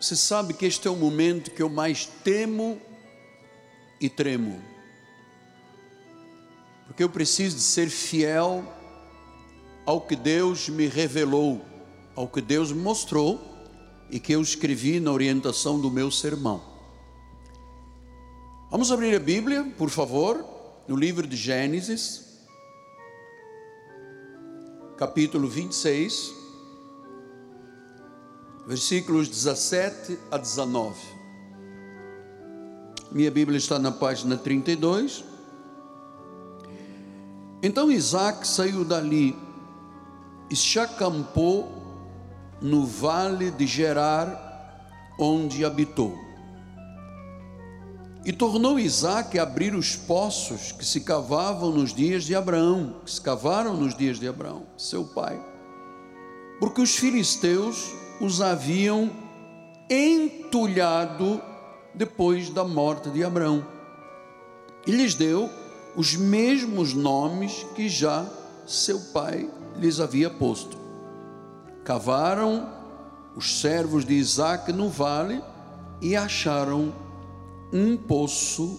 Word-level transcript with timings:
Você 0.00 0.16
sabe 0.16 0.54
que 0.54 0.64
este 0.64 0.88
é 0.88 0.90
o 0.90 0.96
momento 0.96 1.50
que 1.50 1.62
eu 1.62 1.68
mais 1.68 2.06
temo 2.06 2.80
e 4.00 4.08
tremo. 4.08 4.62
Porque 6.86 7.04
eu 7.04 7.10
preciso 7.10 7.56
de 7.56 7.62
ser 7.62 7.90
fiel 7.90 8.64
ao 9.84 10.00
que 10.00 10.16
Deus 10.16 10.70
me 10.70 10.86
revelou, 10.86 11.62
ao 12.16 12.26
que 12.26 12.40
Deus 12.40 12.72
me 12.72 12.80
mostrou 12.80 13.38
e 14.10 14.18
que 14.18 14.32
eu 14.32 14.40
escrevi 14.40 14.98
na 14.98 15.12
orientação 15.12 15.78
do 15.78 15.90
meu 15.90 16.10
sermão. 16.10 16.62
Vamos 18.70 18.90
abrir 18.90 19.14
a 19.14 19.20
Bíblia, 19.20 19.70
por 19.76 19.90
favor, 19.90 20.42
no 20.88 20.96
livro 20.96 21.26
de 21.26 21.36
Gênesis, 21.36 22.24
capítulo 24.96 25.46
26 25.46 26.39
versículos 28.66 29.28
17 29.28 30.18
a 30.30 30.38
19. 30.38 30.96
Minha 33.10 33.30
Bíblia 33.30 33.58
está 33.58 33.78
na 33.78 33.90
página 33.90 34.36
32. 34.36 35.24
Então 37.62 37.90
Isaac 37.90 38.46
saiu 38.46 38.84
dali 38.84 39.36
e 40.50 40.56
se 40.56 40.78
acampou 40.78 41.80
no 42.60 42.86
vale 42.86 43.50
de 43.50 43.66
Gerar, 43.66 44.48
onde 45.18 45.64
habitou. 45.64 46.16
E 48.24 48.32
tornou 48.32 48.78
Isaac 48.78 49.38
a 49.38 49.42
abrir 49.42 49.74
os 49.74 49.96
poços 49.96 50.72
que 50.72 50.84
se 50.84 51.00
cavavam 51.00 51.70
nos 51.70 51.94
dias 51.94 52.24
de 52.24 52.34
Abraão, 52.34 52.96
que 53.04 53.10
se 53.10 53.20
cavaram 53.20 53.74
nos 53.74 53.96
dias 53.96 54.18
de 54.18 54.28
Abraão, 54.28 54.66
seu 54.76 55.04
pai. 55.04 55.40
Porque 56.58 56.82
os 56.82 56.94
filisteus 56.94 57.90
os 58.20 58.40
haviam 58.40 59.10
entulhado 59.88 61.40
depois 61.94 62.50
da 62.50 62.64
morte 62.64 63.10
de 63.10 63.24
Abraão. 63.24 63.66
E 64.86 64.92
lhes 64.92 65.14
deu 65.14 65.50
os 65.96 66.14
mesmos 66.14 66.94
nomes 66.94 67.66
que 67.74 67.88
já 67.88 68.26
seu 68.66 69.00
pai 69.12 69.50
lhes 69.76 69.98
havia 69.98 70.30
posto. 70.30 70.78
Cavaram 71.84 72.68
os 73.34 73.60
servos 73.60 74.04
de 74.04 74.14
Isaac 74.14 74.72
no 74.72 74.88
vale 74.88 75.42
e 76.00 76.14
acharam 76.16 76.92
um 77.72 77.96
poço 77.96 78.78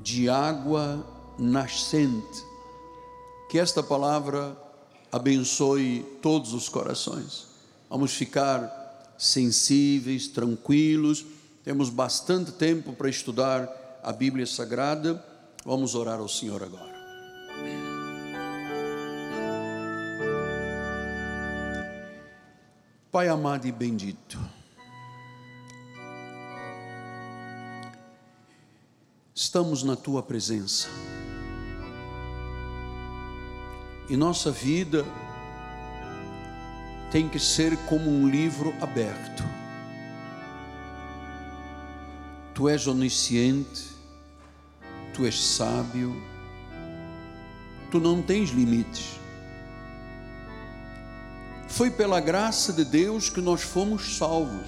de 0.00 0.28
água 0.28 1.04
nascente. 1.38 2.44
Que 3.48 3.58
esta 3.58 3.82
palavra 3.82 4.56
abençoe 5.10 6.04
todos 6.20 6.52
os 6.52 6.68
corações. 6.68 7.53
Vamos 7.94 8.14
ficar 8.14 9.14
sensíveis, 9.16 10.26
tranquilos. 10.26 11.24
Temos 11.62 11.90
bastante 11.90 12.50
tempo 12.50 12.92
para 12.92 13.08
estudar 13.08 14.00
a 14.02 14.12
Bíblia 14.12 14.44
Sagrada. 14.46 15.24
Vamos 15.64 15.94
orar 15.94 16.18
ao 16.18 16.28
Senhor 16.28 16.60
agora. 16.60 16.92
Pai 23.12 23.28
amado 23.28 23.68
e 23.68 23.70
bendito, 23.70 24.40
estamos 29.32 29.84
na 29.84 29.94
tua 29.94 30.20
presença 30.20 30.88
e 34.08 34.16
nossa 34.16 34.50
vida 34.50 35.06
tem 37.14 37.28
que 37.28 37.38
ser 37.38 37.76
como 37.86 38.10
um 38.10 38.28
livro 38.28 38.74
aberto. 38.80 39.44
Tu 42.52 42.68
és 42.68 42.88
onisciente, 42.88 43.84
tu 45.14 45.24
és 45.24 45.40
sábio, 45.40 46.20
tu 47.88 48.00
não 48.00 48.20
tens 48.20 48.50
limites. 48.50 49.20
Foi 51.68 51.88
pela 51.88 52.18
graça 52.18 52.72
de 52.72 52.84
Deus 52.84 53.30
que 53.30 53.40
nós 53.40 53.62
fomos 53.62 54.16
salvos. 54.16 54.66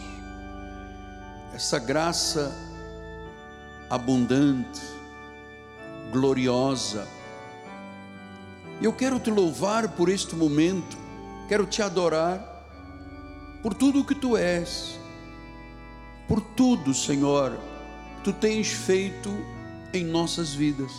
Essa 1.52 1.80
graça 1.80 2.56
abundante, 3.90 4.82
gloriosa. 6.12 7.08
Eu 8.80 8.92
quero 8.92 9.18
te 9.18 9.32
louvar 9.32 9.88
por 9.96 10.08
este 10.08 10.36
momento 10.36 11.05
quero 11.46 11.66
te 11.66 11.82
adorar 11.82 12.56
por 13.62 13.74
tudo 13.74 14.00
o 14.00 14.04
que 14.04 14.14
tu 14.14 14.36
és, 14.36 14.98
por 16.28 16.40
tudo, 16.40 16.92
Senhor, 16.92 17.58
que 18.16 18.24
tu 18.24 18.32
tens 18.32 18.68
feito 18.68 19.30
em 19.92 20.04
nossas 20.04 20.54
vidas. 20.54 20.92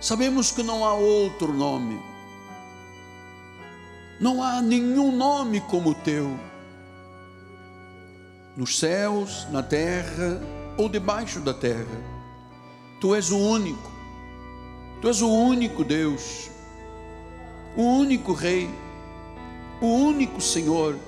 Sabemos 0.00 0.52
que 0.52 0.62
não 0.62 0.84
há 0.84 0.94
outro 0.94 1.52
nome, 1.52 2.00
não 4.20 4.42
há 4.42 4.62
nenhum 4.62 5.14
nome 5.16 5.60
como 5.62 5.90
o 5.90 5.94
teu, 5.94 6.38
nos 8.56 8.78
céus, 8.78 9.46
na 9.50 9.62
terra 9.62 10.40
ou 10.76 10.88
debaixo 10.88 11.40
da 11.40 11.54
terra. 11.54 12.18
Tu 13.00 13.14
és 13.14 13.30
o 13.30 13.38
único, 13.38 13.90
tu 15.00 15.08
és 15.08 15.22
o 15.22 15.28
único 15.28 15.84
Deus 15.84 16.47
o 17.78 17.82
único 17.82 18.32
Rei, 18.32 18.68
o 19.80 19.86
único 19.86 20.40
Senhor. 20.40 20.98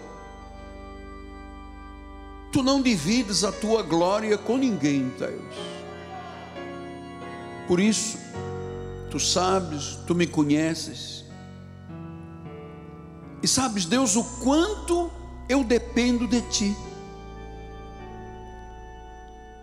Tu 2.53 2.63
não 2.63 2.81
divides 2.81 3.43
a 3.43 3.51
tua 3.51 3.83
glória 3.83 4.39
com 4.39 4.57
ninguém, 4.57 5.09
Deus. 5.19 5.57
Por 7.67 7.81
isso, 7.81 8.19
tu 9.11 9.19
sabes, 9.19 9.97
tu 10.07 10.15
me 10.15 10.29
conheces. 10.29 11.25
E 13.43 13.49
sabes, 13.49 13.85
Deus, 13.85 14.15
o 14.15 14.23
quanto 14.39 15.11
eu 15.49 15.65
dependo 15.65 16.29
de 16.29 16.41
ti. 16.43 16.77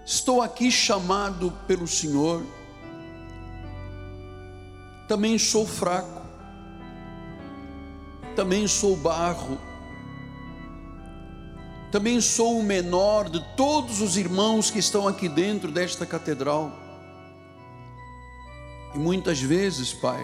Estou 0.06 0.42
aqui 0.42 0.70
chamado 0.70 1.54
pelo 1.66 1.88
Senhor. 1.88 2.44
Também 5.08 5.38
sou 5.38 5.66
fraco 5.66 6.27
também 8.38 8.68
sou 8.68 8.96
barro, 8.96 9.58
também 11.92 12.22
sou 12.22 12.60
o 12.60 12.64
menor 12.64 13.28
de 13.32 13.44
todos 13.56 14.00
os 14.00 14.16
irmãos 14.16 14.70
que 14.70 14.78
estão 14.78 15.08
aqui 15.08 15.28
dentro 15.28 15.72
desta 15.72 16.06
catedral. 16.06 16.72
E 18.94 19.00
muitas 19.00 19.42
vezes, 19.42 19.92
Pai, 19.92 20.24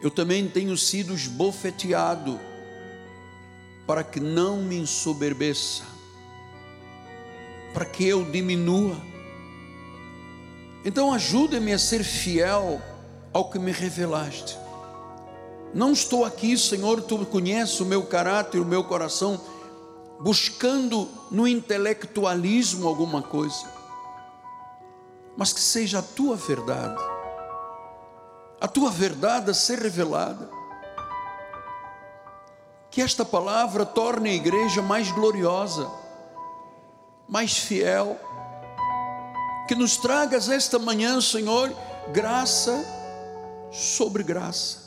eu 0.00 0.08
também 0.08 0.46
tenho 0.48 0.76
sido 0.76 1.12
esbofeteado 1.12 2.38
para 3.84 4.04
que 4.04 4.20
não 4.20 4.62
me 4.62 4.76
ensoberbeça, 4.76 5.82
para 7.74 7.84
que 7.84 8.06
eu 8.06 8.24
diminua. 8.30 8.96
Então 10.84 11.12
ajuda-me 11.12 11.72
a 11.72 11.78
ser 11.78 12.04
fiel 12.04 12.80
ao 13.32 13.50
que 13.50 13.58
me 13.58 13.72
revelaste. 13.72 14.65
Não 15.74 15.92
estou 15.92 16.24
aqui, 16.24 16.56
Senhor, 16.56 17.02
tu 17.02 17.24
conheces 17.26 17.80
o 17.80 17.84
meu 17.84 18.04
caráter, 18.06 18.60
o 18.60 18.64
meu 18.64 18.84
coração, 18.84 19.40
buscando 20.20 21.08
no 21.30 21.46
intelectualismo 21.46 22.88
alguma 22.88 23.22
coisa, 23.22 23.66
mas 25.36 25.52
que 25.52 25.60
seja 25.60 25.98
a 25.98 26.02
tua 26.02 26.36
verdade, 26.36 27.02
a 28.60 28.66
tua 28.66 28.90
verdade 28.90 29.50
a 29.50 29.54
ser 29.54 29.78
revelada, 29.78 30.48
que 32.90 33.02
esta 33.02 33.24
palavra 33.24 33.84
torne 33.84 34.30
a 34.30 34.34
igreja 34.34 34.80
mais 34.80 35.10
gloriosa, 35.10 35.90
mais 37.28 37.58
fiel, 37.58 38.18
que 39.68 39.74
nos 39.74 39.98
tragas 39.98 40.48
esta 40.48 40.78
manhã, 40.78 41.20
Senhor, 41.20 41.70
graça 42.12 42.82
sobre 43.70 44.22
graça 44.22 44.85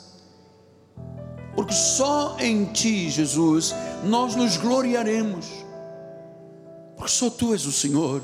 porque 1.54 1.74
só 1.74 2.36
em 2.38 2.64
Ti, 2.66 3.10
Jesus, 3.10 3.74
nós 4.04 4.36
nos 4.36 4.56
gloriaremos, 4.56 5.46
porque 6.96 7.10
só 7.10 7.28
Tu 7.28 7.52
és 7.52 7.66
o 7.66 7.72
Senhor. 7.72 8.22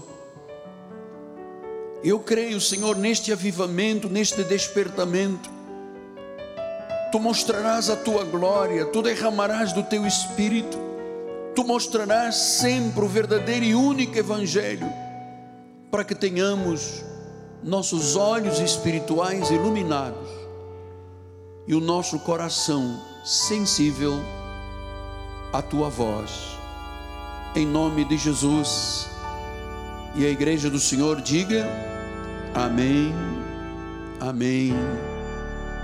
Eu 2.05 2.21
creio, 2.21 2.61
Senhor, 2.61 2.97
neste 2.97 3.33
avivamento, 3.33 4.09
neste 4.09 4.45
despertamento. 4.45 5.51
Tu 7.11 7.19
mostrarás 7.19 7.91
a 7.91 7.97
tua 7.97 8.25
glória, 8.25 8.85
tu 8.87 9.03
derramarás 9.03 9.73
do 9.73 9.83
teu 9.83 10.07
espírito, 10.07 10.79
tu 11.55 11.65
mostrarás 11.65 12.37
sempre 12.37 13.05
o 13.05 13.09
verdadeiro 13.09 13.65
e 13.65 13.75
único 13.75 14.17
Evangelho, 14.17 14.87
para 15.91 16.05
que 16.05 16.15
tenhamos 16.15 17.03
nossos 17.63 18.15
olhos 18.15 18.61
espirituais 18.61 19.51
iluminados 19.51 20.46
e 21.67 21.75
o 21.75 21.81
nosso 21.81 22.19
coração 22.21 23.03
sensível 23.25 24.23
a 25.53 25.61
tua 25.61 25.89
voz. 25.89 26.57
Em 27.55 27.67
nome 27.67 28.05
de 28.05 28.17
Jesus. 28.17 29.09
E 30.15 30.25
a 30.25 30.29
igreja 30.29 30.71
do 30.71 30.79
Senhor 30.79 31.21
diga: 31.21 31.67
Amém, 32.55 33.13
Amém 34.21 34.73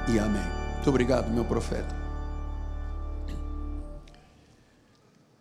e 0.08 0.18
Amém. 0.18 0.42
Muito 0.74 0.88
obrigado, 0.88 1.30
meu 1.30 1.44
profeta. 1.44 2.02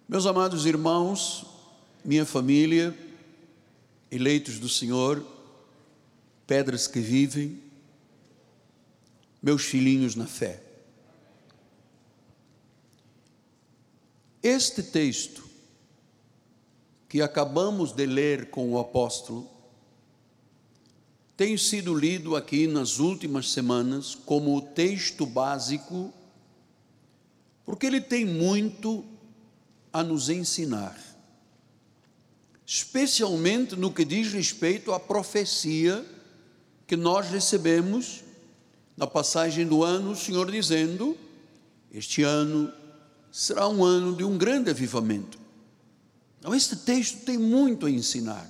Meus 0.07 0.25
amados 0.25 0.65
irmãos, 0.65 1.45
minha 2.03 2.25
família, 2.25 2.93
eleitos 4.11 4.59
do 4.59 4.67
Senhor, 4.67 5.25
pedras 6.45 6.85
que 6.85 6.99
vivem, 6.99 7.60
meus 9.41 9.63
filhinhos 9.63 10.15
na 10.15 10.27
fé. 10.27 10.61
Este 14.43 14.83
texto 14.83 15.43
que 17.07 17.21
acabamos 17.21 17.91
de 17.91 18.05
ler 18.05 18.49
com 18.49 18.71
o 18.71 18.79
apóstolo 18.79 19.49
tem 21.35 21.57
sido 21.57 21.93
lido 21.95 22.35
aqui 22.35 22.67
nas 22.67 22.99
últimas 22.99 23.51
semanas 23.51 24.15
como 24.15 24.55
o 24.55 24.61
texto 24.61 25.25
básico, 25.25 26.13
porque 27.65 27.85
ele 27.85 27.99
tem 27.99 28.25
muito 28.25 29.03
a 29.91 30.03
nos 30.03 30.29
ensinar, 30.29 30.97
especialmente 32.65 33.75
no 33.75 33.91
que 33.91 34.05
diz 34.05 34.31
respeito 34.31 34.93
à 34.93 34.99
profecia 34.99 36.05
que 36.87 36.95
nós 36.95 37.27
recebemos 37.27 38.23
na 38.95 39.07
passagem 39.07 39.65
do 39.65 39.83
ano, 39.83 40.11
o 40.11 40.15
Senhor 40.15 40.49
dizendo: 40.51 41.17
Este 41.91 42.23
ano 42.23 42.71
será 43.31 43.67
um 43.67 43.83
ano 43.83 44.15
de 44.15 44.23
um 44.23 44.37
grande 44.37 44.69
avivamento. 44.69 45.39
Então, 46.39 46.53
este 46.53 46.75
texto 46.75 47.23
tem 47.23 47.37
muito 47.37 47.85
a 47.85 47.91
ensinar. 47.91 48.49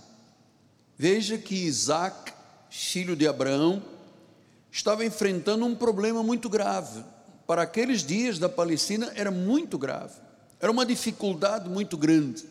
Veja 0.97 1.37
que 1.37 1.55
Isaac, 1.55 2.31
filho 2.69 3.15
de 3.15 3.27
Abraão, 3.27 3.83
estava 4.71 5.05
enfrentando 5.05 5.65
um 5.65 5.75
problema 5.75 6.23
muito 6.23 6.49
grave. 6.49 7.03
Para 7.45 7.63
aqueles 7.63 8.03
dias 8.03 8.39
da 8.39 8.47
Palestina 8.47 9.11
era 9.15 9.29
muito 9.29 9.77
grave, 9.77 10.19
era 10.59 10.71
uma 10.71 10.85
dificuldade 10.85 11.67
muito 11.67 11.97
grande, 11.97 12.45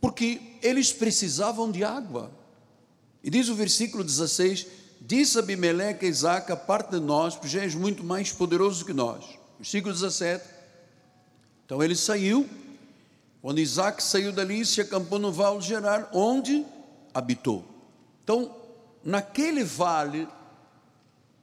porque 0.00 0.40
eles 0.62 0.92
precisavam 0.92 1.70
de 1.70 1.84
água. 1.84 2.30
E 3.22 3.28
diz 3.28 3.48
o 3.48 3.54
versículo 3.54 4.02
16: 4.02 4.66
Disse 5.04 5.38
Abimeleque 5.38 6.06
a 6.06 6.08
Isaac: 6.08 6.52
A 6.52 6.56
parte 6.56 6.90
de 6.90 7.00
nós, 7.00 7.34
porque 7.34 7.48
já 7.48 7.62
és 7.62 7.74
muito 7.74 8.04
mais 8.04 8.30
poderoso 8.30 8.84
que 8.84 8.92
nós. 8.92 9.24
Versículo 9.58 9.92
17: 9.92 10.44
então 11.64 11.82
ele 11.82 11.96
saiu. 11.96 12.46
Quando 13.40 13.58
Isaac 13.58 14.02
saiu 14.02 14.30
dali, 14.30 14.64
se 14.64 14.80
acampou 14.80 15.18
no 15.18 15.32
vale 15.32 15.58
de 15.58 15.68
Gerar, 15.68 16.10
onde 16.12 16.64
habitou. 17.12 17.64
Então, 18.22 18.54
naquele 19.02 19.64
vale, 19.64 20.28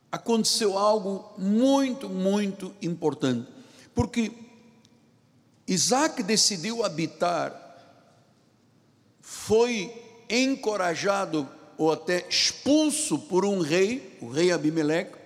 aconteceu 0.10 0.78
algo 0.78 1.34
muito, 1.38 2.08
muito 2.08 2.74
importante. 2.82 3.50
Porque 3.94 4.32
Isaac 5.68 6.24
decidiu 6.24 6.86
habitar, 6.86 7.54
foi 9.20 9.92
encorajado 10.30 11.50
ou 11.80 11.92
até 11.92 12.28
expulso 12.30 13.18
por 13.18 13.44
um 13.44 13.60
rei, 13.60 14.20
o 14.22 14.30
rei 14.30 14.52
Abimeleque, 14.52 15.18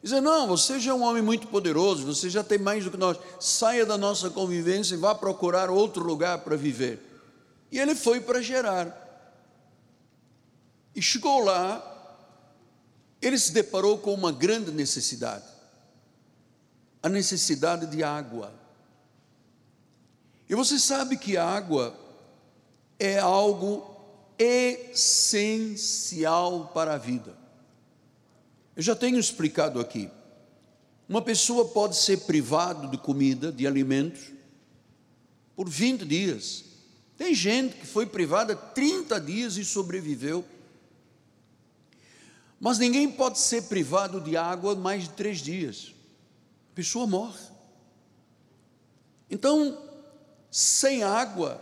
Dizer, 0.00 0.20
não, 0.20 0.46
você 0.46 0.78
já 0.78 0.92
é 0.92 0.94
um 0.94 1.02
homem 1.02 1.20
muito 1.20 1.48
poderoso, 1.48 2.06
você 2.06 2.30
já 2.30 2.44
tem 2.44 2.56
mais 2.56 2.84
do 2.84 2.90
que 2.92 2.96
nós, 2.96 3.18
saia 3.40 3.84
da 3.84 3.98
nossa 3.98 4.30
convivência 4.30 4.94
e 4.94 4.96
vá 4.96 5.12
procurar 5.12 5.70
outro 5.70 6.04
lugar 6.04 6.38
para 6.38 6.56
viver. 6.56 7.00
E 7.70 7.80
ele 7.80 7.96
foi 7.96 8.20
para 8.20 8.40
Gerar. 8.40 8.96
E 10.94 11.02
chegou 11.02 11.44
lá, 11.44 11.82
ele 13.20 13.36
se 13.36 13.50
deparou 13.50 13.98
com 13.98 14.14
uma 14.14 14.30
grande 14.30 14.70
necessidade 14.70 15.58
a 17.02 17.08
necessidade 17.08 17.86
de 17.86 18.02
água. 18.02 18.52
E 20.48 20.54
você 20.54 20.78
sabe 20.78 21.16
que 21.16 21.36
a 21.36 21.44
água 21.44 21.94
é 22.98 23.18
algo 23.18 23.87
essencial 24.38 26.20
para 26.72 26.94
a 26.94 26.98
vida. 26.98 27.36
Eu 28.76 28.82
já 28.82 28.94
tenho 28.94 29.18
explicado 29.18 29.80
aqui. 29.80 30.08
Uma 31.08 31.20
pessoa 31.20 31.64
pode 31.64 31.96
ser 31.96 32.18
privado 32.20 32.86
de 32.88 32.96
comida, 32.98 33.50
de 33.50 33.66
alimentos, 33.66 34.30
por 35.56 35.68
20 35.68 36.04
dias. 36.04 36.64
Tem 37.16 37.34
gente 37.34 37.74
que 37.76 37.86
foi 37.86 38.06
privada 38.06 38.54
30 38.54 39.20
dias 39.20 39.56
e 39.56 39.64
sobreviveu. 39.64 40.44
Mas 42.60 42.78
ninguém 42.78 43.10
pode 43.10 43.38
ser 43.38 43.62
privado 43.62 44.20
de 44.20 44.36
água 44.36 44.76
mais 44.76 45.04
de 45.04 45.10
três 45.10 45.38
dias. 45.38 45.94
A 46.72 46.74
pessoa 46.74 47.06
morre. 47.06 47.40
Então, 49.30 49.82
sem 50.50 51.02
água, 51.02 51.60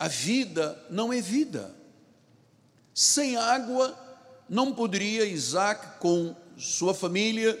a 0.00 0.08
vida 0.08 0.82
não 0.88 1.12
é 1.12 1.20
vida. 1.20 1.76
Sem 2.94 3.36
água, 3.36 3.94
não 4.48 4.72
poderia 4.72 5.26
Isaac, 5.26 5.98
com 6.00 6.34
sua 6.56 6.94
família, 6.94 7.58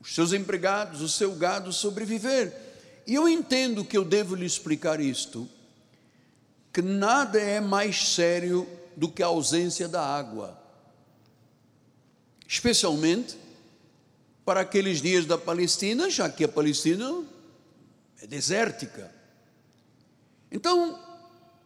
os 0.00 0.16
seus 0.16 0.32
empregados, 0.32 1.00
o 1.00 1.08
seu 1.08 1.32
gado 1.36 1.72
sobreviver. 1.72 2.52
E 3.06 3.14
eu 3.14 3.28
entendo 3.28 3.84
que 3.84 3.96
eu 3.96 4.04
devo 4.04 4.34
lhe 4.34 4.44
explicar 4.44 4.98
isto, 4.98 5.48
que 6.72 6.82
nada 6.82 7.38
é 7.40 7.60
mais 7.60 8.08
sério 8.08 8.68
do 8.96 9.08
que 9.08 9.22
a 9.22 9.26
ausência 9.26 9.86
da 9.86 10.04
água, 10.04 10.60
especialmente 12.48 13.36
para 14.44 14.62
aqueles 14.62 15.00
dias 15.00 15.24
da 15.24 15.38
Palestina, 15.38 16.10
já 16.10 16.28
que 16.28 16.42
a 16.42 16.48
Palestina 16.48 17.22
é 18.20 18.26
desértica. 18.26 19.08
Então, 20.50 21.03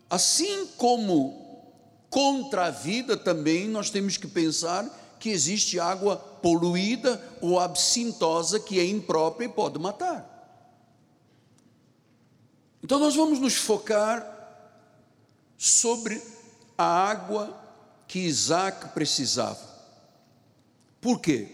assim 0.08 0.66
como 0.76 1.64
contra 2.10 2.66
a 2.66 2.70
vida 2.70 3.16
também 3.16 3.68
nós 3.68 3.90
temos 3.90 4.16
que 4.16 4.26
pensar 4.26 4.88
que 5.18 5.30
existe 5.30 5.78
água 5.78 6.16
poluída 6.16 7.22
ou 7.40 7.58
absintosa 7.58 8.60
que 8.60 8.78
é 8.78 8.84
imprópria 8.86 9.46
e 9.46 9.50
pode 9.50 9.78
matar. 9.78 10.38
Então 12.82 12.98
nós 12.98 13.14
vamos 13.14 13.38
nos 13.38 13.54
focar 13.54 14.36
sobre 15.56 16.22
a 16.76 16.84
água 16.84 17.52
que 18.06 18.20
Isaac 18.20 18.88
precisava. 18.94 19.58
Por 21.00 21.20
quê? 21.20 21.48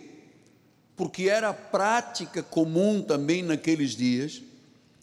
Porque 0.95 1.29
era 1.29 1.53
prática 1.53 2.43
comum 2.43 3.03
também 3.03 3.43
naqueles 3.43 3.97
dias, 3.97 4.43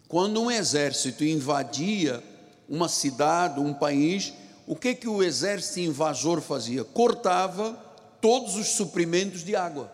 quando 0.07 0.41
um 0.41 0.51
exército 0.51 1.25
invadia 1.25 2.23
uma 2.71 2.87
cidade, 2.87 3.59
um 3.59 3.73
país, 3.73 4.33
o 4.65 4.77
que 4.77 4.95
que 4.95 5.07
o 5.07 5.21
exército 5.21 5.81
invasor 5.81 6.39
fazia? 6.39 6.85
Cortava 6.85 7.73
todos 8.21 8.55
os 8.55 8.69
suprimentos 8.69 9.43
de 9.43 9.57
água. 9.57 9.91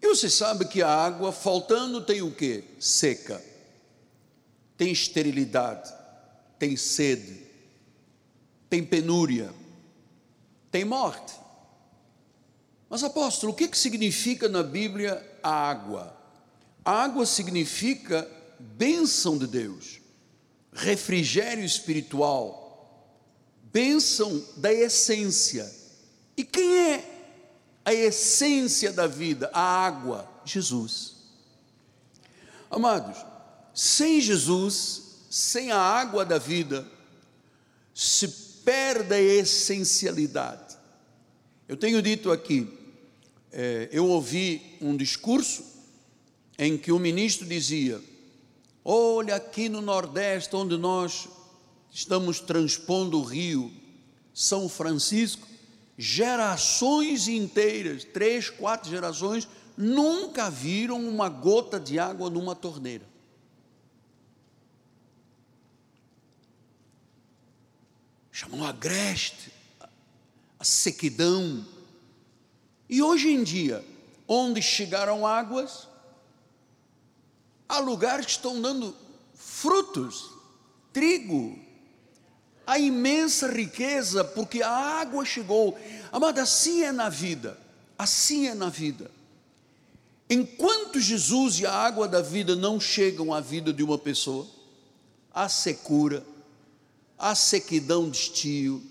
E 0.00 0.08
você 0.08 0.30
sabe 0.30 0.64
que 0.64 0.82
a 0.82 0.88
água 0.88 1.30
faltando 1.30 2.00
tem 2.00 2.22
o 2.22 2.34
que? 2.34 2.64
Seca. 2.80 3.44
Tem 4.78 4.90
esterilidade, 4.90 5.92
tem 6.58 6.74
sede, 6.74 7.42
tem 8.70 8.82
penúria, 8.82 9.52
tem 10.70 10.86
morte. 10.86 11.34
Mas 12.88 13.04
apóstolo, 13.04 13.52
o 13.52 13.54
que, 13.54 13.68
que 13.68 13.76
significa 13.76 14.48
na 14.48 14.62
Bíblia 14.62 15.22
a 15.42 15.50
água? 15.50 16.16
A 16.82 16.92
água 16.92 17.26
significa 17.26 18.26
bênção 18.58 19.36
de 19.36 19.46
Deus 19.46 19.99
refrigério 20.80 21.64
espiritual, 21.64 23.14
bênção 23.72 24.44
da 24.56 24.72
essência. 24.72 25.70
E 26.36 26.42
quem 26.42 26.76
é 26.78 27.04
a 27.84 27.92
essência 27.92 28.92
da 28.92 29.06
vida? 29.06 29.50
A 29.52 29.60
água, 29.60 30.28
Jesus. 30.44 31.16
Amados, 32.70 33.18
sem 33.74 34.20
Jesus, 34.20 35.02
sem 35.30 35.70
a 35.70 35.78
água 35.78 36.24
da 36.24 36.38
vida, 36.38 36.86
se 37.94 38.28
perde 38.64 39.14
a 39.14 39.20
essencialidade. 39.20 40.78
Eu 41.68 41.76
tenho 41.76 42.00
dito 42.00 42.32
aqui, 42.32 42.68
é, 43.52 43.88
eu 43.92 44.06
ouvi 44.06 44.76
um 44.80 44.96
discurso 44.96 45.64
em 46.58 46.78
que 46.78 46.90
o 46.90 46.98
ministro 46.98 47.46
dizia: 47.46 48.00
Olha 48.84 49.36
aqui 49.36 49.68
no 49.68 49.80
Nordeste, 49.80 50.56
onde 50.56 50.76
nós 50.76 51.28
estamos 51.90 52.40
transpondo 52.40 53.18
o 53.18 53.22
rio 53.22 53.70
São 54.32 54.68
Francisco, 54.68 55.46
gerações 55.98 57.28
inteiras, 57.28 58.04
três, 58.04 58.48
quatro 58.48 58.88
gerações, 58.88 59.46
nunca 59.76 60.50
viram 60.50 60.98
uma 61.06 61.28
gota 61.28 61.78
de 61.78 61.98
água 61.98 62.30
numa 62.30 62.54
torneira. 62.54 63.04
Chamam 68.32 68.64
agreste, 68.64 69.52
a 70.58 70.64
sequidão. 70.64 71.66
E 72.88 73.02
hoje 73.02 73.28
em 73.28 73.44
dia, 73.44 73.84
onde 74.26 74.62
chegaram 74.62 75.26
águas, 75.26 75.89
há 77.70 77.78
lugares 77.78 78.26
que 78.26 78.32
estão 78.32 78.60
dando 78.60 78.94
frutos, 79.32 80.30
trigo, 80.92 81.56
a 82.66 82.78
imensa 82.78 83.48
riqueza, 83.48 84.24
porque 84.24 84.60
a 84.60 84.70
água 84.70 85.24
chegou. 85.24 85.78
Amada, 86.10 86.42
assim 86.42 86.82
é 86.82 86.90
na 86.90 87.08
vida, 87.08 87.56
assim 87.96 88.48
é 88.48 88.54
na 88.54 88.68
vida. 88.68 89.08
Enquanto 90.28 91.00
Jesus 91.00 91.60
e 91.60 91.66
a 91.66 91.72
água 91.72 92.08
da 92.08 92.20
vida 92.20 92.56
não 92.56 92.80
chegam 92.80 93.32
à 93.32 93.40
vida 93.40 93.72
de 93.72 93.82
uma 93.84 93.98
pessoa, 93.98 94.46
há 95.32 95.48
secura, 95.48 96.24
há 97.16 97.34
sequidão 97.36 98.10
de 98.10 98.16
estio, 98.16 98.82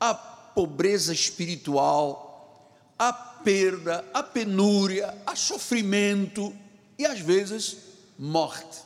há 0.00 0.12
pobreza 0.12 1.12
espiritual, 1.12 2.74
há 2.98 3.12
perda, 3.12 4.04
há 4.12 4.22
penúria, 4.24 5.16
há 5.24 5.36
sofrimento 5.36 6.52
e 6.98 7.06
às 7.06 7.20
vezes 7.20 7.87
morte. 8.18 8.82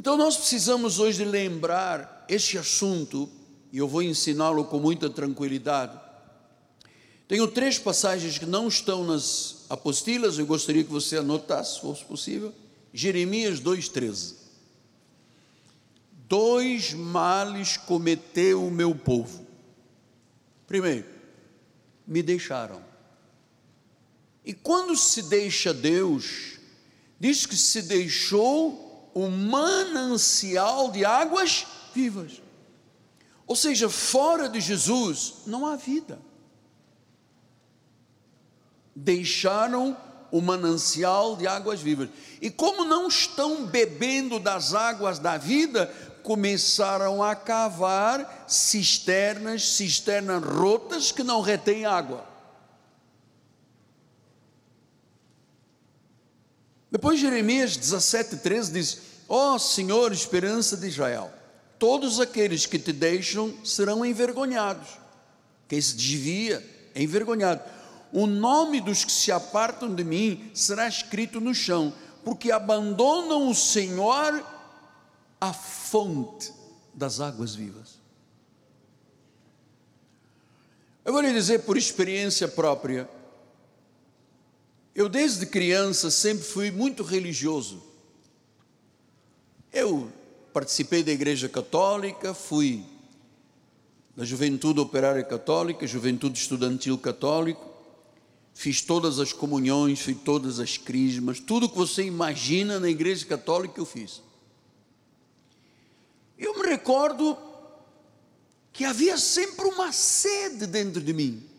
Então 0.00 0.16
nós 0.16 0.36
precisamos 0.36 0.98
hoje 0.98 1.24
lembrar 1.24 2.24
este 2.28 2.58
assunto, 2.58 3.28
e 3.72 3.78
eu 3.78 3.88
vou 3.88 4.02
ensiná-lo 4.02 4.64
com 4.64 4.78
muita 4.78 5.10
tranquilidade. 5.10 5.98
Tenho 7.26 7.48
três 7.48 7.78
passagens 7.78 8.38
que 8.38 8.46
não 8.46 8.68
estão 8.68 9.04
nas 9.04 9.64
apostilas, 9.70 10.38
eu 10.38 10.46
gostaria 10.46 10.84
que 10.84 10.90
você 10.90 11.16
anotasse, 11.16 11.74
se 11.74 11.80
fosse 11.80 12.04
possível. 12.04 12.54
Jeremias 12.92 13.60
2,13. 13.60 14.34
Dois 16.28 16.92
males 16.92 17.78
cometeu 17.78 18.66
o 18.66 18.70
meu 18.70 18.94
povo. 18.94 19.46
Primeiro, 20.66 21.06
me 22.06 22.22
deixaram. 22.22 22.83
E 24.44 24.52
quando 24.52 24.94
se 24.96 25.22
deixa 25.22 25.72
Deus, 25.72 26.58
diz 27.18 27.46
que 27.46 27.56
se 27.56 27.82
deixou 27.82 29.10
o 29.14 29.28
manancial 29.28 30.90
de 30.90 31.04
águas 31.04 31.66
vivas. 31.94 32.42
Ou 33.46 33.56
seja, 33.56 33.88
fora 33.88 34.48
de 34.48 34.60
Jesus 34.60 35.34
não 35.46 35.66
há 35.66 35.76
vida. 35.76 36.18
Deixaram 38.94 39.96
o 40.30 40.40
manancial 40.40 41.36
de 41.36 41.46
águas 41.46 41.80
vivas. 41.80 42.08
E 42.40 42.50
como 42.50 42.84
não 42.84 43.08
estão 43.08 43.66
bebendo 43.66 44.38
das 44.38 44.74
águas 44.74 45.18
da 45.18 45.36
vida, 45.36 45.86
começaram 46.22 47.22
a 47.22 47.34
cavar 47.34 48.44
cisternas, 48.48 49.68
cisternas 49.68 50.42
rotas 50.42 51.12
que 51.12 51.22
não 51.22 51.40
retêm 51.40 51.86
água. 51.86 52.33
Depois 56.94 57.18
Jeremias 57.18 57.76
17, 57.76 58.36
13 58.36 58.72
diz: 58.72 58.98
Ó 59.28 59.56
oh, 59.56 59.58
Senhor, 59.58 60.12
esperança 60.12 60.76
de 60.76 60.86
Israel, 60.86 61.28
todos 61.76 62.20
aqueles 62.20 62.66
que 62.66 62.78
te 62.78 62.92
deixam 62.92 63.52
serão 63.64 64.06
envergonhados. 64.06 64.90
Quem 65.66 65.80
se 65.80 65.96
desvia 65.96 66.64
é 66.94 67.02
envergonhado. 67.02 67.62
O 68.12 68.28
nome 68.28 68.80
dos 68.80 69.04
que 69.04 69.10
se 69.10 69.32
apartam 69.32 69.92
de 69.92 70.04
mim 70.04 70.48
será 70.54 70.86
escrito 70.86 71.40
no 71.40 71.52
chão, 71.52 71.92
porque 72.24 72.52
abandonam 72.52 73.50
o 73.50 73.54
Senhor, 73.56 74.46
a 75.40 75.52
fonte 75.52 76.52
das 76.94 77.18
águas 77.18 77.56
vivas. 77.56 77.98
Eu 81.04 81.12
vou 81.12 81.20
lhe 81.20 81.32
dizer 81.32 81.64
por 81.64 81.76
experiência 81.76 82.46
própria, 82.46 83.10
eu, 84.94 85.08
desde 85.08 85.44
criança, 85.46 86.10
sempre 86.10 86.44
fui 86.44 86.70
muito 86.70 87.02
religioso. 87.02 87.82
Eu 89.72 90.10
participei 90.52 91.02
da 91.02 91.10
Igreja 91.10 91.48
Católica, 91.48 92.32
fui 92.32 92.84
da 94.16 94.24
Juventude 94.24 94.78
Operária 94.78 95.24
Católica, 95.24 95.84
Juventude 95.84 96.38
Estudantil 96.38 96.96
Católico, 96.96 97.68
fiz 98.54 98.80
todas 98.80 99.18
as 99.18 99.32
comunhões, 99.32 99.98
fiz 99.98 100.16
todas 100.24 100.60
as 100.60 100.76
crismas, 100.76 101.40
tudo 101.40 101.68
que 101.68 101.76
você 101.76 102.04
imagina 102.04 102.78
na 102.78 102.88
Igreja 102.88 103.26
Católica 103.26 103.80
eu 103.80 103.84
fiz. 103.84 104.22
Eu 106.38 106.56
me 106.60 106.68
recordo 106.68 107.36
que 108.72 108.84
havia 108.84 109.18
sempre 109.18 109.66
uma 109.66 109.90
sede 109.90 110.68
dentro 110.68 111.00
de 111.00 111.12
mim 111.12 111.53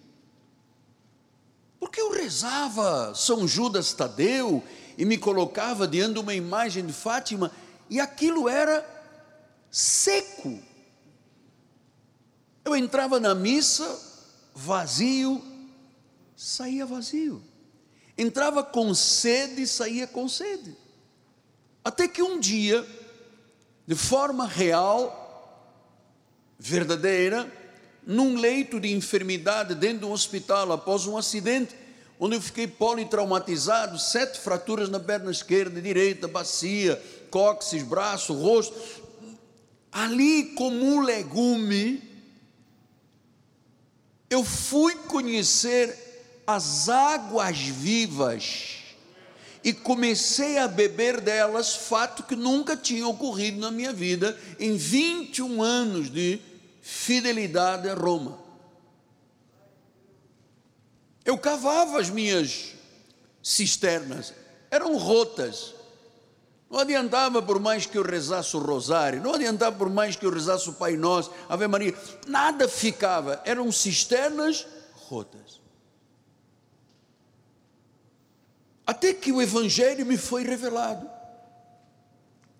porque 1.79 1.99
eu 1.99 2.11
rezava 2.11 3.13
São 3.15 3.47
Judas 3.47 3.93
Tadeu 3.93 4.63
e 4.97 5.05
me 5.05 5.17
colocava 5.17 5.87
diante 5.87 6.13
de 6.13 6.19
uma 6.19 6.33
imagem 6.33 6.85
de 6.85 6.93
Fátima 6.93 7.51
e 7.89 7.99
aquilo 7.99 8.49
era 8.49 8.85
seco. 9.69 10.59
Eu 12.63 12.75
entrava 12.75 13.19
na 13.19 13.35
missa 13.35 13.99
vazio, 14.53 15.43
saía 16.35 16.85
vazio. 16.85 17.43
Entrava 18.17 18.63
com 18.63 18.93
sede, 18.93 19.67
saía 19.67 20.07
com 20.07 20.27
sede. 20.27 20.75
Até 21.83 22.07
que 22.07 22.23
um 22.23 22.39
dia, 22.39 22.87
de 23.85 23.93
forma 23.93 24.47
real, 24.47 25.21
verdadeira, 26.57 27.51
num 28.05 28.37
leito 28.37 28.79
de 28.79 28.93
enfermidade 28.93 29.73
dentro 29.73 29.99
de 29.99 30.05
um 30.05 30.11
hospital 30.11 30.71
após 30.71 31.07
um 31.07 31.17
acidente, 31.17 31.75
onde 32.19 32.35
eu 32.35 32.41
fiquei 32.41 32.67
politraumatizado, 32.67 33.97
sete 33.97 34.39
fraturas 34.39 34.89
na 34.89 34.99
perna 34.99 35.31
esquerda, 35.31 35.81
direita, 35.81 36.27
bacia, 36.27 37.01
cóccix, 37.29 37.83
braço, 37.83 38.33
rosto. 38.33 38.75
Ali, 39.91 40.53
como 40.55 40.85
um 40.85 41.01
legume, 41.01 42.01
eu 44.29 44.43
fui 44.43 44.95
conhecer 44.95 46.43
as 46.45 46.89
águas 46.89 47.57
vivas 47.57 48.75
e 49.63 49.73
comecei 49.73 50.59
a 50.59 50.67
beber 50.67 51.19
delas, 51.19 51.75
fato 51.75 52.23
que 52.23 52.35
nunca 52.35 52.77
tinha 52.77 53.07
ocorrido 53.07 53.59
na 53.59 53.71
minha 53.71 53.91
vida 53.91 54.37
em 54.59 54.77
21 54.77 55.63
anos 55.63 56.11
de 56.11 56.39
fidelidade 56.85 57.89
a 57.89 57.95
Roma. 57.95 58.37
Eu 61.25 61.35
cavava 61.35 61.99
as 61.99 62.11
minhas 62.11 62.75
cisternas, 63.41 64.31
eram 64.69 64.95
rotas. 64.95 65.73
Não 66.69 66.77
adiantava 66.77 67.41
por 67.41 67.59
mais 67.59 67.87
que 67.87 67.97
eu 67.97 68.03
rezasse 68.03 68.55
o 68.55 68.59
rosário, 68.59 69.19
não 69.19 69.33
adiantava 69.33 69.75
por 69.75 69.89
mais 69.89 70.15
que 70.15 70.27
eu 70.27 70.29
rezasse 70.29 70.69
o 70.69 70.73
Pai 70.73 70.95
Nosso, 70.95 71.31
Ave 71.49 71.67
Maria, 71.67 71.97
nada 72.27 72.67
ficava, 72.67 73.41
eram 73.45 73.71
cisternas 73.71 74.67
rotas. 74.93 75.59
Até 78.85 79.11
que 79.11 79.31
o 79.31 79.41
Evangelho 79.41 80.05
me 80.05 80.17
foi 80.17 80.43
revelado, 80.43 81.09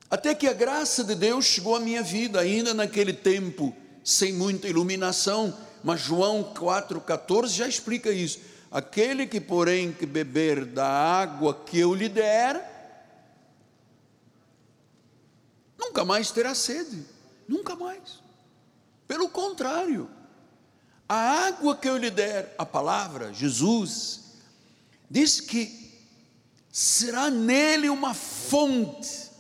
até 0.10 0.34
que 0.34 0.48
a 0.48 0.54
graça 0.54 1.04
de 1.04 1.14
Deus 1.14 1.46
chegou 1.46 1.76
à 1.76 1.80
minha 1.80 2.02
vida, 2.02 2.40
ainda 2.40 2.74
naquele 2.74 3.14
tempo 3.14 3.85
sem 4.06 4.32
muita 4.32 4.68
iluminação, 4.68 5.58
mas 5.84 6.00
João 6.00 6.54
4,14 6.54 7.48
já 7.48 7.68
explica 7.68 8.12
isso. 8.12 8.40
Aquele 8.70 9.26
que, 9.26 9.42
porém, 9.42 9.92
que 9.92 10.06
beber 10.06 10.64
da 10.64 10.88
água 10.88 11.56
que 11.66 11.80
eu 11.80 11.92
lhe 11.96 12.08
der, 12.08 12.72
nunca 15.76 16.06
mais 16.06 16.30
terá 16.30 16.54
sede, 16.54 17.04
nunca 17.48 17.76
mais. 17.76 18.22
Pelo 19.08 19.28
contrário, 19.28 20.08
a 21.10 21.48
água 21.48 21.76
que 21.76 21.90
eu 21.90 21.98
lhe 21.98 22.12
der, 22.12 22.54
a 22.60 22.66
palavra, 22.66 23.34
Jesus, 23.34 24.22
diz 25.10 25.40
que 25.40 26.00
será 26.72 27.32
nele 27.32 27.90
uma 27.90 28.14
fonte 28.14 29.32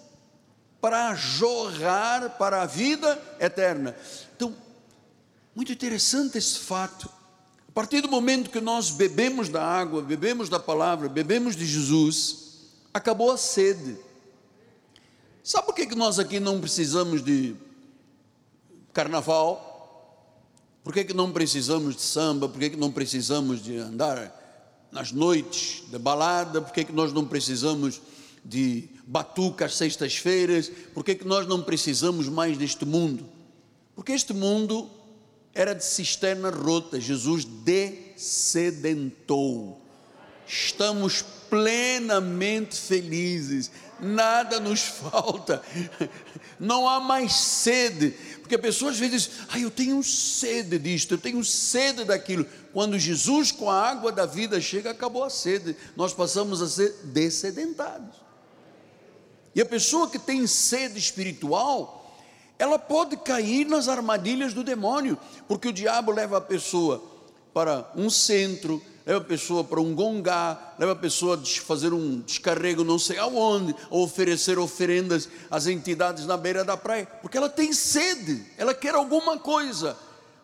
para 0.81 1.13
jorrar 1.15 2.38
para 2.38 2.62
a 2.62 2.65
vida 2.65 3.22
eterna. 3.39 3.95
Muito 5.56 5.72
interessante 5.72 6.38
esse 6.38 6.60
fato. 6.60 7.10
A 7.70 7.72
partir 7.72 8.02
do 8.02 8.10
momento 8.10 8.50
que 8.50 8.60
nós 8.60 8.92
bebemos 8.92 9.48
da 9.48 9.64
água, 9.64 10.02
bebemos 10.02 10.50
da 10.50 10.60
palavra, 10.60 11.08
bebemos 11.08 11.56
de 11.56 11.66
Jesus, 11.66 12.60
acabou 12.94 13.32
a 13.32 13.38
sede. 13.38 13.98
Sabe 15.42 15.66
por 15.66 15.74
que 15.74 15.96
nós 15.96 16.20
aqui 16.20 16.42
não 16.42 16.60
precisamos 16.60 17.24
de 17.24 17.56
carnaval? 18.92 19.72
Por 20.84 20.94
que 20.94 21.14
não 21.14 21.32
precisamos 21.32 21.96
de 21.96 22.02
samba? 22.02 22.50
Por 22.50 22.60
que 22.60 22.76
não 22.76 22.92
precisamos 22.92 23.64
de 23.64 23.78
andar 23.78 24.44
nas 24.92 25.12
noites 25.12 25.84
de 25.90 25.98
balada, 25.98 26.62
por 26.62 26.74
que, 26.74 26.92
nós 26.92 27.12
não 27.12 27.26
precisamos 27.26 28.02
de 28.44 28.88
batuca 29.06 29.66
às 29.66 29.76
sextas-feiras, 29.76 30.72
por 30.94 31.04
que 31.04 31.20
nós 31.26 31.46
não 31.48 31.62
precisamos 31.62 32.30
mais 32.30 32.58
deste 32.58 32.86
mundo? 32.86 33.26
Porque 33.94 34.14
este 34.14 34.34
mundo 34.34 34.90
era 35.56 35.74
de 35.74 35.84
cisterna 35.86 36.50
rota, 36.50 37.00
Jesus 37.00 37.46
descedentou. 37.46 39.82
Estamos 40.46 41.24
plenamente 41.50 42.78
felizes, 42.78 43.72
nada 44.00 44.60
nos 44.60 44.82
falta, 44.84 45.64
não 46.60 46.90
há 46.90 47.00
mais 47.00 47.34
sede, 47.34 48.14
porque 48.42 48.56
a 48.56 48.60
pessoa 48.60 48.92
às 48.92 49.00
vezes 49.00 49.24
diz, 49.24 49.32
ah, 49.50 49.58
eu 49.58 49.72
tenho 49.72 50.04
sede 50.04 50.78
disto, 50.78 51.14
eu 51.14 51.18
tenho 51.18 51.42
sede 51.44 52.04
daquilo. 52.04 52.46
Quando 52.74 53.00
Jesus, 53.00 53.52
com 53.52 53.72
a 53.72 53.90
água 53.90 54.12
da 54.12 54.26
vida, 54.26 54.60
chega, 54.60 54.92
acabou 54.92 55.24
a 55.24 55.30
sede, 55.30 55.78
nós 55.96 56.14
passamos 56.14 56.62
a 56.62 56.68
ser 56.68 56.94
descedentados. 57.06 58.26
E 59.56 59.62
a 59.62 59.66
pessoa 59.66 60.10
que 60.10 60.20
tem 60.20 60.46
sede 60.46 61.00
espiritual, 61.00 62.05
ela 62.58 62.80
pode 62.80 63.18
cair 63.18 63.66
nas 63.66 63.88
armadilhas 63.88 64.54
do 64.54 64.64
demônio, 64.64 65.18
porque 65.48 65.68
o 65.68 65.74
diabo 65.74 66.12
leva 66.12 66.38
a 66.38 66.42
pessoa 66.42 67.04
para 67.54 67.90
um 67.96 68.10
centro, 68.10 68.82
leva 69.06 69.20
a 69.20 69.24
pessoa 69.24 69.64
para 69.64 69.80
um 69.80 69.94
gongá, 69.94 70.74
leva 70.80 70.94
a 70.94 70.96
pessoa 70.96 71.36
a 71.38 71.46
fazer 71.62 71.94
um 71.94 72.22
descarrego 72.22 72.84
não 72.84 72.98
sei 72.98 73.18
aonde, 73.18 73.76
ou 73.90 74.04
oferecer 74.04 74.58
oferendas 74.58 75.30
às 75.52 75.68
entidades 75.68 76.26
na 76.26 76.38
beira 76.38 76.64
da 76.64 76.78
praia, 76.78 77.06
porque 77.22 77.38
ela 77.38 77.50
tem 77.50 77.74
sede, 77.74 78.44
ela 78.58 78.74
quer 78.74 78.96
alguma 78.96 79.38
coisa, 79.38 79.98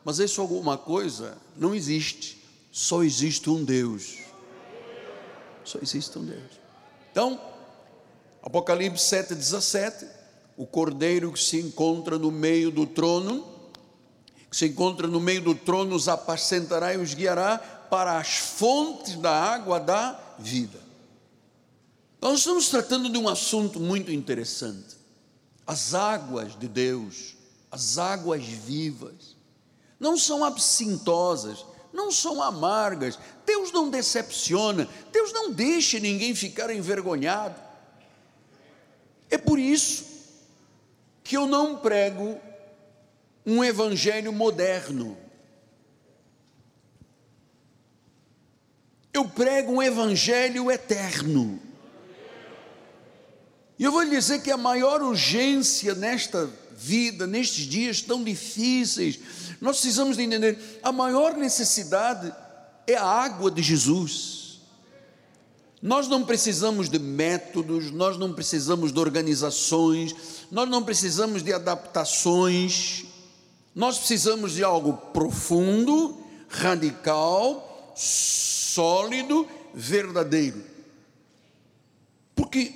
mas 0.04 0.20
isso 0.20 0.42
alguma 0.42 0.78
coisa 0.78 1.38
não 1.56 1.74
existe, 1.74 2.42
só 2.72 3.04
existe 3.04 3.50
um 3.50 3.64
Deus. 3.64 4.20
Só 5.64 5.80
existe 5.82 6.18
um 6.18 6.26
Deus. 6.26 6.60
Então, 7.12 7.40
Apocalipse 8.42 9.04
7,17 9.16 10.21
o 10.62 10.68
cordeiro 10.68 11.32
que 11.32 11.40
se 11.40 11.60
encontra 11.60 12.20
no 12.20 12.30
meio 12.30 12.70
do 12.70 12.86
trono, 12.86 13.44
que 14.48 14.56
se 14.56 14.68
encontra 14.68 15.08
no 15.08 15.20
meio 15.20 15.42
do 15.42 15.56
trono, 15.56 15.96
os 15.96 16.08
apacentará 16.08 16.94
e 16.94 16.98
os 16.98 17.16
guiará 17.16 17.58
para 17.58 18.20
as 18.20 18.38
fontes 18.38 19.16
da 19.16 19.32
água 19.32 19.80
da 19.80 20.20
vida. 20.38 20.80
Nós 22.22 22.38
estamos 22.38 22.70
tratando 22.70 23.10
de 23.10 23.18
um 23.18 23.28
assunto 23.28 23.80
muito 23.80 24.12
interessante. 24.12 24.98
As 25.66 25.96
águas 25.96 26.56
de 26.60 26.68
Deus, 26.68 27.36
as 27.72 27.98
águas 27.98 28.44
vivas, 28.44 29.36
não 30.00 30.16
são 30.16 30.46
absintosas, 30.46 31.66
não 31.92 32.12
são 32.12 32.40
amargas. 32.40 33.18
Deus 33.48 33.72
não 33.72 33.90
decepciona, 33.90 34.88
Deus 35.12 35.34
não 35.34 35.52
deixa 35.52 36.00
ninguém 36.00 36.36
ficar 36.36 36.70
envergonhado. 36.70 37.60
É 39.28 39.40
por 39.40 39.58
isso 39.58 40.11
que 41.32 41.38
eu 41.38 41.48
não 41.48 41.78
prego 41.78 42.38
um 43.46 43.64
evangelho 43.64 44.34
moderno. 44.34 45.18
Eu 49.14 49.30
prego 49.30 49.72
um 49.72 49.82
evangelho 49.82 50.70
eterno. 50.70 51.58
E 53.80 53.84
eu 53.86 53.94
vou 53.94 54.02
lhe 54.02 54.10
dizer 54.10 54.42
que 54.42 54.52
a 54.52 54.58
maior 54.58 55.02
urgência 55.02 55.96
nesta 55.96 56.50
vida, 56.76 57.26
nestes 57.26 57.64
dias 57.64 58.02
tão 58.02 58.22
difíceis, 58.26 59.18
nós 59.62 59.78
precisamos 59.78 60.18
de 60.18 60.24
entender, 60.24 60.60
a 60.84 60.92
maior 60.92 61.38
necessidade 61.38 62.30
é 62.86 62.96
a 62.96 63.06
água 63.06 63.50
de 63.50 63.64
Jesus. 63.64 64.60
Nós 65.82 66.10
não 66.10 66.26
precisamos 66.26 66.90
de 66.90 67.00
métodos, 67.00 67.90
nós 67.90 68.18
não 68.18 68.34
precisamos 68.34 68.92
de 68.92 69.00
organizações, 69.00 70.14
nós 70.52 70.70
não 70.70 70.84
precisamos 70.84 71.42
de 71.42 71.54
adaptações, 71.54 73.06
nós 73.74 73.98
precisamos 73.98 74.52
de 74.52 74.64
algo 74.64 74.98
profundo, 75.14 76.22
radical, 76.50 77.94
sólido, 77.96 79.48
verdadeiro. 79.74 80.62
Porque 82.36 82.74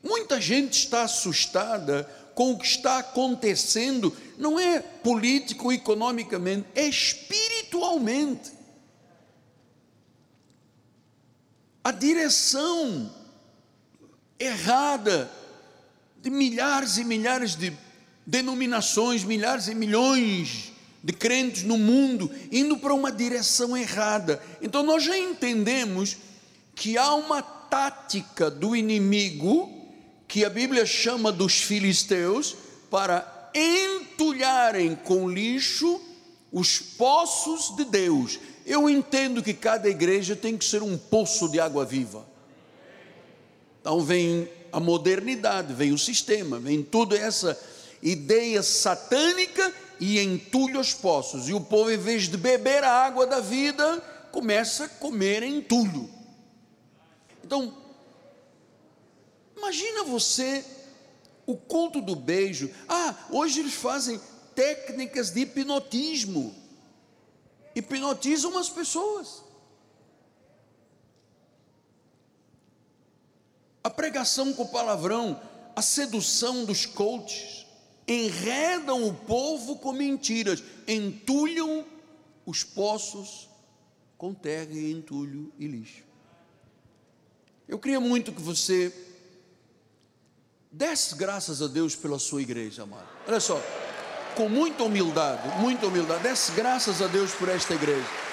muita 0.00 0.40
gente 0.40 0.74
está 0.74 1.02
assustada 1.02 2.08
com 2.36 2.52
o 2.52 2.58
que 2.58 2.66
está 2.66 2.98
acontecendo, 2.98 4.16
não 4.38 4.60
é 4.60 4.78
político, 4.78 5.72
economicamente, 5.72 6.68
é 6.72 6.86
espiritualmente. 6.86 8.52
A 11.82 11.90
direção 11.90 13.12
errada 14.38 15.28
milhares 16.30 16.98
e 16.98 17.04
milhares 17.04 17.54
de 17.54 17.72
denominações, 18.26 19.24
milhares 19.24 19.68
e 19.68 19.74
milhões 19.74 20.72
de 21.02 21.12
crentes 21.12 21.62
no 21.62 21.78
mundo 21.78 22.30
indo 22.50 22.76
para 22.76 22.92
uma 22.92 23.10
direção 23.10 23.76
errada. 23.76 24.42
Então 24.60 24.82
nós 24.82 25.04
já 25.04 25.16
entendemos 25.16 26.16
que 26.74 26.98
há 26.98 27.14
uma 27.14 27.40
tática 27.40 28.50
do 28.50 28.76
inimigo 28.76 29.72
que 30.26 30.44
a 30.44 30.50
Bíblia 30.50 30.84
chama 30.84 31.32
dos 31.32 31.54
filisteus 31.62 32.54
para 32.90 33.50
entulharem 33.54 34.94
com 34.94 35.28
lixo 35.28 36.00
os 36.52 36.78
poços 36.78 37.74
de 37.76 37.84
Deus. 37.84 38.38
Eu 38.66 38.88
entendo 38.88 39.42
que 39.42 39.54
cada 39.54 39.88
igreja 39.88 40.36
tem 40.36 40.56
que 40.56 40.64
ser 40.64 40.82
um 40.82 40.98
poço 40.98 41.48
de 41.48 41.58
água 41.58 41.84
viva. 41.84 42.26
Então 43.80 44.00
vem 44.02 44.48
a 44.72 44.80
modernidade, 44.80 45.72
vem 45.72 45.92
o 45.92 45.98
sistema, 45.98 46.58
vem 46.58 46.82
toda 46.82 47.16
essa 47.16 47.58
ideia 48.02 48.62
satânica 48.62 49.72
e 50.00 50.18
entulha 50.20 50.80
os 50.80 50.94
poços. 50.94 51.48
E 51.48 51.54
o 51.54 51.60
povo, 51.60 51.90
em 51.90 51.96
vez 51.96 52.28
de 52.28 52.36
beber 52.36 52.84
a 52.84 52.90
água 52.90 53.26
da 53.26 53.40
vida, 53.40 53.98
começa 54.30 54.84
a 54.84 54.88
comer 54.88 55.42
entulho. 55.42 56.08
Então, 57.44 57.74
imagina 59.56 60.04
você 60.04 60.64
o 61.46 61.56
culto 61.56 62.00
do 62.00 62.14
beijo. 62.14 62.70
Ah, 62.88 63.14
hoje 63.30 63.60
eles 63.60 63.74
fazem 63.74 64.20
técnicas 64.54 65.30
de 65.30 65.40
hipnotismo. 65.40 66.54
Hipnotizam 67.74 68.58
as 68.58 68.68
pessoas. 68.68 69.42
A 73.88 73.90
pregação 73.90 74.52
com 74.52 74.66
palavrão, 74.66 75.40
a 75.74 75.80
sedução 75.80 76.66
dos 76.66 76.84
coaches, 76.84 77.66
enredam 78.06 79.08
o 79.08 79.14
povo 79.14 79.76
com 79.76 79.92
mentiras, 79.94 80.62
entulham 80.86 81.86
os 82.44 82.62
poços 82.62 83.48
com 84.18 84.34
terra 84.34 84.72
e 84.72 84.92
entulho 84.92 85.50
e 85.58 85.66
lixo. 85.66 86.04
Eu 87.66 87.78
queria 87.78 87.98
muito 87.98 88.30
que 88.30 88.42
você 88.42 88.92
desse 90.70 91.14
graças 91.14 91.62
a 91.62 91.66
Deus 91.66 91.96
pela 91.96 92.18
sua 92.18 92.42
igreja, 92.42 92.82
amado. 92.82 93.08
Olha 93.26 93.40
só, 93.40 93.58
com 94.36 94.50
muita 94.50 94.84
humildade, 94.84 95.48
muita 95.60 95.86
humildade, 95.86 96.22
desse 96.22 96.52
graças 96.52 97.00
a 97.00 97.06
Deus 97.06 97.32
por 97.32 97.48
esta 97.48 97.74
igreja. 97.74 98.27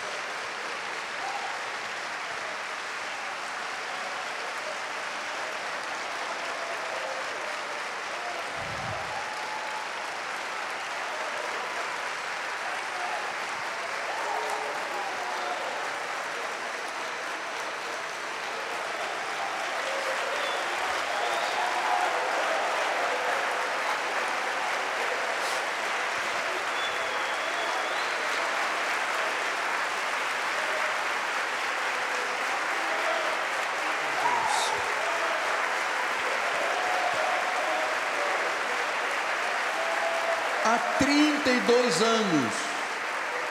dois 41.96 42.02
anos 42.02 42.54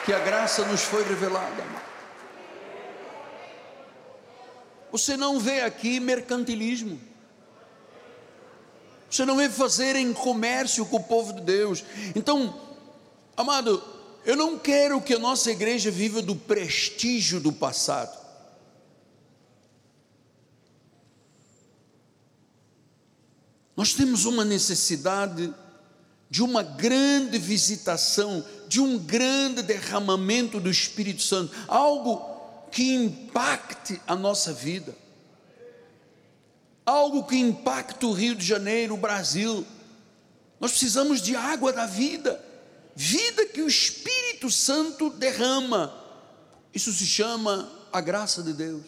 que 0.05 0.13
a 0.13 0.19
graça 0.19 0.65
nos 0.65 0.81
foi 0.81 1.03
revelada. 1.03 1.63
Você 4.91 5.17
não 5.17 5.39
vê 5.39 5.61
aqui 5.61 5.99
mercantilismo. 5.99 6.99
Você 9.09 9.25
não 9.25 9.37
vê 9.37 9.49
fazerem 9.49 10.13
comércio 10.13 10.85
com 10.85 10.97
o 10.97 11.03
povo 11.03 11.33
de 11.33 11.41
Deus. 11.41 11.83
Então, 12.15 12.59
amado, 13.35 13.83
eu 14.25 14.35
não 14.35 14.59
quero 14.59 15.01
que 15.01 15.15
a 15.15 15.19
nossa 15.19 15.51
igreja 15.51 15.89
viva 15.89 16.21
do 16.21 16.35
prestígio 16.35 17.39
do 17.39 17.51
passado. 17.51 18.25
Nós 23.75 23.93
temos 23.93 24.25
uma 24.25 24.45
necessidade 24.45 25.53
de 26.35 26.43
uma 26.43 26.61
grande 26.61 27.37
visitação, 27.37 28.43
de 28.67 28.81
um 28.81 28.99
grande 28.99 29.61
derramamento 29.61 30.59
do 30.59 30.69
Espírito 30.69 31.21
Santo, 31.21 31.55
algo 31.65 32.21
que 32.69 32.93
impacte 32.93 34.01
a 34.05 34.17
nossa 34.17 34.51
vida, 34.51 34.93
algo 36.85 37.23
que 37.23 37.37
impacte 37.37 38.05
o 38.05 38.11
Rio 38.11 38.35
de 38.35 38.45
Janeiro, 38.45 38.95
o 38.95 38.97
Brasil. 38.97 39.65
Nós 40.59 40.71
precisamos 40.71 41.21
de 41.21 41.37
água 41.37 41.71
da 41.71 41.85
vida, 41.85 42.43
vida 42.93 43.45
que 43.45 43.61
o 43.61 43.67
Espírito 43.69 44.51
Santo 44.51 45.09
derrama. 45.11 45.95
Isso 46.73 46.91
se 46.91 47.05
chama 47.05 47.71
a 47.93 48.01
graça 48.01 48.43
de 48.43 48.51
Deus. 48.51 48.83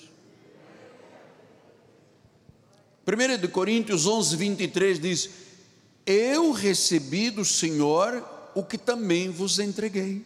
1 3.08 3.38
de 3.40 3.48
Coríntios 3.48 4.06
11, 4.06 4.36
23 4.36 5.00
diz: 5.00 5.47
Eu 6.10 6.54
recebi 6.54 7.30
do 7.30 7.44
Senhor 7.44 8.24
o 8.56 8.64
que 8.64 8.78
também 8.78 9.30
vos 9.30 9.60
entreguei. 9.60 10.26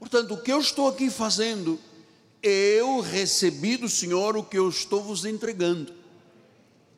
Portanto, 0.00 0.34
o 0.34 0.42
que 0.42 0.52
eu 0.52 0.58
estou 0.58 0.88
aqui 0.88 1.08
fazendo, 1.08 1.78
eu 2.42 2.98
recebi 2.98 3.76
do 3.76 3.88
Senhor 3.88 4.36
o 4.36 4.42
que 4.42 4.58
eu 4.58 4.68
estou 4.68 5.00
vos 5.00 5.24
entregando. 5.24 5.94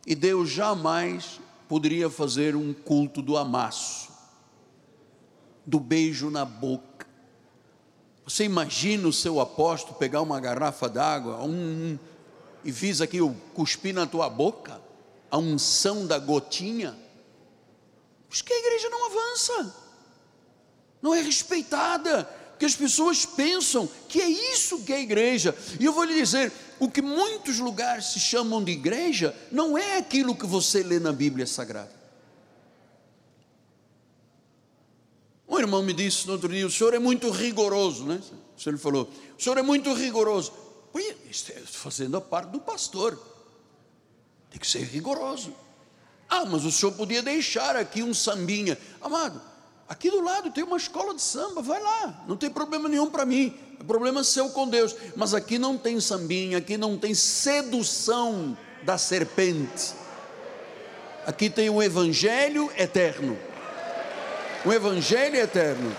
E 0.06 0.14
Deus 0.14 0.48
jamais 0.48 1.38
poderia 1.68 2.08
fazer 2.08 2.56
um 2.56 2.72
culto 2.72 3.20
do 3.20 3.36
amasso, 3.36 4.08
do 5.66 5.78
beijo 5.78 6.30
na 6.30 6.46
boca. 6.46 7.06
Você 8.24 8.44
imagina 8.44 9.06
o 9.06 9.12
seu 9.12 9.38
apóstolo 9.38 9.98
pegar 9.98 10.22
uma 10.22 10.40
garrafa 10.40 10.88
d'água 10.88 11.44
um, 11.44 11.98
e 12.64 12.72
fiz 12.72 13.02
aqui 13.02 13.20
o 13.20 13.34
cuspir 13.52 13.94
na 13.94 14.06
tua 14.06 14.30
boca, 14.30 14.80
a 15.30 15.36
unção 15.36 16.06
da 16.06 16.18
gotinha? 16.18 17.01
Por 18.32 18.42
que 18.42 18.52
a 18.54 18.58
igreja 18.58 18.88
não 18.88 19.06
avança, 19.06 19.76
não 21.02 21.14
é 21.14 21.20
respeitada, 21.20 22.24
porque 22.24 22.64
as 22.64 22.74
pessoas 22.74 23.26
pensam 23.26 23.86
que 24.08 24.22
é 24.22 24.26
isso 24.26 24.84
que 24.84 24.92
é 24.92 25.02
igreja. 25.02 25.54
E 25.78 25.84
eu 25.84 25.92
vou 25.92 26.04
lhe 26.04 26.14
dizer: 26.14 26.50
o 26.80 26.90
que 26.90 27.02
muitos 27.02 27.58
lugares 27.58 28.06
se 28.06 28.18
chamam 28.18 28.64
de 28.64 28.72
igreja 28.72 29.36
não 29.50 29.76
é 29.76 29.98
aquilo 29.98 30.34
que 30.34 30.46
você 30.46 30.82
lê 30.82 30.98
na 30.98 31.12
Bíblia 31.12 31.46
Sagrada. 31.46 31.92
Um 35.46 35.58
irmão 35.58 35.82
me 35.82 35.92
disse 35.92 36.26
no 36.26 36.32
outro 36.32 36.48
dia: 36.48 36.66
o 36.66 36.70
senhor 36.70 36.94
é 36.94 36.98
muito 36.98 37.28
rigoroso, 37.28 38.06
né? 38.06 38.18
O 38.56 38.60
senhor 38.60 38.78
falou: 38.78 39.10
o 39.38 39.42
senhor 39.42 39.58
é 39.58 39.62
muito 39.62 39.92
rigoroso. 39.92 40.54
Estou 41.30 41.54
fazendo 41.66 42.16
a 42.16 42.20
parte 42.20 42.48
do 42.48 42.60
pastor, 42.60 43.20
tem 44.50 44.58
que 44.58 44.66
ser 44.66 44.84
rigoroso. 44.84 45.54
Ah, 46.34 46.46
mas 46.46 46.64
o 46.64 46.72
senhor 46.72 46.92
podia 46.92 47.20
deixar 47.20 47.76
aqui 47.76 48.02
um 48.02 48.14
sambinha, 48.14 48.78
amado. 49.02 49.38
Aqui 49.86 50.10
do 50.10 50.22
lado 50.22 50.50
tem 50.50 50.64
uma 50.64 50.78
escola 50.78 51.14
de 51.14 51.20
samba, 51.20 51.60
vai 51.60 51.78
lá, 51.78 52.24
não 52.26 52.38
tem 52.38 52.48
problema 52.48 52.88
nenhum 52.88 53.10
para 53.10 53.26
mim, 53.26 53.54
é 53.78 53.84
problema 53.84 54.24
seu 54.24 54.48
com 54.48 54.66
Deus. 54.66 54.96
Mas 55.14 55.34
aqui 55.34 55.58
não 55.58 55.76
tem 55.76 56.00
sambinha, 56.00 56.56
aqui 56.56 56.78
não 56.78 56.96
tem 56.96 57.12
sedução 57.12 58.56
da 58.82 58.96
serpente. 58.96 59.92
Aqui 61.26 61.50
tem 61.50 61.68
um 61.68 61.82
evangelho 61.82 62.72
eterno. 62.78 63.38
Um 64.64 64.72
evangelho 64.72 65.36
eterno. 65.36 65.94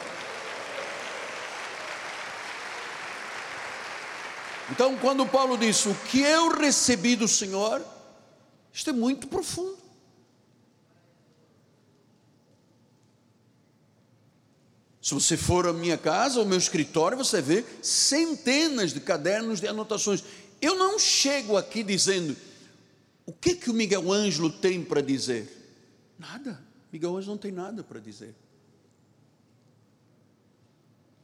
Então, 4.72 4.98
quando 4.98 5.28
Paulo 5.28 5.60
disse: 5.60 5.90
O 5.90 5.96
que 6.10 6.22
eu 6.22 6.50
recebi 6.50 7.16
do 7.16 7.28
Senhor, 7.28 7.84
isto 8.74 8.90
é 8.90 8.94
muito 8.94 9.28
profundo. 9.28 9.83
Se 15.04 15.14
você 15.14 15.36
for 15.36 15.68
à 15.68 15.74
minha 15.74 15.98
casa, 15.98 16.40
ao 16.40 16.46
meu 16.46 16.58
escritório, 16.58 17.18
você 17.18 17.42
vê 17.42 17.66
centenas 17.82 18.94
de 18.94 19.02
cadernos 19.02 19.60
de 19.60 19.68
anotações. 19.68 20.24
Eu 20.62 20.76
não 20.76 20.98
chego 20.98 21.58
aqui 21.58 21.84
dizendo 21.84 22.38
o 23.26 23.34
que 23.34 23.54
que 23.54 23.70
o 23.70 23.74
Miguel 23.74 24.10
Ângelo 24.10 24.50
tem 24.50 24.82
para 24.82 25.02
dizer. 25.02 25.52
Nada. 26.18 26.58
Miguel 26.90 27.18
Ângelo 27.18 27.34
não 27.34 27.38
tem 27.38 27.52
nada 27.52 27.84
para 27.84 28.00
dizer. 28.00 28.34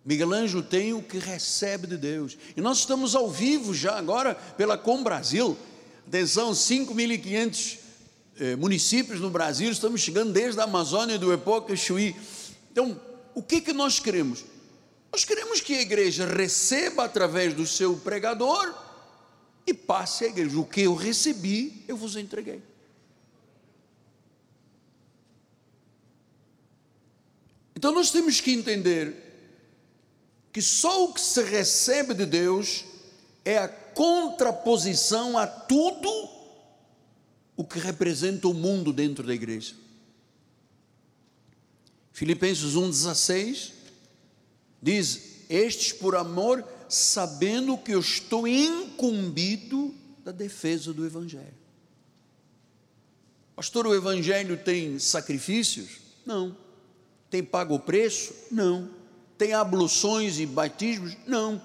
Miguel 0.03 0.33
Ângelo 0.33 0.61
tem 0.61 0.91
o 0.93 1.01
que 1.01 1.17
recebe 1.17 1.87
de 1.87 1.95
Deus. 1.95 2.37
E 2.57 2.59
nós 2.59 2.79
estamos 2.79 3.15
ao 3.15 3.31
vivo 3.31 3.73
já 3.73 3.97
agora 3.97 4.35
pela 4.35 4.77
Com 4.77 5.01
Brasil. 5.01 5.57
Atenção, 6.05 6.51
5.500 6.51 7.77
eh, 8.41 8.55
municípios 8.57 9.21
no 9.21 9.29
Brasil, 9.29 9.71
estamos 9.71 10.01
chegando 10.01 10.33
desde 10.33 10.59
a 10.59 10.65
Amazônia 10.65 11.17
do 11.17 11.31
Epoca 11.31 11.73
Chuí. 11.77 12.13
Então, 12.71 12.99
o 13.39 13.41
que, 13.41 13.61
que 13.61 13.71
nós 13.71 14.01
queremos? 14.01 14.43
Nós 15.13 15.23
queremos 15.23 15.61
que 15.61 15.73
a 15.73 15.81
igreja 15.81 16.25
receba 16.25 17.05
através 17.05 17.53
do 17.53 17.65
seu 17.65 17.95
pregador 17.95 18.75
e 19.65 19.73
passe 19.73 20.25
a 20.25 20.27
igreja. 20.27 20.59
O 20.59 20.65
que 20.65 20.81
eu 20.81 20.93
recebi, 20.93 21.85
eu 21.87 21.95
vos 21.95 22.17
entreguei. 22.17 22.61
Então 27.73 27.93
nós 27.93 28.11
temos 28.11 28.41
que 28.41 28.51
entender 28.51 29.15
que 30.51 30.61
só 30.61 31.05
o 31.05 31.13
que 31.13 31.21
se 31.21 31.41
recebe 31.41 32.13
de 32.13 32.25
Deus 32.25 32.83
é 33.45 33.57
a 33.57 33.69
contraposição 33.69 35.37
a 35.37 35.47
tudo 35.47 36.09
o 37.55 37.63
que 37.63 37.79
representa 37.79 38.49
o 38.49 38.53
mundo 38.53 38.91
dentro 38.91 39.25
da 39.25 39.33
igreja. 39.33 39.75
Filipenses 42.19 42.73
1,16 42.73 43.71
diz: 44.81 45.45
Estes 45.49 45.93
por 45.93 46.17
amor, 46.17 46.65
sabendo 46.89 47.77
que 47.77 47.93
eu 47.93 48.01
estou 48.01 48.45
incumbido 48.45 49.95
da 50.25 50.33
defesa 50.33 50.91
do 50.91 51.05
Evangelho. 51.05 51.57
Pastor, 53.55 53.87
o 53.87 53.95
Evangelho 53.95 54.57
tem 54.57 54.99
sacrifícios? 54.99 55.91
Não. 56.25 56.57
Tem 57.29 57.41
pago 57.41 57.75
o 57.75 57.79
preço? 57.79 58.33
Não. 58.51 58.89
Tem 59.37 59.53
abluções 59.53 60.41
e 60.41 60.45
batismos? 60.45 61.15
Não. 61.25 61.61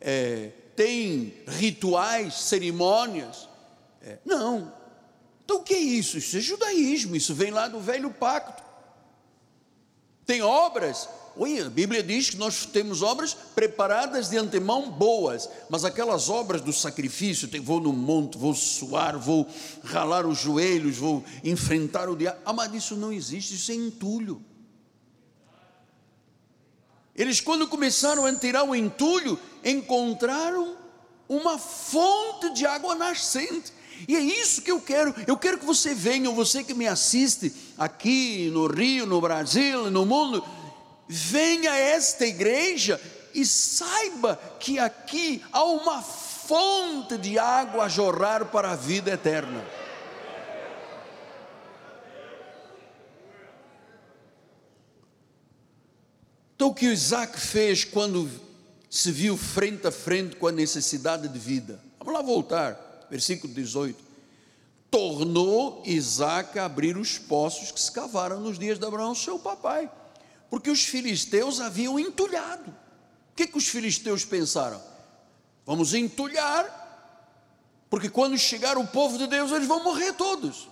É, 0.00 0.50
tem 0.74 1.34
rituais, 1.46 2.32
cerimônias? 2.36 3.46
É, 4.00 4.16
não. 4.24 4.72
Então 5.44 5.58
o 5.58 5.62
que 5.62 5.74
é 5.74 5.78
isso? 5.78 6.16
Isso 6.16 6.38
é 6.38 6.40
judaísmo, 6.40 7.14
isso 7.14 7.34
vem 7.34 7.50
lá 7.50 7.68
do 7.68 7.80
velho 7.80 8.10
pacto. 8.10 8.63
Tem 10.26 10.40
obras, 10.40 11.08
oi, 11.36 11.60
a 11.60 11.68
Bíblia 11.68 12.02
diz 12.02 12.30
que 12.30 12.36
nós 12.36 12.64
temos 12.64 13.02
obras 13.02 13.34
preparadas 13.54 14.28
de 14.30 14.38
antemão 14.38 14.90
boas, 14.90 15.48
mas 15.68 15.84
aquelas 15.84 16.28
obras 16.28 16.60
do 16.62 16.72
sacrifício, 16.72 17.48
vou 17.62 17.80
no 17.80 17.92
monte, 17.92 18.38
vou 18.38 18.54
suar, 18.54 19.18
vou 19.18 19.46
ralar 19.82 20.26
os 20.26 20.38
joelhos, 20.38 20.96
vou 20.96 21.22
enfrentar 21.42 22.08
o 22.08 22.16
diabo. 22.16 22.38
Ah, 22.44 22.52
mas 22.52 22.72
isso 22.72 22.96
não 22.96 23.12
existe, 23.12 23.54
isso 23.54 23.70
é 23.70 23.74
entulho. 23.74 24.42
Eles, 27.14 27.40
quando 27.40 27.68
começaram 27.68 28.24
a 28.26 28.34
tirar 28.34 28.64
o 28.64 28.74
entulho, 28.74 29.38
encontraram 29.64 30.76
uma 31.28 31.58
fonte 31.58 32.52
de 32.54 32.66
água 32.66 32.94
nascente. 32.94 33.72
E 34.08 34.16
é 34.16 34.20
isso 34.20 34.62
que 34.62 34.70
eu 34.70 34.80
quero. 34.80 35.14
Eu 35.26 35.36
quero 35.36 35.58
que 35.58 35.64
você 35.64 35.94
venha, 35.94 36.28
você 36.30 36.64
que 36.64 36.74
me 36.74 36.88
assiste 36.88 37.52
aqui 37.78 38.50
no 38.52 38.66
Rio, 38.66 39.06
no 39.06 39.20
Brasil, 39.20 39.90
no 39.90 40.06
mundo, 40.06 40.44
venha 41.08 41.72
a 41.72 41.76
esta 41.76 42.26
igreja 42.26 43.00
e 43.34 43.44
saiba 43.44 44.36
que 44.60 44.78
aqui 44.78 45.42
há 45.52 45.64
uma 45.64 46.02
fonte 46.02 47.16
de 47.18 47.38
água 47.38 47.84
a 47.84 47.88
jorrar 47.88 48.46
para 48.46 48.72
a 48.72 48.76
vida 48.76 49.10
eterna. 49.10 49.64
Então, 56.54 56.68
o 56.68 56.74
que 56.74 56.86
Isaac 56.86 57.38
fez 57.38 57.84
quando 57.84 58.30
se 58.88 59.10
viu 59.10 59.36
frente 59.36 59.86
a 59.86 59.90
frente 59.90 60.36
com 60.36 60.46
a 60.46 60.52
necessidade 60.52 61.28
de 61.28 61.38
vida? 61.38 61.82
Vamos 61.98 62.14
lá 62.14 62.22
voltar 62.22 62.84
versículo 63.10 63.52
18: 63.52 64.03
tornou 64.94 65.82
Isaac 65.84 66.56
a 66.56 66.66
abrir 66.66 66.96
os 66.96 67.18
poços 67.18 67.72
que 67.72 67.80
se 67.80 67.90
cavaram 67.90 68.38
nos 68.38 68.56
dias 68.56 68.78
de 68.78 68.86
Abraão, 68.86 69.12
seu 69.12 69.40
papai, 69.40 69.90
porque 70.48 70.70
os 70.70 70.84
filisteus 70.84 71.58
haviam 71.58 71.98
entulhado. 71.98 72.70
O 72.70 73.34
que, 73.34 73.48
que 73.48 73.58
os 73.58 73.66
filisteus 73.66 74.24
pensaram? 74.24 74.80
Vamos 75.66 75.94
entulhar, 75.94 77.82
porque 77.90 78.08
quando 78.08 78.38
chegar 78.38 78.78
o 78.78 78.86
povo 78.86 79.18
de 79.18 79.26
Deus, 79.26 79.50
eles 79.50 79.66
vão 79.66 79.82
morrer 79.82 80.12
todos. 80.12 80.68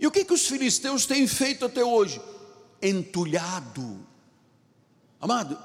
E 0.00 0.06
o 0.08 0.10
que, 0.10 0.24
que 0.24 0.34
os 0.34 0.48
filisteus 0.48 1.06
têm 1.06 1.28
feito 1.28 1.64
até 1.64 1.84
hoje? 1.84 2.20
Entulhado. 2.82 4.04
Amado, 5.20 5.56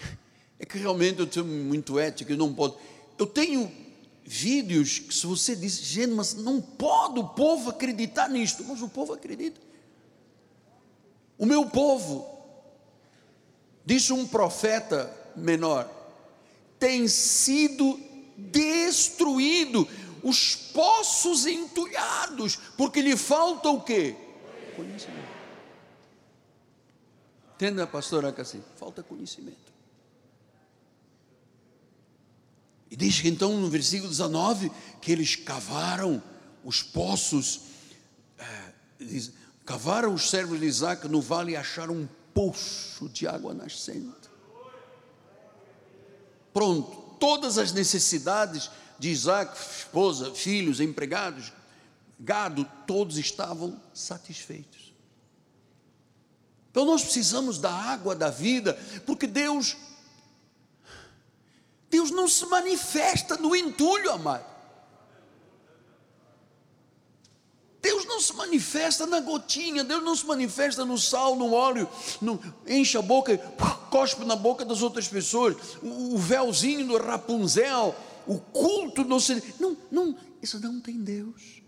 é 0.58 0.64
que 0.64 0.78
realmente 0.78 1.20
eu 1.20 1.26
tenho 1.26 1.44
muito 1.44 1.98
ética, 1.98 2.32
eu 2.32 2.38
não 2.38 2.54
posso. 2.54 2.78
Eu 3.20 3.26
tenho 3.26 3.70
vídeos 4.24 4.98
que 4.98 5.12
se 5.12 5.26
você 5.26 5.54
diz, 5.54 5.78
gente, 5.78 6.12
mas 6.12 6.32
não 6.32 6.58
pode 6.58 7.20
o 7.20 7.28
povo 7.28 7.68
acreditar 7.68 8.30
nisto, 8.30 8.64
mas 8.64 8.80
o 8.80 8.88
povo 8.88 9.12
acredita. 9.12 9.60
O 11.36 11.44
meu 11.44 11.66
povo, 11.66 12.26
disse 13.84 14.10
um 14.10 14.26
profeta 14.26 15.14
menor, 15.36 15.86
tem 16.78 17.06
sido 17.08 18.00
destruído, 18.38 19.86
os 20.22 20.56
poços 20.56 21.44
entulhados, 21.44 22.56
porque 22.78 23.02
lhe 23.02 23.18
falta 23.18 23.68
o 23.68 23.82
quê? 23.82 24.16
Conhecimento. 24.74 25.28
Entenda, 27.54 27.86
pastora 27.86 28.32
Cassim? 28.32 28.64
Falta 28.76 29.02
conhecimento. 29.02 29.69
E 32.90 32.96
diz 32.96 33.20
que 33.20 33.28
então 33.28 33.56
no 33.56 33.68
versículo 33.68 34.10
19 34.10 34.70
que 35.00 35.12
eles 35.12 35.36
cavaram 35.36 36.22
os 36.64 36.82
poços, 36.82 37.60
é, 38.38 38.72
diz, 38.98 39.32
cavaram 39.64 40.12
os 40.12 40.28
servos 40.28 40.58
de 40.58 40.66
Isaac 40.66 41.06
no 41.06 41.20
vale 41.20 41.52
e 41.52 41.56
acharam 41.56 41.94
um 41.94 42.08
poço 42.34 43.08
de 43.08 43.26
água 43.26 43.54
nascente. 43.54 44.28
Pronto, 46.52 46.96
todas 47.20 47.58
as 47.58 47.72
necessidades 47.72 48.70
de 48.98 49.08
Isaac, 49.08 49.56
esposa, 49.56 50.34
filhos, 50.34 50.80
empregados, 50.80 51.52
gado, 52.18 52.68
todos 52.86 53.16
estavam 53.16 53.80
satisfeitos. 53.94 54.92
Então 56.70 56.84
nós 56.84 57.02
precisamos 57.02 57.58
da 57.58 57.72
água 57.72 58.14
da 58.14 58.30
vida, 58.30 58.74
porque 59.06 59.26
Deus 59.26 59.76
Deus 61.90 62.10
não 62.12 62.28
se 62.28 62.46
manifesta 62.46 63.36
no 63.36 63.54
entulho, 63.54 64.12
amado. 64.12 64.48
Deus 67.82 68.04
não 68.04 68.20
se 68.20 68.34
manifesta 68.34 69.06
na 69.06 69.20
gotinha, 69.20 69.82
Deus 69.82 70.02
não 70.04 70.14
se 70.14 70.26
manifesta 70.26 70.84
no 70.84 70.98
sal, 70.98 71.34
no 71.34 71.52
óleo, 71.52 71.88
no, 72.20 72.38
enche 72.66 72.96
a 72.98 73.02
boca, 73.02 73.36
cospe 73.90 74.24
na 74.24 74.36
boca 74.36 74.64
das 74.64 74.82
outras 74.82 75.08
pessoas, 75.08 75.56
o, 75.82 76.14
o 76.14 76.18
véuzinho 76.18 76.86
do 76.86 76.98
Rapunzel, 76.98 77.94
o 78.26 78.38
culto 78.38 79.02
não 79.02 79.18
se. 79.18 79.42
Não, 79.58 79.76
não, 79.90 80.16
isso 80.42 80.60
não 80.60 80.78
tem 80.78 81.00
Deus. 81.00 81.60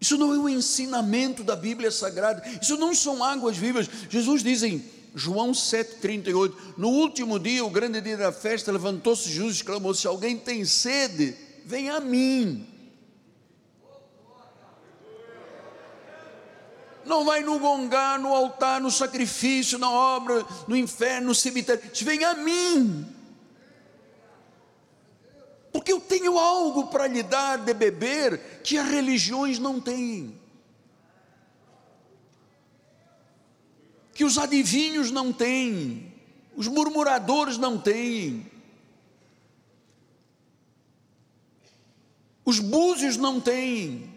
Isso 0.00 0.16
não 0.16 0.32
é 0.32 0.38
o 0.38 0.48
ensinamento 0.48 1.44
da 1.44 1.54
Bíblia 1.54 1.90
Sagrada, 1.90 2.42
isso 2.62 2.76
não 2.78 2.94
são 2.94 3.22
águas 3.22 3.56
vivas. 3.56 3.90
Jesus 4.08 4.42
diz 4.42 4.62
em 4.62 4.78
João 5.14 5.52
7,38: 5.52 6.54
No 6.76 6.88
último 6.88 7.38
dia, 7.38 7.64
o 7.64 7.70
grande 7.70 8.00
dia 8.00 8.16
da 8.16 8.32
festa, 8.32 8.70
levantou-se 8.70 9.28
Jesus 9.28 9.54
e 9.54 9.56
exclamou: 9.58 9.94
Se 9.94 10.06
alguém 10.06 10.36
tem 10.36 10.64
sede, 10.64 11.36
vem 11.64 11.90
a 11.90 12.00
mim. 12.00 12.66
Não 17.04 17.24
vai 17.24 17.42
no 17.42 17.58
gongar, 17.58 18.20
no 18.20 18.34
altar, 18.34 18.80
no 18.80 18.90
sacrifício, 18.90 19.78
na 19.78 19.90
obra, 19.90 20.46
no 20.68 20.76
inferno, 20.76 21.28
no 21.28 21.34
cemitério. 21.34 21.82
Vem 22.02 22.24
a 22.24 22.34
mim. 22.34 23.06
Porque 25.72 25.92
eu 25.92 26.00
tenho 26.00 26.38
algo 26.38 26.88
para 26.88 27.06
lhe 27.06 27.22
dar 27.22 27.58
de 27.58 27.72
beber 27.72 28.60
que 28.62 28.76
as 28.76 28.88
religiões 28.88 29.58
não 29.58 29.80
têm. 29.80 30.39
Que 34.20 34.24
os 34.26 34.36
adivinhos 34.36 35.10
não 35.10 35.32
têm. 35.32 36.12
Os 36.54 36.68
murmuradores 36.68 37.56
não 37.56 37.78
têm. 37.78 38.52
Os 42.44 42.58
búzios 42.58 43.16
não 43.16 43.40
têm. 43.40 44.12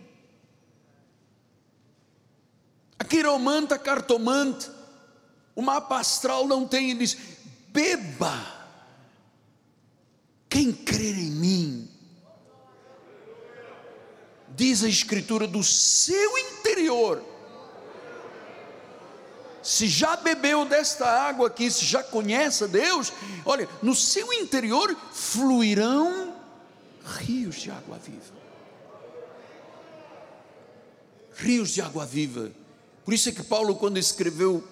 A 2.99 3.05
quiromanta, 3.05 3.79
cartomante, 3.79 4.69
o 5.55 5.61
mapa 5.61 5.99
astral 5.99 6.49
não 6.49 6.67
tem. 6.67 6.89
Ele 6.89 6.99
diz: 6.99 7.17
beba. 7.69 8.37
Quem 10.49 10.73
crer 10.73 11.17
em 11.17 11.31
mim, 11.31 11.89
diz 14.49 14.83
a 14.83 14.89
Escritura, 14.89 15.47
do 15.47 15.63
seu 15.63 16.37
interior, 16.39 17.32
se 19.63 19.88
já 19.88 20.17
bebeu 20.17 20.65
desta 20.65 21.06
água 21.08 21.47
aqui, 21.47 21.71
se 21.71 21.86
já 21.86 22.04
conhece 22.04 22.65
a 22.65 22.67
Deus, 22.67 23.13
olha, 23.45 23.67
no 23.82 23.95
seu 23.95 24.32
interior 24.34 24.95
fluirão 25.12 26.36
rios 27.19 27.56
de 27.56 27.71
água 27.71 27.97
viva. 27.97 28.43
Rios 31.36 31.71
de 31.71 31.82
água 31.82 32.06
viva. 32.06 32.52
Por 33.06 33.13
isso 33.13 33.30
é 33.30 33.32
que 33.32 33.43
Paulo, 33.43 33.76
quando 33.76 33.97
escreveu 33.97 34.63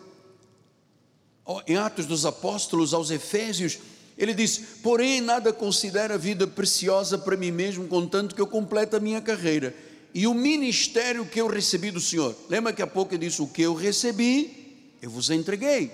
em 1.67 1.77
Atos 1.77 2.05
dos 2.05 2.25
Apóstolos 2.25 2.93
aos 2.93 3.09
Efésios, 3.11 3.79
ele 4.17 4.33
diz: 4.33 4.61
Porém, 4.83 5.21
nada 5.21 5.51
considero 5.51 6.13
a 6.13 6.17
vida 6.17 6.45
preciosa 6.45 7.17
para 7.17 7.35
mim 7.35 7.51
mesmo, 7.51 7.87
contanto 7.87 8.35
que 8.35 8.41
eu 8.41 8.47
complete 8.47 8.95
a 8.95 8.99
minha 8.99 9.21
carreira 9.21 9.75
e 10.13 10.27
o 10.27 10.33
ministério 10.33 11.25
que 11.25 11.39
eu 11.39 11.47
recebi 11.47 11.91
do 11.91 11.99
Senhor. 11.99 12.35
Lembra 12.49 12.73
que 12.73 12.81
há 12.81 12.87
pouco 12.87 13.13
eu 13.13 13.17
disse: 13.17 13.41
O 13.41 13.47
que 13.47 13.61
eu 13.61 13.73
recebi, 13.73 14.60
eu 15.01 15.09
vos 15.09 15.29
entreguei. 15.29 15.91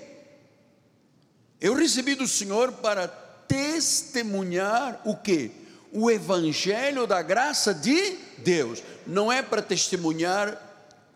Eu 1.60 1.74
recebi 1.74 2.15
do 2.15 2.28
Senhor 2.28 2.72
para 2.74 3.08
testemunhar 3.08 5.02
o 5.06 5.15
que? 5.15 5.67
o 5.91 6.12
evangelho 6.12 7.08
da 7.08 7.22
graça 7.22 7.74
de 7.74 8.17
Deus. 8.38 8.84
Não 9.06 9.32
é 9.32 9.41
para 9.41 9.62
testemunhar 9.62 10.63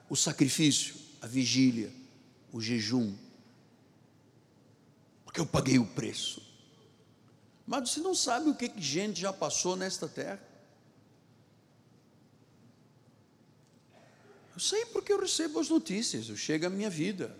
o 0.09 0.15
sacrifício, 0.15 0.95
a 1.21 1.27
vigília, 1.27 1.91
o 2.51 2.61
jejum. 2.61 3.13
Porque 5.23 5.39
eu 5.39 5.45
paguei 5.45 5.79
o 5.79 5.85
preço. 5.85 6.41
Mas 7.65 7.89
você 7.89 7.99
não 7.99 8.15
sabe 8.15 8.49
o 8.49 8.55
que, 8.55 8.69
que 8.69 8.81
gente 8.81 9.21
já 9.21 9.31
passou 9.31 9.75
nesta 9.75 10.07
terra. 10.07 10.41
Eu 14.53 14.59
sei 14.59 14.85
porque 14.87 15.13
eu 15.13 15.19
recebo 15.19 15.59
as 15.59 15.69
notícias, 15.69 16.27
eu 16.27 16.35
chego 16.35 16.65
à 16.65 16.69
minha 16.69 16.89
vida. 16.89 17.35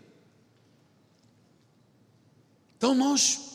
Então 2.82 2.96
nós 2.96 3.52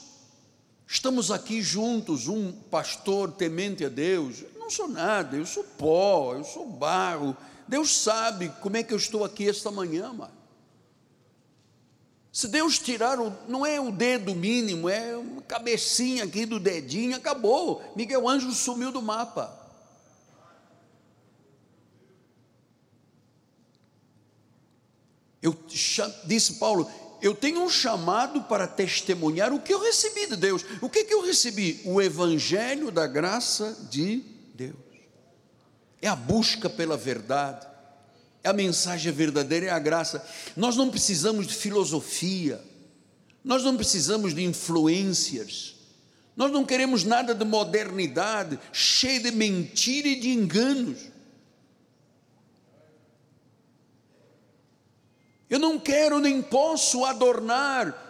Estamos 0.89 1.33
aqui 1.33 1.61
juntos, 1.61 2.29
um 2.29 2.53
pastor 2.53 3.33
temente 3.33 3.85
a 3.85 3.89
Deus. 3.89 4.43
Eu 4.43 4.61
não 4.61 4.71
sou 4.71 4.87
nada, 4.87 5.37
eu 5.37 5.45
sou 5.45 5.65
pó, 5.65 6.35
eu 6.35 6.45
sou 6.45 6.65
barro. 6.65 7.37
Deus 7.67 7.91
sabe 7.91 8.51
como 8.61 8.77
é 8.77 8.85
que 8.85 8.95
eu 8.95 8.97
estou 8.97 9.25
aqui 9.25 9.49
esta 9.49 9.69
manhã, 9.73 10.13
mano. 10.13 10.33
Se 12.33 12.47
Deus 12.47 12.79
tirar, 12.79 13.19
o, 13.19 13.33
não 13.49 13.67
é 13.67 13.81
o 13.81 13.91
dedo 13.91 14.33
mínimo, 14.33 14.89
é 14.89 15.17
uma 15.17 15.43
cabecinha 15.43 16.23
aqui 16.23 16.47
do 16.47 16.61
dedinho, 16.61 17.17
acabou. 17.17 17.83
Miguel 17.97 18.29
Ângelo 18.29 18.53
sumiu 18.53 18.93
do 18.93 19.03
mapa. 19.03 19.65
Eu 25.43 25.57
disse 26.25 26.55
Paulo, 26.55 26.89
eu 27.23 27.35
tenho 27.35 27.63
um 27.63 27.69
chamado 27.69 28.43
para 28.43 28.67
testemunhar 28.67 29.53
o 29.53 29.61
que 29.61 29.73
eu 29.73 29.81
recebi 29.81 30.27
de 30.27 30.37
Deus. 30.37 30.65
O 30.81 30.89
que, 30.89 31.05
que 31.05 31.15
eu 31.15 31.25
recebi? 31.25 31.81
O 31.85 32.01
Evangelho 32.01 32.91
da 32.91 33.07
graça 33.07 33.77
de 33.91 34.23
Deus. 34.55 34.75
É 36.01 36.09
a 36.09 36.17
busca 36.17 36.69
pela 36.69 36.97
verdade, 36.97 37.67
é 38.45 38.49
a 38.49 38.53
mensagem 38.53 39.11
verdadeira, 39.13 39.67
é 39.67 39.71
a 39.71 39.79
graça. 39.79 40.25
Nós 40.57 40.77
não 40.77 40.91
precisamos 40.91 41.47
de 41.47 41.55
filosofia, 41.55 42.63
nós 43.43 43.65
não 43.65 43.77
precisamos 43.77 44.35
de 44.35 44.45
influências, 44.45 45.77
nós 46.37 46.53
não 46.53 46.65
queremos 46.65 47.03
nada 47.03 47.35
de 47.35 47.45
modernidade, 47.45 48.59
cheio 48.73 49.23
de 49.23 49.31
mentira 49.31 50.09
e 50.09 50.21
de 50.21 50.31
enganos. 50.31 51.16
Eu 55.49 55.59
não 55.59 55.79
quero 55.79 56.19
nem 56.19 56.43
posso 56.43 57.05
adornar 57.05 58.07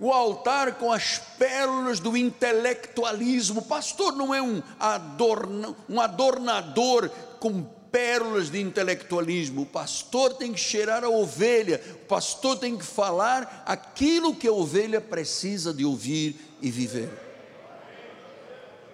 o 0.00 0.12
altar 0.12 0.74
com 0.74 0.92
as 0.92 1.18
pérolas 1.38 2.00
do 2.00 2.16
intelectualismo. 2.16 3.62
pastor 3.62 4.14
não 4.14 4.34
é 4.34 4.42
um, 4.42 4.62
adorna, 4.78 5.74
um 5.88 6.00
adornador 6.00 7.10
com 7.40 7.62
pérolas 7.90 8.50
de 8.50 8.60
intelectualismo. 8.60 9.62
O 9.62 9.66
pastor 9.66 10.34
tem 10.34 10.52
que 10.52 10.60
cheirar 10.60 11.04
a 11.04 11.08
ovelha, 11.08 11.80
o 11.92 12.06
pastor 12.06 12.58
tem 12.58 12.76
que 12.76 12.84
falar 12.84 13.64
aquilo 13.66 14.34
que 14.34 14.46
a 14.46 14.52
ovelha 14.52 15.00
precisa 15.00 15.72
de 15.72 15.84
ouvir 15.84 16.36
e 16.60 16.70
viver. 16.70 17.10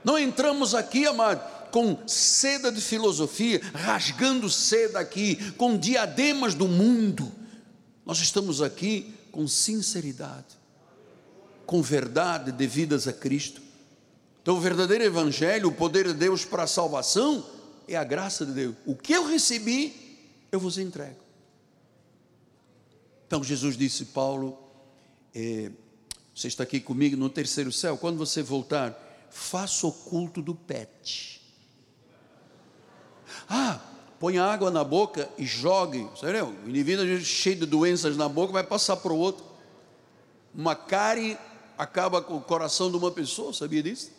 Não 0.03 0.19
entramos 0.19 0.75
aqui, 0.75 1.07
amado, 1.07 1.43
com 1.71 1.99
seda 2.07 2.71
de 2.71 2.81
filosofia, 2.81 3.61
rasgando 3.75 4.51
seda 4.51 5.01
aqui, 5.01 5.53
com 5.53 5.79
diademas 5.79 6.55
do 6.55 6.69
mundo 6.69 7.33
nós 8.05 8.19
estamos 8.19 8.61
aqui 8.61 9.15
com 9.33 9.47
sinceridade. 9.49 10.63
com 11.67 11.81
verdade 11.81 12.53
devidas 12.53 13.09
a 13.09 13.13
Cristo. 13.13 13.63
Então, 14.43 14.57
o 14.57 14.61
verdadeiro 14.61 15.03
Evangelho, 15.03 15.69
o 15.69 15.73
poder 15.73 16.07
de 16.09 16.13
Deus 16.13 16.45
para 16.45 16.65
a 16.65 16.67
salvação, 16.67 17.45
é 17.89 17.97
a 17.97 18.05
graça 18.05 18.45
de 18.45 18.53
Deus. 18.53 18.77
O 18.85 18.95
que 18.95 19.15
eu 19.15 19.27
recebi, 19.27 20.19
eu 20.53 20.61
vos 20.61 20.77
entrego. 20.77 21.21
Então, 23.27 23.43
Jesus 23.43 23.77
disse, 23.77 24.05
Paulo, 24.05 24.59
é, 25.35 25.71
você 26.35 26.49
está 26.49 26.63
aqui 26.65 26.81
comigo 26.81 27.17
no 27.17 27.31
terceiro 27.31 27.73
céu, 27.73 27.97
quando 27.97 28.19
você 28.19 28.43
voltar, 28.43 28.95
faça 29.31 29.87
o 29.87 29.93
culto 29.93 30.43
do 30.43 30.55
pet. 30.55 31.41
Ah, 33.49 33.81
põe 34.25 34.39
água 34.39 34.71
na 34.71 34.83
boca 34.83 35.29
e 35.37 35.45
jogue. 35.45 36.09
Sério, 36.19 36.57
o 36.65 36.71
indivíduo 36.71 37.21
cheio 37.21 37.57
de 37.57 37.67
doenças 37.67 38.17
na 38.17 38.27
boca 38.27 38.55
vai 38.55 38.65
passar 38.65 38.97
para 38.97 39.13
o 39.13 39.19
outro. 39.19 39.45
Uma 40.55 40.75
cárie 40.75 41.37
acaba 41.77 42.23
com 42.23 42.39
o 42.39 42.41
coração 42.41 42.91
de 42.91 42.97
uma 42.97 43.11
pessoa, 43.11 43.53
sabia 43.53 43.83
disso? 43.83 44.11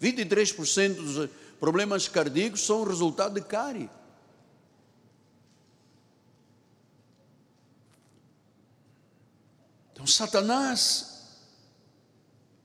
23% 0.00 0.94
dos 0.94 1.30
problemas 1.58 2.08
cardíacos 2.08 2.62
são 2.64 2.84
resultado 2.84 3.34
de 3.34 3.42
cárie. 3.42 3.90
Então, 9.92 10.06
Satanás 10.06 11.36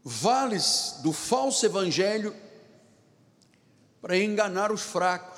vale-se 0.01 1.03
do 1.03 1.12
falso 1.12 1.65
evangelho 1.65 2.34
para 4.01 4.17
enganar 4.17 4.71
os 4.71 4.81
fracos, 4.81 5.35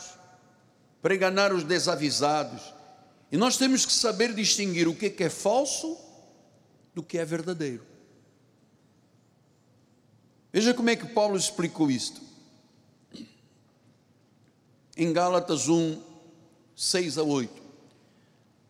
para 1.02 1.16
enganar 1.16 1.54
os 1.54 1.64
desavisados. 1.64 2.74
E 3.32 3.38
nós 3.38 3.58
temos 3.58 3.86
que 3.86 3.92
saber 3.92 4.34
distinguir 4.34 4.88
o 4.88 4.96
que 4.96 5.14
é 5.24 5.30
falso 5.30 5.98
do 6.94 7.04
que 7.04 7.18
é 7.18 7.26
verdadeiro. 7.26 7.86
Veja 10.52 10.74
como 10.74 10.90
é 10.90 10.96
que 10.96 11.06
Paulo 11.08 11.38
explicou 11.38 11.92
isto. 11.92 12.22
Em 14.96 15.14
Gálatas 15.14 15.68
1, 15.68 16.02
6 16.76 17.18
a 17.18 17.24
8. 17.24 17.62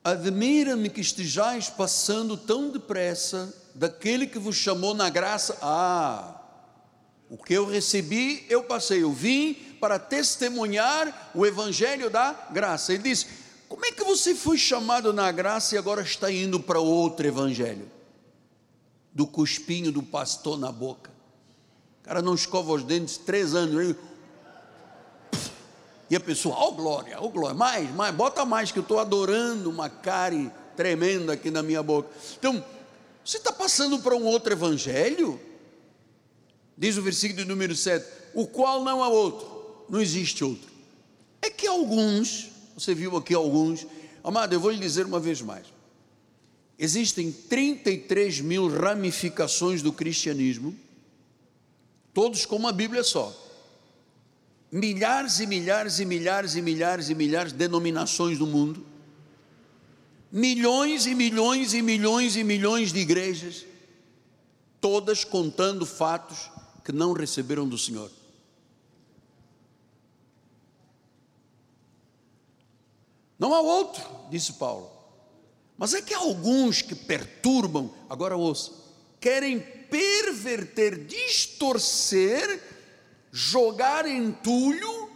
Admira-me 0.03 0.89
que 0.89 1.01
estejais 1.01 1.69
passando 1.69 2.35
tão 2.35 2.69
depressa 2.69 3.53
daquele 3.75 4.25
que 4.25 4.39
vos 4.39 4.55
chamou 4.55 4.93
na 4.93 5.09
graça. 5.09 5.57
Ah, 5.61 6.41
o 7.29 7.37
que 7.37 7.53
eu 7.53 7.65
recebi, 7.65 8.45
eu 8.49 8.63
passei. 8.63 9.03
Eu 9.03 9.11
vim 9.11 9.57
para 9.79 9.99
testemunhar 9.99 11.31
o 11.33 11.45
evangelho 11.45 12.09
da 12.09 12.33
graça. 12.51 12.93
Ele 12.93 13.03
diz: 13.03 13.27
Como 13.67 13.85
é 13.85 13.91
que 13.91 14.03
você 14.03 14.35
foi 14.35 14.57
chamado 14.57 15.13
na 15.13 15.31
graça 15.31 15.75
e 15.75 15.77
agora 15.77 16.01
está 16.01 16.31
indo 16.31 16.59
para 16.59 16.79
outro 16.79 17.27
evangelho? 17.27 17.89
Do 19.13 19.25
cuspinho 19.25 19.91
do 19.91 20.03
pastor 20.03 20.57
na 20.57 20.71
boca 20.71 21.17
cara 22.07 22.21
não 22.21 22.33
escova 22.33 22.71
os 22.71 22.83
dentes 22.83 23.17
três 23.17 23.53
anos. 23.53 23.75
Ele... 23.81 23.95
E 26.09 26.15
a 26.15 26.19
pessoa, 26.19 26.55
ó 26.55 26.69
oh, 26.69 26.71
glória, 26.71 27.17
ó 27.19 27.25
oh, 27.25 27.29
glória, 27.29 27.53
mais, 27.53 27.93
mais, 27.93 28.15
bota 28.15 28.45
mais, 28.45 28.71
que 28.71 28.79
eu 28.79 28.81
estou 28.81 28.97
adorando 28.97 29.69
uma 29.69 29.89
cárie 29.89 30.49
tremenda 30.77 31.33
aqui 31.33 31.51
na 31.51 31.61
minha 31.61 31.83
boca. 31.83 32.09
Então, 32.39 32.63
você 33.25 33.37
está 33.37 33.51
passando 33.51 33.99
para 33.99 34.15
um 34.15 34.23
outro 34.23 34.53
evangelho? 34.53 35.37
Diz 36.77 36.95
o 36.95 37.01
versículo 37.01 37.45
número 37.45 37.75
7, 37.75 38.05
o 38.33 38.47
qual 38.47 38.85
não 38.85 39.03
há 39.03 39.09
outro, 39.09 39.56
não 39.89 40.01
existe 40.01 40.43
outro. 40.43 40.69
É 41.41 41.49
que 41.49 41.67
alguns, 41.67 42.49
você 42.75 42.93
viu 42.93 43.15
aqui 43.15 43.33
alguns, 43.33 43.85
amado, 44.23 44.53
eu 44.53 44.59
vou 44.59 44.71
lhe 44.71 44.79
dizer 44.79 45.05
uma 45.05 45.19
vez 45.19 45.41
mais: 45.41 45.67
existem 46.77 47.31
33 47.31 48.41
mil 48.41 48.67
ramificações 48.67 49.81
do 49.81 49.93
cristianismo 49.93 50.75
todos 52.17 52.47
com 52.47 52.55
uma 52.55 52.71
Bíblia 52.71 53.03
só. 53.03 53.31
Milhares 54.71 55.39
e 55.39 55.45
milhares 55.45 55.99
e 55.99 56.05
milhares 56.05 56.55
e 56.55 56.61
milhares 56.63 57.09
e 57.11 57.13
milhares 57.13 57.51
de 57.51 57.59
denominações 57.59 58.39
do 58.39 58.47
mundo. 58.47 58.83
Milhões 60.31 61.05
e 61.05 61.13
milhões 61.13 61.75
e 61.75 61.81
milhões 61.83 62.35
e 62.35 62.43
milhões 62.43 62.91
de 62.91 63.01
igrejas, 63.01 63.67
todas 64.81 65.23
contando 65.23 65.85
fatos 65.85 66.49
que 66.83 66.91
não 66.91 67.13
receberam 67.13 67.69
do 67.69 67.77
Senhor. 67.77 68.09
Não 73.37 73.53
há 73.53 73.61
outro, 73.61 74.03
disse 74.29 74.53
Paulo. 74.53 74.91
Mas 75.77 75.93
é 75.93 76.01
que 76.01 76.13
há 76.13 76.17
alguns 76.17 76.81
que 76.81 76.95
perturbam, 76.95 77.93
agora 78.09 78.35
ouça, 78.35 78.71
querem 79.19 79.59
perverter, 79.59 81.05
distorcer, 81.05 82.63
jogar 83.31 84.07
entulho 84.07 85.11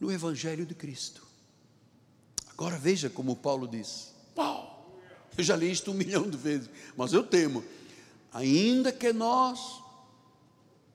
no 0.00 0.10
Evangelho 0.10 0.66
de 0.66 0.74
Cristo. 0.74 1.24
Agora 2.48 2.76
veja 2.76 3.08
como 3.08 3.36
Paulo 3.36 3.68
diz: 3.68 4.12
Pau, 4.34 4.98
eu 5.36 5.44
já 5.44 5.54
li 5.54 5.70
isto 5.70 5.92
um 5.92 5.94
milhão 5.94 6.28
de 6.28 6.36
vezes, 6.36 6.68
mas 6.96 7.12
eu 7.12 7.22
temo, 7.22 7.62
ainda 8.32 8.90
que 8.90 9.12
nós, 9.12 9.60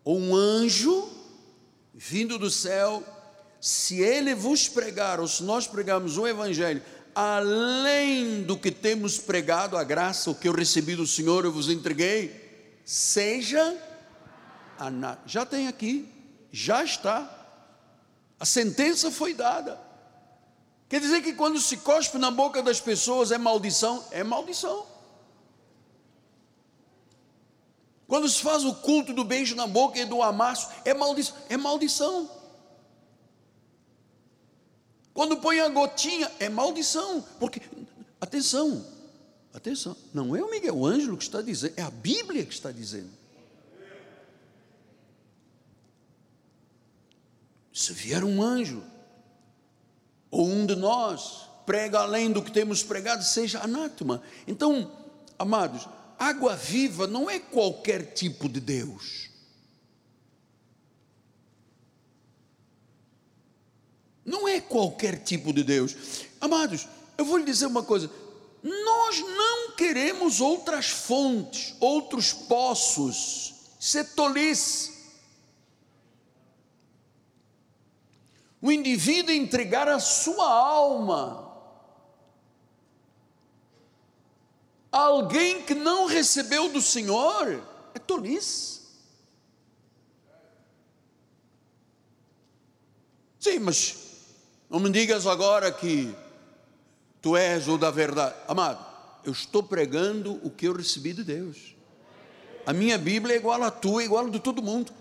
ou 0.03 0.19
um 0.19 0.35
anjo 0.35 1.09
vindo 1.93 2.37
do 2.37 2.49
céu, 2.49 3.03
se 3.61 4.01
ele 4.01 4.33
vos 4.33 4.67
pregar, 4.67 5.19
ou 5.19 5.27
se 5.27 5.43
nós 5.43 5.67
pregarmos 5.67 6.17
o 6.17 6.27
Evangelho, 6.27 6.81
além 7.13 8.41
do 8.41 8.57
que 8.57 8.71
temos 8.71 9.19
pregado, 9.19 9.77
a 9.77 9.83
graça, 9.83 10.31
o 10.31 10.35
que 10.35 10.47
eu 10.47 10.53
recebi 10.53 10.95
do 10.95 11.05
Senhor, 11.05 11.45
eu 11.45 11.51
vos 11.51 11.69
entreguei, 11.69 12.81
seja 12.83 13.77
Já 15.27 15.45
tem 15.45 15.67
aqui, 15.67 16.11
já 16.51 16.83
está. 16.83 17.29
A 18.39 18.45
sentença 18.45 19.11
foi 19.11 19.35
dada. 19.35 19.79
Quer 20.89 20.99
dizer 20.99 21.21
que 21.21 21.33
quando 21.33 21.61
se 21.61 21.77
cospe 21.77 22.17
na 22.17 22.31
boca 22.31 22.63
das 22.63 22.81
pessoas 22.81 23.31
é 23.31 23.37
maldição? 23.37 24.03
É 24.09 24.23
maldição. 24.23 24.87
Quando 28.07 28.27
se 28.27 28.41
faz 28.41 28.65
o 28.65 28.73
culto 28.73 29.13
do 29.13 29.23
beijo 29.23 29.55
na 29.55 29.67
boca 29.67 29.99
e 29.99 30.05
do 30.05 30.23
amasso, 30.23 30.67
é 30.83 30.93
maldição. 30.95 31.37
É 31.47 31.55
maldição. 31.55 32.40
Quando 35.13 35.37
põe 35.37 35.59
a 35.59 35.69
gotinha, 35.69 36.31
é 36.39 36.47
maldição, 36.47 37.21
porque, 37.39 37.61
atenção, 38.19 38.85
atenção, 39.53 39.95
não 40.13 40.35
é 40.35 40.41
o 40.41 40.49
Miguel 40.49 40.85
Ângelo 40.85 41.17
que 41.17 41.23
está 41.23 41.41
dizendo, 41.41 41.73
é 41.75 41.81
a 41.81 41.91
Bíblia 41.91 42.45
que 42.45 42.53
está 42.53 42.71
dizendo. 42.71 43.09
Se 47.73 47.93
vier 47.93 48.23
um 48.23 48.41
anjo, 48.41 48.83
ou 50.29 50.47
um 50.47 50.65
de 50.65 50.75
nós, 50.75 51.49
prega 51.65 51.99
além 51.99 52.31
do 52.31 52.41
que 52.41 52.51
temos 52.51 52.83
pregado, 52.83 53.23
seja 53.23 53.61
anátema. 53.61 54.21
Então, 54.47 54.91
amados, 55.37 55.87
água 56.17 56.55
viva 56.55 57.07
não 57.07 57.29
é 57.29 57.39
qualquer 57.39 58.13
tipo 58.13 58.47
de 58.47 58.59
Deus. 58.59 59.30
Não 64.25 64.47
é 64.47 64.61
qualquer 64.61 65.23
tipo 65.23 65.51
de 65.51 65.63
Deus. 65.63 65.95
Amados, 66.39 66.87
eu 67.17 67.25
vou 67.25 67.37
lhe 67.37 67.45
dizer 67.45 67.65
uma 67.65 67.83
coisa: 67.83 68.09
nós 68.63 69.19
não 69.19 69.71
queremos 69.71 70.39
outras 70.39 70.89
fontes, 70.89 71.75
outros 71.79 72.31
poços. 72.31 73.53
Isso 73.79 73.97
é 73.97 74.03
tolice. 74.03 74.91
O 78.61 78.71
indivíduo 78.71 79.33
entregar 79.33 79.87
a 79.87 79.99
sua 79.99 80.47
alma 80.47 81.51
a 84.91 84.99
alguém 84.99 85.63
que 85.63 85.73
não 85.73 86.05
recebeu 86.05 86.69
do 86.69 86.81
Senhor 86.81 87.63
é 87.95 87.99
tolice. 87.99 88.81
Sim, 93.39 93.57
mas 93.59 94.00
não 94.71 94.79
me 94.79 94.89
digas 94.89 95.27
agora 95.27 95.69
que 95.69 96.15
tu 97.21 97.35
és 97.35 97.67
o 97.67 97.77
da 97.77 97.91
verdade. 97.91 98.33
Amado, 98.47 98.83
eu 99.25 99.33
estou 99.33 99.61
pregando 99.61 100.39
o 100.43 100.49
que 100.49 100.65
eu 100.65 100.73
recebi 100.73 101.11
de 101.11 101.25
Deus. 101.25 101.75
A 102.65 102.71
minha 102.71 102.97
Bíblia 102.97 103.35
é 103.35 103.37
igual 103.37 103.61
à 103.61 103.69
tua, 103.69 104.01
é 104.01 104.05
igual 104.05 104.27
a 104.27 104.29
de 104.29 104.39
todo 104.39 104.61
mundo. 104.61 104.93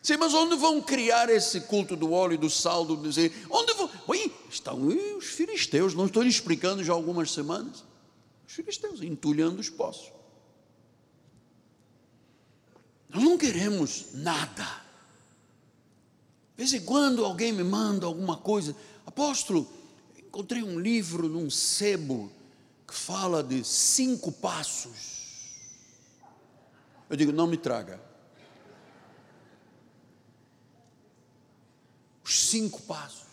Sim, 0.00 0.18
mas 0.18 0.32
onde 0.32 0.54
vão 0.54 0.80
criar 0.80 1.28
esse 1.30 1.62
culto 1.62 1.96
do 1.96 2.12
óleo 2.12 2.34
e 2.34 2.38
do 2.38 2.48
sal? 2.48 2.84
Do 2.84 2.96
dizer, 2.96 3.34
onde 3.50 3.72
vão? 3.74 3.90
Oi, 4.06 4.32
estão 4.48 4.86
os 5.18 5.24
filisteus, 5.24 5.92
não 5.92 6.06
estou 6.06 6.22
lhe 6.22 6.28
explicando 6.28 6.84
já 6.84 6.92
algumas 6.92 7.32
semanas. 7.32 7.84
Os 8.46 8.54
filisteus 8.54 9.02
entulhando 9.02 9.58
os 9.58 9.68
poços. 9.68 10.12
Nós 13.08 13.24
não 13.24 13.36
queremos 13.36 14.14
nada 14.14 14.79
vez 16.60 16.74
em 16.74 16.80
quando 16.82 17.24
alguém 17.24 17.54
me 17.54 17.64
manda 17.64 18.04
alguma 18.04 18.36
coisa, 18.36 18.76
apóstolo, 19.06 19.66
encontrei 20.18 20.62
um 20.62 20.78
livro 20.78 21.26
num 21.26 21.48
sebo 21.48 22.30
que 22.86 22.92
fala 22.92 23.42
de 23.42 23.64
cinco 23.64 24.30
passos. 24.30 25.54
Eu 27.08 27.16
digo, 27.16 27.32
não 27.32 27.46
me 27.46 27.56
traga. 27.56 27.98
Os 32.22 32.48
cinco 32.50 32.82
passos. 32.82 33.24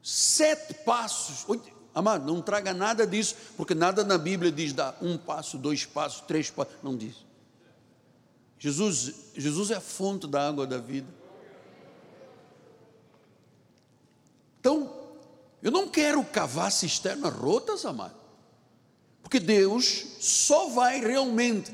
Sete 0.00 0.72
passos. 0.84 1.44
Amado, 1.92 2.32
não 2.32 2.40
traga 2.40 2.72
nada 2.72 3.04
disso, 3.04 3.34
porque 3.56 3.74
nada 3.74 4.04
na 4.04 4.16
Bíblia 4.16 4.52
diz 4.52 4.72
dar 4.72 4.96
um 5.02 5.18
passo, 5.18 5.58
dois 5.58 5.84
passos, 5.84 6.20
três 6.20 6.48
passos. 6.48 6.74
Não 6.80 6.96
diz. 6.96 7.16
Jesus, 8.56 9.32
Jesus 9.34 9.72
é 9.72 9.74
a 9.74 9.80
fonte 9.80 10.28
da 10.28 10.46
água 10.46 10.64
da 10.64 10.78
vida. 10.78 11.19
Então, 14.60 14.92
eu 15.62 15.70
não 15.70 15.88
quero 15.88 16.22
cavar 16.24 16.70
cisternas 16.70 17.32
rotas, 17.32 17.84
amado. 17.84 18.14
Porque 19.22 19.40
Deus 19.40 20.04
só 20.20 20.68
vai 20.68 21.00
realmente 21.00 21.72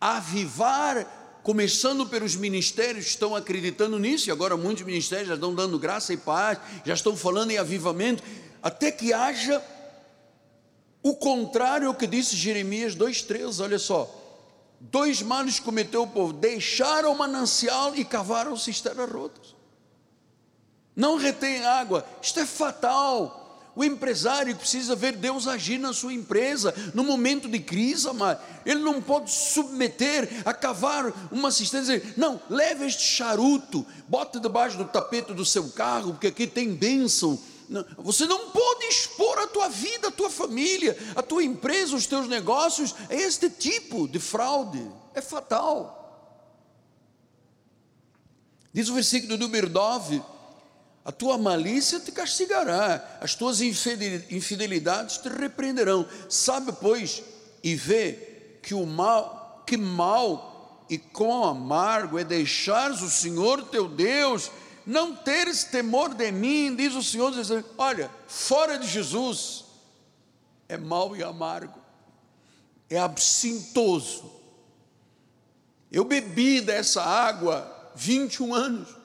avivar, 0.00 1.40
começando 1.42 2.06
pelos 2.06 2.36
ministérios 2.36 3.04
que 3.04 3.10
estão 3.10 3.34
acreditando 3.34 3.98
nisso, 3.98 4.28
e 4.28 4.32
agora 4.32 4.56
muitos 4.56 4.84
ministérios 4.84 5.28
já 5.28 5.34
estão 5.34 5.54
dando 5.54 5.78
graça 5.78 6.12
e 6.12 6.16
paz, 6.16 6.58
já 6.84 6.94
estão 6.94 7.16
falando 7.16 7.50
em 7.50 7.58
avivamento, 7.58 8.22
até 8.62 8.90
que 8.90 9.12
haja 9.12 9.62
o 11.02 11.14
contrário 11.14 11.88
ao 11.88 11.94
que 11.94 12.06
disse 12.06 12.36
Jeremias 12.36 12.94
2,13, 12.94 13.62
olha 13.62 13.78
só 13.78 14.22
dois 14.90 15.22
males 15.22 15.60
cometeu 15.60 16.02
o 16.02 16.06
povo: 16.06 16.32
deixaram 16.32 17.12
o 17.12 17.18
manancial 17.18 17.94
e 17.94 18.04
cavaram 18.04 18.56
cisternas 18.56 19.10
rotas. 19.10 19.54
Não 20.94 21.16
retém 21.16 21.64
água, 21.64 22.04
isto 22.20 22.40
é 22.40 22.46
fatal. 22.46 23.40
O 23.74 23.82
empresário 23.82 24.54
precisa 24.54 24.94
ver 24.94 25.16
Deus 25.16 25.48
agir 25.48 25.78
na 25.78 25.94
sua 25.94 26.12
empresa, 26.12 26.74
no 26.92 27.02
momento 27.02 27.48
de 27.48 27.58
crise, 27.58 28.06
amado. 28.06 28.38
Ele 28.66 28.80
não 28.80 29.00
pode 29.00 29.30
submeter 29.30 30.28
a 30.44 30.52
cavar 30.52 31.10
uma 31.32 31.50
cisterna 31.50 31.94
e 31.94 32.00
dizer: 32.00 32.14
não, 32.18 32.38
leve 32.50 32.84
este 32.84 33.02
charuto, 33.02 33.86
bota 34.06 34.38
debaixo 34.38 34.76
do 34.76 34.84
tapete 34.84 35.32
do 35.32 35.44
seu 35.44 35.70
carro, 35.70 36.12
porque 36.12 36.26
aqui 36.26 36.46
tem 36.46 36.74
bênção 36.74 37.38
você 37.96 38.26
não 38.26 38.50
pode 38.50 38.84
expor 38.86 39.38
a 39.38 39.46
tua 39.46 39.68
vida, 39.68 40.08
a 40.08 40.10
tua 40.10 40.28
família, 40.28 40.96
a 41.16 41.22
tua 41.22 41.42
empresa, 41.42 41.96
os 41.96 42.06
teus 42.06 42.28
negócios 42.28 42.94
a 43.08 43.14
este 43.14 43.48
tipo 43.48 44.06
de 44.06 44.18
fraude. 44.18 44.90
É 45.14 45.22
fatal. 45.22 45.98
Diz 48.72 48.88
o 48.88 48.94
versículo 48.94 49.38
número 49.38 49.70
9: 49.70 50.22
a 51.04 51.10
tua 51.10 51.36
malícia 51.36 51.98
te 51.98 52.12
castigará, 52.12 53.18
as 53.20 53.34
tuas 53.34 53.60
infidelidades 53.60 55.18
te 55.18 55.28
repreenderão. 55.28 56.06
Sabe, 56.28 56.72
pois, 56.72 57.22
e 57.62 57.74
vê 57.74 58.58
que 58.62 58.74
o 58.74 58.86
mal, 58.86 59.64
que 59.66 59.76
mal 59.76 60.86
e 60.88 60.98
quão 60.98 61.44
amargo 61.44 62.18
é 62.18 62.24
deixares 62.24 63.02
o 63.02 63.10
Senhor 63.10 63.64
teu 63.66 63.88
Deus 63.88 64.50
não 64.84 65.14
teres 65.14 65.64
temor 65.64 66.14
de 66.14 66.30
mim, 66.32 66.74
diz 66.74 66.94
o 66.94 67.02
Senhor, 67.02 67.32
diz, 67.32 67.48
olha, 67.78 68.10
fora 68.26 68.78
de 68.78 68.86
Jesus 68.86 69.64
é 70.68 70.76
mau 70.76 71.16
e 71.16 71.22
amargo, 71.22 71.78
é 72.88 72.98
absintoso. 72.98 74.30
Eu 75.90 76.04
bebi 76.04 76.60
dessa 76.60 77.02
água 77.02 77.92
21 77.94 78.54
anos. 78.54 79.01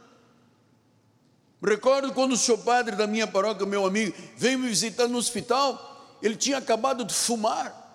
Recordo 1.64 2.14
quando 2.14 2.34
o 2.34 2.38
seu 2.38 2.58
padre 2.58 2.96
da 2.96 3.08
minha 3.08 3.26
paróquia, 3.26 3.66
meu 3.66 3.86
amigo, 3.86 4.16
veio 4.36 4.60
me 4.60 4.70
visitar 4.70 5.08
no 5.08 5.18
hospital, 5.18 6.18
ele 6.22 6.36
tinha 6.36 6.58
acabado 6.58 7.04
de 7.04 7.14
fumar, 7.14 7.86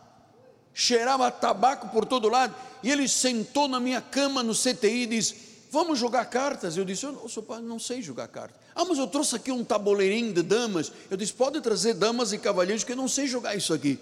cheirava 0.74 1.30
tabaco 1.30 1.88
por 1.88 2.04
todo 2.04 2.28
lado, 2.28 2.54
e 2.82 2.90
ele 2.90 3.08
sentou 3.08 3.68
na 3.68 3.78
minha 3.78 4.00
cama 4.00 4.42
no 4.42 4.52
CTI 4.54 5.02
e 5.02 5.06
disse: 5.06 5.36
vamos 5.72 5.98
jogar 5.98 6.26
cartas. 6.26 6.76
Eu 6.76 6.84
disse, 6.84 7.06
eu, 7.06 7.28
seu 7.28 7.42
pai, 7.42 7.62
não 7.62 7.78
sei 7.78 8.02
jogar 8.02 8.28
cartas. 8.28 8.60
Ah, 8.74 8.84
mas 8.84 8.98
eu 8.98 9.06
trouxe 9.06 9.36
aqui 9.36 9.50
um 9.50 9.64
tabuleirinho 9.64 10.32
de 10.32 10.42
damas. 10.42 10.92
Eu 11.10 11.16
disse, 11.16 11.32
pode 11.32 11.60
trazer 11.60 11.94
damas 11.94 12.32
e 12.32 12.38
cavalheiros, 12.38 12.84
que 12.84 12.92
eu 12.92 12.96
não 12.96 13.08
sei 13.08 13.26
jogar 13.26 13.54
isso 13.56 13.72
aqui. 13.72 13.98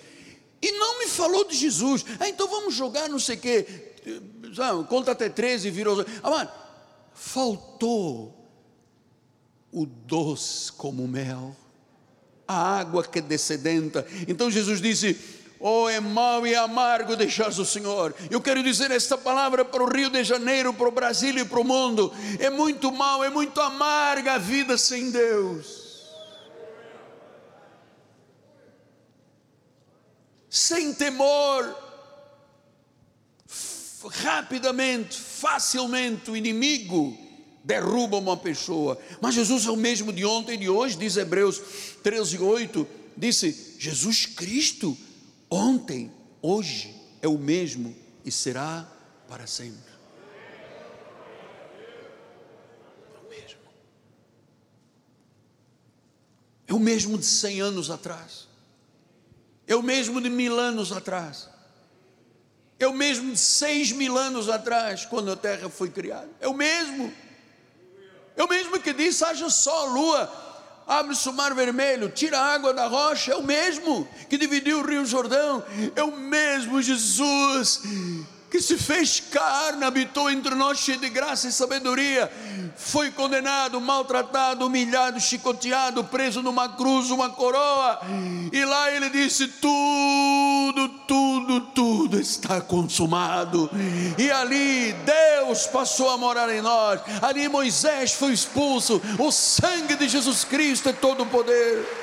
E 0.62 0.72
não 0.72 0.98
me 0.98 1.06
falou 1.06 1.46
de 1.46 1.54
Jesus. 1.54 2.04
Ah, 2.18 2.28
então 2.28 2.48
vamos 2.48 2.74
jogar 2.74 3.08
não 3.08 3.18
sei 3.18 3.36
o 3.36 3.38
quê. 3.38 3.66
Conta 4.88 5.12
até 5.12 5.28
13 5.28 5.68
e 5.68 5.70
virou. 5.70 6.04
Ah, 6.22 6.30
mano, 6.30 6.50
faltou 7.14 8.39
o 9.72 9.86
doce 9.86 10.72
como 10.72 11.06
mel, 11.06 11.56
a 12.46 12.78
água 12.78 13.04
que 13.04 13.20
descedenta. 13.20 14.06
Então 14.26 14.50
Jesus 14.50 14.80
disse: 14.80 15.16
Oh, 15.62 15.86
é 15.90 16.00
mau 16.00 16.46
e 16.46 16.54
amargo 16.54 17.14
deixar 17.14 17.50
o 17.50 17.64
Senhor. 17.66 18.14
Eu 18.30 18.40
quero 18.40 18.62
dizer 18.62 18.90
esta 18.90 19.18
palavra 19.18 19.62
para 19.62 19.82
o 19.82 19.86
Rio 19.86 20.08
de 20.08 20.24
Janeiro, 20.24 20.72
para 20.72 20.88
o 20.88 20.92
Brasil 20.92 21.36
e 21.36 21.44
para 21.44 21.60
o 21.60 21.64
mundo. 21.64 22.10
É 22.38 22.48
muito 22.48 22.90
mal, 22.90 23.22
é 23.22 23.28
muito 23.28 23.60
amarga 23.60 24.34
a 24.34 24.38
vida 24.38 24.78
sem 24.78 25.10
Deus. 25.10 25.90
Sem 30.48 30.94
temor, 30.94 31.76
rapidamente, 34.24 35.20
facilmente, 35.20 36.30
o 36.30 36.36
inimigo 36.36 37.16
derruba 37.62 38.16
uma 38.16 38.36
pessoa. 38.36 38.98
Mas 39.20 39.34
Jesus 39.34 39.66
é 39.66 39.70
o 39.70 39.76
mesmo 39.76 40.12
de 40.12 40.24
ontem 40.24 40.54
e 40.54 40.58
de 40.58 40.68
hoje, 40.68 40.96
diz 40.96 41.16
Hebreus 41.16 41.60
13, 42.02 42.38
8. 42.38 42.86
Disse: 43.16 43.76
Jesus 43.78 44.26
Cristo 44.26 44.96
ontem, 45.50 46.10
hoje 46.40 46.94
é 47.20 47.28
o 47.28 47.38
mesmo 47.38 47.94
e 48.24 48.30
será 48.30 48.90
para 49.28 49.46
sempre. 49.46 49.90
É 53.14 53.18
o 53.18 53.28
mesmo. 53.28 53.58
É 56.68 56.74
o 56.74 56.78
mesmo 56.78 57.18
de 57.18 57.26
cem 57.26 57.60
anos 57.60 57.90
atrás. 57.90 58.48
É 59.66 59.76
o 59.76 59.82
mesmo 59.82 60.20
de 60.20 60.28
mil 60.28 60.58
anos 60.58 60.90
atrás. 60.90 61.48
É 62.78 62.86
o 62.86 62.94
mesmo 62.94 63.32
de 63.32 63.38
seis 63.38 63.92
mil 63.92 64.16
anos 64.16 64.48
atrás, 64.48 65.04
quando 65.04 65.30
a 65.30 65.36
terra 65.36 65.68
foi 65.68 65.90
criada. 65.90 66.28
É 66.40 66.48
o 66.48 66.54
mesmo. 66.54 67.12
O 68.36 68.46
mesmo 68.46 68.80
que 68.80 68.92
disse: 68.92 69.24
haja 69.24 69.48
só 69.50 69.86
lua 69.86 70.30
abre-se 70.86 71.28
o 71.28 71.32
mar 71.32 71.54
vermelho, 71.54 72.08
tira 72.08 72.38
a 72.38 72.52
água 72.52 72.74
da 72.74 72.88
rocha, 72.88 73.32
é 73.32 73.36
o 73.36 73.44
mesmo 73.44 74.08
que 74.28 74.36
dividiu 74.36 74.80
o 74.80 74.84
rio 74.84 75.06
Jordão, 75.06 75.62
é 75.94 76.02
o 76.02 76.16
mesmo 76.16 76.82
Jesus 76.82 77.82
que 78.50 78.60
se 78.60 78.76
fez 78.76 79.20
carne, 79.20 79.84
habitou 79.84 80.28
entre 80.28 80.54
nós 80.54 80.78
cheio 80.78 80.98
de 80.98 81.08
graça 81.08 81.46
e 81.46 81.52
sabedoria, 81.52 82.30
foi 82.76 83.10
condenado, 83.10 83.80
maltratado, 83.80 84.66
humilhado, 84.66 85.20
chicoteado, 85.20 86.02
preso 86.04 86.42
numa 86.42 86.68
cruz, 86.68 87.10
uma 87.10 87.30
coroa, 87.30 88.00
e 88.52 88.64
lá 88.64 88.90
ele 88.90 89.08
disse: 89.08 89.46
tudo, 89.46 90.88
tudo, 91.06 91.60
tudo 91.72 92.20
está 92.20 92.60
consumado. 92.60 93.70
E 94.18 94.30
ali 94.30 94.92
Deus 95.04 95.66
passou 95.66 96.10
a 96.10 96.16
morar 96.16 96.52
em 96.52 96.60
nós, 96.60 97.00
ali 97.22 97.48
Moisés 97.48 98.12
foi 98.14 98.32
expulso, 98.32 99.00
o 99.18 99.30
sangue 99.30 99.94
de 99.94 100.08
Jesus 100.08 100.42
Cristo 100.44 100.88
é 100.88 100.92
todo 100.92 101.22
o 101.22 101.26
poder. 101.26 101.99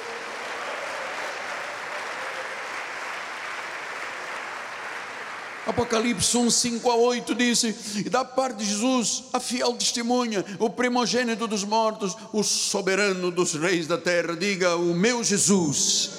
Apocalipse 5.68 6.38
1, 6.38 6.49
5 6.49 6.89
a 6.89 6.95
8 6.95 7.36
disse: 7.36 7.76
E 7.97 8.09
da 8.09 8.24
parte 8.24 8.59
de 8.59 8.65
Jesus, 8.65 9.26
a 9.34 9.39
fiel 9.39 9.74
testemunha, 9.74 10.45
o 10.59 10.70
primogênito 10.70 11.45
dos 11.45 11.65
mortos, 11.65 12.15
o 12.32 12.41
soberano 12.41 13.30
dos 13.30 13.53
reis 13.53 13.86
da 13.86 13.97
terra. 13.97 14.34
Diga: 14.34 14.78
O 14.78 14.93
meu 14.93 15.22
Jesus 15.22 16.11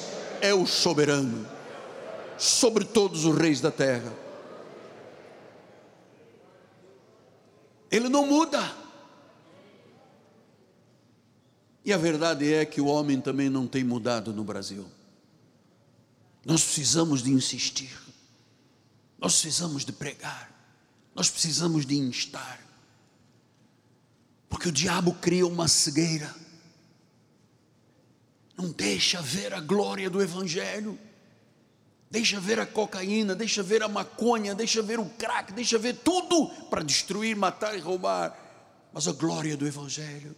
é 0.43 0.53
o 0.53 0.67
soberano 0.67 1.47
sobre 2.37 2.85
todos 2.85 3.25
os 3.25 3.37
reis 3.37 3.61
da 3.61 3.71
terra. 3.71 4.13
Ele 7.91 8.11
não 8.11 8.27
muda. 8.27 8.71
E 11.87 11.93
a 11.93 11.97
verdade 11.97 12.53
é 12.53 12.67
que 12.67 12.83
o 12.83 12.87
homem 12.87 13.19
também 13.19 13.49
não 13.49 13.67
tem 13.67 13.83
mudado 13.83 14.31
no 14.31 14.45
Brasil. 14.45 14.85
Nós 16.45 16.63
precisamos 16.63 17.23
de 17.23 17.31
insistir. 17.31 18.08
Nós 19.19 19.41
precisamos 19.41 19.85
de 19.85 19.93
pregar, 19.93 20.51
nós 21.15 21.29
precisamos 21.29 21.85
de 21.85 21.97
instar, 21.97 22.61
porque 24.49 24.69
o 24.69 24.73
diabo 24.73 25.13
cria 25.15 25.47
uma 25.47 25.67
cegueira, 25.67 26.35
não 28.57 28.71
deixa 28.71 29.21
ver 29.21 29.53
a 29.53 29.61
glória 29.61 30.09
do 30.09 30.23
Evangelho, 30.23 30.99
deixa 32.11 32.41
ver 32.41 32.61
a 32.61 32.67
cocaína, 32.67 33.35
deixa 33.35 33.63
ver 33.63 33.83
a 33.83 33.89
maconha, 33.89 34.55
deixa 34.55 34.81
ver 34.83 35.01
o 35.01 35.09
crack, 35.11 35.53
deixa 35.53 35.79
ver 35.79 35.97
tudo 35.97 36.49
para 36.71 36.85
destruir, 36.85 37.37
matar 37.37 37.77
e 37.77 37.81
roubar, 37.81 38.37
mas 38.93 39.09
a 39.09 39.13
glória 39.13 39.57
do 39.57 39.67
Evangelho 39.67 40.35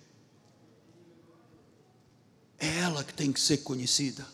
é 2.58 2.78
ela 2.80 3.02
que 3.02 3.14
tem 3.14 3.32
que 3.32 3.40
ser 3.40 3.58
conhecida. 3.58 4.26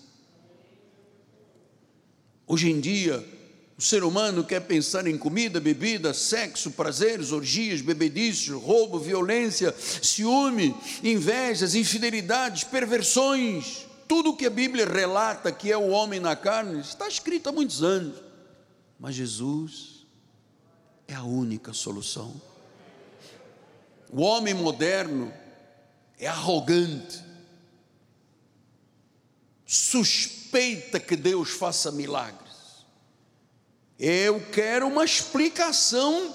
Hoje 2.45 2.71
em 2.71 2.81
dia, 2.81 3.36
o 3.79 3.83
ser 3.83 4.03
humano 4.03 4.43
quer 4.43 4.61
pensar 4.61 5.07
em 5.07 5.19
comida, 5.19 5.61
bebida, 5.61 6.15
sexo, 6.15 6.71
prazeres, 6.71 7.31
orgias, 7.31 7.83
bebediços, 7.83 8.49
roubo, 8.49 8.99
violência, 8.99 9.75
ciúme, 10.03 10.75
invejas, 11.05 11.75
infidelidades, 11.75 12.65
perversões. 12.65 13.87
Tudo 14.09 14.31
o 14.31 14.37
que 14.37 14.47
a 14.47 14.51
Bíblia 14.51 14.87
relata 14.87 15.53
que 15.53 15.71
é 15.71 15.77
o 15.77 15.89
homem 15.89 16.19
na 16.19 16.35
carne 16.35 16.81
está 16.81 17.07
escrito 17.07 17.51
há 17.51 17.53
muitos 17.53 17.83
anos. 17.83 18.17
Mas 18.99 19.15
Jesus 19.15 20.07
é 21.07 21.15
a 21.15 21.25
única 21.25 21.75
solução. 21.75 22.41
O 24.11 24.23
homem 24.23 24.55
moderno 24.55 25.31
é 26.19 26.27
arrogante, 26.27 27.23
suspeita 29.67 30.99
que 30.99 31.15
Deus 31.15 31.51
faça 31.51 31.93
milagres. 31.93 32.46
Eu 33.99 34.43
quero 34.53 34.87
uma 34.87 35.05
explicação 35.05 36.35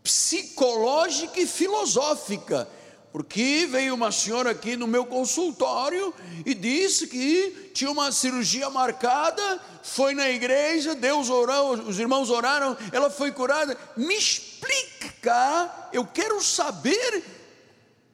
psicológica 0.00 1.40
e 1.40 1.46
filosófica, 1.46 2.68
porque 3.12 3.66
veio 3.68 3.94
uma 3.94 4.12
senhora 4.12 4.50
aqui 4.50 4.76
no 4.76 4.86
meu 4.86 5.04
consultório 5.04 6.14
e 6.46 6.54
disse 6.54 7.08
que 7.08 7.70
tinha 7.74 7.90
uma 7.90 8.12
cirurgia 8.12 8.70
marcada, 8.70 9.60
foi 9.82 10.14
na 10.14 10.30
igreja, 10.30 10.94
Deus 10.94 11.28
orou, 11.28 11.74
os 11.74 11.98
irmãos 11.98 12.30
oraram, 12.30 12.76
ela 12.92 13.10
foi 13.10 13.32
curada. 13.32 13.76
Me 13.96 14.14
explica, 14.14 15.88
eu 15.92 16.06
quero 16.06 16.40
saber 16.40 17.24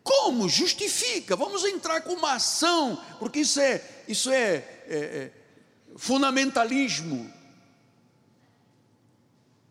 como 0.02 0.48
justifica. 0.48 1.36
Vamos 1.36 1.64
entrar 1.64 2.00
com 2.00 2.14
uma 2.14 2.34
ação, 2.34 2.98
porque 3.18 3.40
isso 3.40 3.60
é, 3.60 3.82
isso 4.08 4.30
é, 4.30 4.64
é, 4.86 4.96
é 4.96 5.30
fundamentalismo 5.96 7.30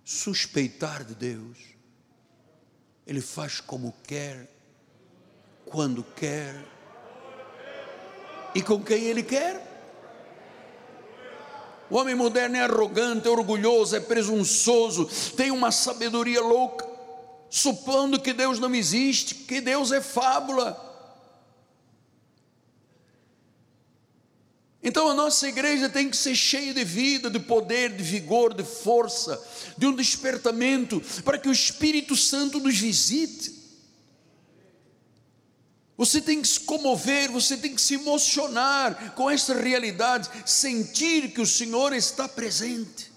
suspeitar 0.03 1.03
de 1.03 1.15
Deus. 1.15 1.57
Ele 3.05 3.21
faz 3.21 3.59
como 3.59 3.93
quer, 4.03 4.49
quando 5.65 6.03
quer 6.03 6.63
e 8.55 8.61
com 8.61 8.81
quem 8.83 9.03
Ele 9.03 9.23
quer. 9.23 9.71
O 11.89 11.97
homem 11.97 12.15
moderno 12.15 12.55
é 12.55 12.61
arrogante, 12.61 13.27
é 13.27 13.31
orgulhoso, 13.31 13.95
é 13.95 13.99
presunçoso, 13.99 15.07
tem 15.35 15.51
uma 15.51 15.71
sabedoria 15.71 16.41
louca, 16.41 16.87
supondo 17.49 18.19
que 18.19 18.33
Deus 18.33 18.57
não 18.57 18.73
existe, 18.73 19.35
que 19.35 19.61
Deus 19.61 19.91
é 19.91 20.01
fábula. 20.01 20.92
Então 24.83 25.07
a 25.07 25.13
nossa 25.13 25.47
igreja 25.47 25.87
tem 25.87 26.09
que 26.09 26.17
ser 26.17 26.35
cheia 26.35 26.73
de 26.73 26.83
vida, 26.83 27.29
de 27.29 27.39
poder, 27.39 27.95
de 27.95 28.03
vigor, 28.03 28.53
de 28.53 28.63
força, 28.63 29.41
de 29.77 29.87
um 29.87 29.95
despertamento, 29.95 31.01
para 31.23 31.37
que 31.37 31.47
o 31.47 31.53
Espírito 31.53 32.17
Santo 32.17 32.59
nos 32.59 32.77
visite. 32.77 33.63
Você 35.95 36.19
tem 36.19 36.41
que 36.41 36.47
se 36.47 36.59
comover, 36.59 37.31
você 37.31 37.55
tem 37.55 37.73
que 37.73 37.81
se 37.81 37.93
emocionar 37.93 39.13
com 39.15 39.29
esta 39.29 39.53
realidade, 39.53 40.29
sentir 40.45 41.29
que 41.31 41.39
o 41.39 41.45
Senhor 41.45 41.93
está 41.93 42.27
presente, 42.27 43.09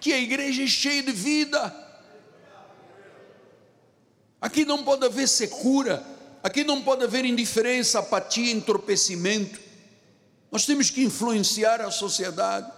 que 0.00 0.12
a 0.12 0.18
igreja 0.18 0.64
é 0.64 0.66
cheia 0.66 1.04
de 1.04 1.12
vida. 1.12 1.86
Aqui 4.40 4.64
não 4.64 4.82
pode 4.82 5.06
haver 5.06 5.28
secura, 5.28 6.04
aqui 6.42 6.64
não 6.64 6.82
pode 6.82 7.04
haver 7.04 7.24
indiferença, 7.24 8.00
apatia, 8.00 8.50
entorpecimento. 8.50 9.67
Nós 10.50 10.64
temos 10.64 10.90
que 10.90 11.02
influenciar 11.02 11.80
a 11.80 11.90
sociedade, 11.90 12.70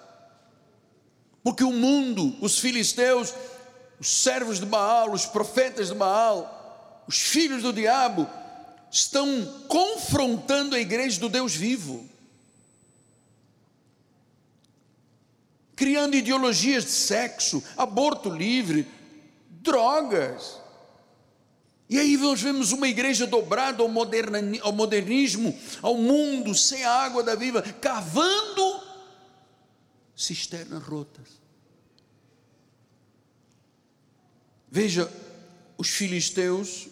porque 1.43 1.65
o 1.65 1.73
mundo, 1.73 2.37
os 2.41 2.59
filisteus, 2.59 3.33
os 3.99 4.09
servos 4.09 4.59
de 4.59 4.67
Baal, 4.67 5.13
os 5.13 5.27
profetas 5.27 5.89
de 5.89 5.95
Baal, 5.95 7.05
os 7.07 7.21
filhos 7.21 7.63
do 7.63 7.73
diabo, 7.73 8.29
estão 8.91 9.65
confrontando 9.69 10.75
a 10.75 10.81
igreja 10.81 11.21
do 11.21 11.29
Deus 11.29 11.55
vivo, 11.55 12.09
criando 15.77 16.17
ideologias 16.17 16.85
de 16.85 16.91
sexo, 16.91 17.63
aborto 17.77 18.29
livre, 18.29 18.87
drogas, 19.49 20.60
e 21.91 21.99
aí 21.99 22.17
nós 22.17 22.41
vemos 22.41 22.71
uma 22.71 22.87
igreja 22.87 23.27
dobrada 23.27 23.83
ao, 23.83 23.89
modernismo, 24.73 25.59
ao 25.83 25.97
mundo, 25.97 26.55
sem 26.55 26.85
a 26.85 26.93
água 26.93 27.21
da 27.21 27.35
viva, 27.35 27.61
cavando 27.63 28.81
cisternas 30.15 30.85
rotas. 30.85 31.27
Veja, 34.71 35.13
os 35.77 35.89
filisteus 35.89 36.87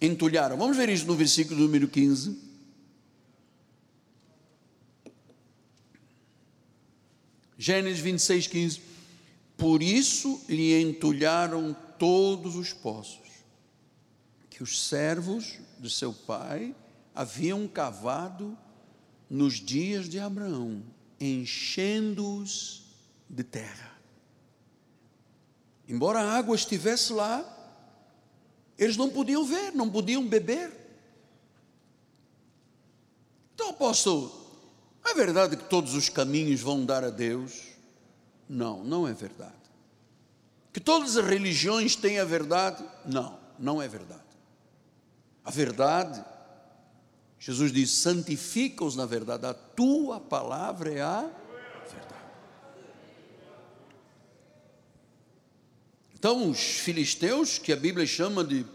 entulharam. 0.00 0.56
Vamos 0.56 0.74
ver 0.74 0.88
isso 0.88 1.04
no 1.04 1.14
versículo 1.14 1.60
número 1.60 1.86
15. 1.86 2.34
Gênesis 7.58 8.00
26, 8.00 8.46
15. 8.46 8.80
Por 9.58 9.82
isso 9.82 10.42
lhe 10.48 10.80
entulharam 10.80 11.76
todos 12.00 12.56
os 12.56 12.72
poços 12.72 13.28
que 14.48 14.62
os 14.62 14.88
servos 14.88 15.58
de 15.78 15.90
seu 15.90 16.14
pai 16.14 16.74
haviam 17.14 17.68
cavado 17.68 18.56
nos 19.28 19.54
dias 19.54 20.08
de 20.08 20.18
Abraão, 20.18 20.82
enchendo-os 21.20 22.84
de 23.28 23.44
terra. 23.44 23.92
Embora 25.86 26.20
a 26.20 26.38
água 26.38 26.56
estivesse 26.56 27.12
lá, 27.12 27.44
eles 28.78 28.96
não 28.96 29.10
podiam 29.10 29.44
ver, 29.44 29.74
não 29.74 29.90
podiam 29.90 30.26
beber. 30.26 30.72
Então, 33.54 33.68
apóstolo, 33.68 34.32
é 35.04 35.12
verdade 35.12 35.54
que 35.54 35.64
todos 35.64 35.94
os 35.94 36.08
caminhos 36.08 36.62
vão 36.62 36.86
dar 36.86 37.04
a 37.04 37.10
Deus? 37.10 37.60
Não, 38.48 38.82
não 38.82 39.06
é 39.06 39.12
verdade. 39.12 39.59
Que 40.72 40.80
todas 40.80 41.16
as 41.16 41.26
religiões 41.26 41.96
têm 41.96 42.18
a 42.18 42.24
verdade? 42.24 42.84
Não, 43.04 43.38
não 43.58 43.82
é 43.82 43.88
verdade. 43.88 44.20
A 45.44 45.50
verdade, 45.50 46.24
Jesus 47.38 47.72
diz: 47.72 47.90
santifica-os 47.90 48.94
na 48.94 49.06
verdade, 49.06 49.46
a 49.46 49.54
tua 49.54 50.20
palavra 50.20 50.92
é 50.92 51.00
a 51.00 51.22
verdade. 51.90 52.20
Então, 56.14 56.50
os 56.50 56.60
filisteus, 56.60 57.58
que 57.58 57.72
a 57.72 57.76
Bíblia 57.76 58.06
chama 58.06 58.44
de 58.44 58.66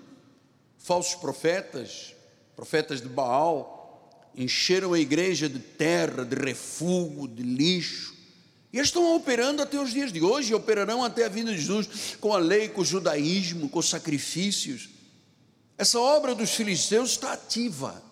falsos 0.80 1.16
profetas, 1.16 2.16
profetas 2.56 3.02
de 3.02 3.08
Baal, 3.08 4.32
encheram 4.36 4.94
a 4.94 5.00
igreja 5.00 5.48
de 5.48 5.60
terra, 5.60 6.26
de 6.26 6.36
refúgio, 6.36 7.28
de 7.28 7.44
lixo, 7.44 8.15
e 8.76 8.78
eles 8.78 8.90
estão 8.90 9.16
operando 9.16 9.62
até 9.62 9.80
os 9.80 9.92
dias 9.92 10.12
de 10.12 10.22
hoje, 10.22 10.52
e 10.52 10.54
operarão 10.54 11.02
até 11.02 11.24
a 11.24 11.30
vinda 11.30 11.50
de 11.54 11.62
Jesus, 11.62 12.18
com 12.20 12.34
a 12.34 12.38
lei, 12.38 12.68
com 12.68 12.82
o 12.82 12.86
judaísmo, 12.86 13.70
com 13.70 13.80
os 13.80 13.88
sacrifícios. 13.88 14.90
Essa 15.78 15.98
obra 15.98 16.36
dos 16.36 16.50
filisteus 16.50 17.12
está 17.12 17.32
ativa. 17.32 18.04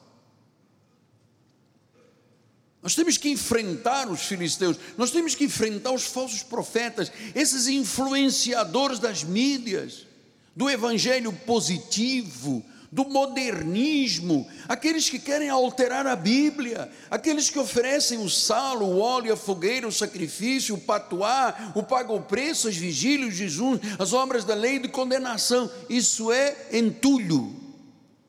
Nós 2.82 2.96
temos 2.96 3.18
que 3.18 3.28
enfrentar 3.28 4.10
os 4.10 4.22
filisteus, 4.22 4.78
nós 4.98 5.12
temos 5.12 5.36
que 5.36 5.44
enfrentar 5.44 5.92
os 5.92 6.06
falsos 6.06 6.44
profetas, 6.44 7.12
esses 7.36 7.68
influenciadores 7.68 9.00
das 9.00 9.22
mídias, 9.22 10.08
do 10.56 10.70
evangelho 10.70 11.34
positivo, 11.46 12.66
do 12.94 13.06
modernismo, 13.06 14.48
aqueles 14.68 15.10
que 15.10 15.18
querem 15.18 15.50
alterar 15.50 16.06
a 16.06 16.16
Bíblia, 16.16 16.92
aqueles 17.10 17.50
que 17.50 17.58
oferecem 17.58 18.20
o 18.20 18.30
sal, 18.30 18.84
o 18.84 19.00
óleo, 19.00 19.34
a 19.34 19.38
fogueira, 19.38 19.88
o 19.88 19.92
sacrifício, 19.92 20.76
o 20.76 20.80
patuá, 20.80 21.74
o 21.74 21.82
paga 21.82 22.14
o 22.14 22.22
preço, 22.22 22.68
as 22.68 22.78
vigílias, 22.78 23.34
o 23.34 23.36
jejum, 23.36 23.80
as 23.98 24.14
obras 24.14 24.46
da 24.46 24.54
lei 24.54 24.78
de 24.78 24.88
condenação. 24.88 25.72
Isso 25.90 26.32
é 26.32 26.68
entulho. 26.72 27.56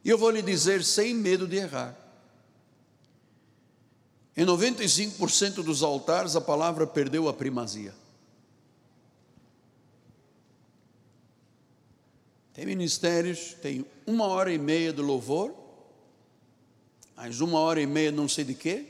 E 0.03 0.09
eu 0.09 0.17
vou 0.17 0.31
lhe 0.31 0.41
dizer 0.41 0.83
sem 0.83 1.15
medo 1.15 1.47
de 1.47 1.57
errar. 1.57 1.95
Em 4.35 4.47
95% 4.47 5.62
dos 5.62 5.83
altares 5.83 6.37
a 6.37 6.41
palavra 6.41 6.87
perdeu 6.87 7.29
a 7.29 7.35
primazia. 7.35 7.95
Tem 12.55 12.65
ministérios, 12.65 13.55
tem 13.61 13.85
uma 14.07 14.27
hora 14.27 14.53
e 14.53 14.59
meia 14.59 14.93
de 14.93 15.01
louvor, 15.01 15.55
mais 17.17 17.41
uma 17.41 17.59
hora 17.59 17.81
e 17.81 17.87
meia 17.87 18.11
não 18.11 18.29
sei 18.29 18.45
de 18.45 18.55
quê, 18.55 18.87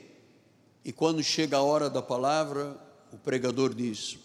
e 0.85 0.93
quando 0.93 1.23
chega 1.23 1.57
a 1.57 1.63
hora 1.63 1.89
da 1.89 2.03
palavra, 2.03 2.79
o 3.13 3.17
pregador 3.17 3.75
diz: 3.75 4.19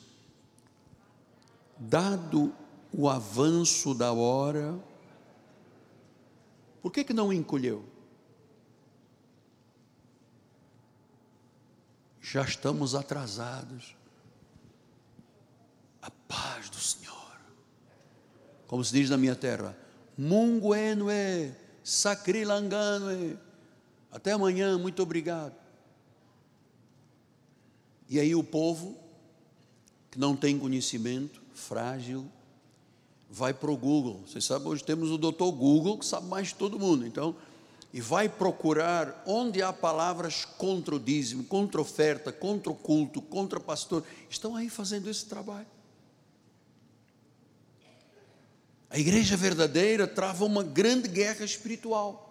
Dado 1.78 2.54
o 2.92 3.08
avanço 3.08 3.94
da 3.94 4.12
hora, 4.12 4.78
por 6.82 6.92
que, 6.92 7.04
que 7.04 7.14
não 7.14 7.32
encolheu? 7.32 7.84
já 12.32 12.44
estamos 12.44 12.94
atrasados. 12.94 13.96
A 16.00 16.12
paz 16.12 16.70
do 16.70 16.78
Senhor. 16.78 17.16
Como 18.68 18.84
se 18.84 18.94
diz 18.94 19.10
na 19.10 19.18
minha 19.18 19.36
terra, 19.36 19.76
munguenue, 20.20 21.54
sacrilanganue. 21.82 23.38
Até 24.12 24.34
amanhã, 24.34 24.78
muito 24.78 25.02
obrigado. 25.02 25.56
E 28.10 28.20
aí 28.20 28.36
o 28.36 28.44
povo, 28.44 28.98
que 30.12 30.20
não 30.20 30.36
tem 30.36 30.60
conhecimento, 30.60 31.42
frágil, 31.54 32.26
vai 33.30 33.54
para 33.54 33.72
o 33.72 33.78
Google. 33.78 34.22
Vocês 34.28 34.44
sabem, 34.44 34.68
hoje 34.68 34.84
temos 34.84 35.10
o 35.10 35.18
doutor 35.18 35.54
Google, 35.54 35.98
que 35.98 36.06
sabe 36.06 36.28
mais 36.28 36.50
de 36.50 36.56
todo 36.56 36.78
mundo. 36.78 37.08
Então, 37.08 37.34
e 37.94 38.02
vai 38.02 38.28
procurar 38.28 39.24
onde 39.26 39.62
há 39.62 39.72
palavras 39.72 40.44
contra 40.44 40.96
o 40.96 41.00
dízimo, 41.00 41.46
contra 41.46 41.80
oferta, 41.80 42.32
contra 42.34 42.70
o 42.70 42.76
culto, 42.76 43.22
contra 43.22 43.58
pastor. 43.58 44.04
Estão 44.30 44.56
aí 44.56 44.70
fazendo 44.70 45.10
esse 45.10 45.26
trabalho. 45.28 45.79
A 48.90 48.98
igreja 48.98 49.38
verdadeira 49.38 50.08
trava 50.08 50.46
uma 50.46 50.64
grande 50.64 51.08
guerra 51.08 51.46
espiritual. 51.46 52.26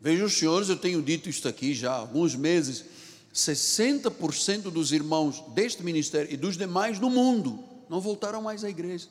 Vejam 0.00 0.28
senhores, 0.28 0.68
eu 0.68 0.76
tenho 0.76 1.00
dito 1.00 1.28
isto 1.28 1.48
aqui 1.48 1.72
já 1.72 1.92
há 1.92 1.96
alguns 1.96 2.34
meses. 2.34 2.84
60% 3.32 4.70
dos 4.70 4.92
irmãos 4.92 5.40
deste 5.54 5.82
ministério 5.82 6.32
e 6.32 6.36
dos 6.36 6.56
demais 6.56 6.98
no 6.98 7.08
mundo 7.08 7.62
não 7.88 8.00
voltaram 8.00 8.42
mais 8.42 8.64
à 8.64 8.68
igreja. 8.68 9.08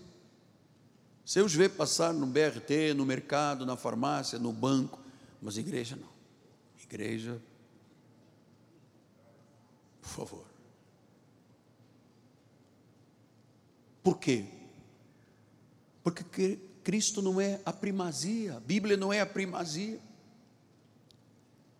Você 1.25 1.41
os 1.41 1.53
vê 1.53 1.69
passar 1.69 2.13
no 2.13 2.27
BRT, 2.27 2.93
no 2.95 3.05
mercado, 3.05 3.65
na 3.65 3.77
farmácia, 3.77 4.37
no 4.37 4.51
banco, 4.51 4.99
mas 5.41 5.57
igreja 5.57 5.95
não. 5.95 6.11
Igreja, 6.83 7.41
por 10.01 10.09
favor. 10.09 10.45
Por 14.03 14.19
quê? 14.19 14.45
Porque 16.03 16.59
Cristo 16.83 17.21
não 17.21 17.39
é 17.39 17.61
a 17.65 17.71
primazia, 17.71 18.57
a 18.57 18.59
Bíblia 18.59 18.97
não 18.97 19.13
é 19.13 19.21
a 19.21 19.25
primazia. 19.25 19.99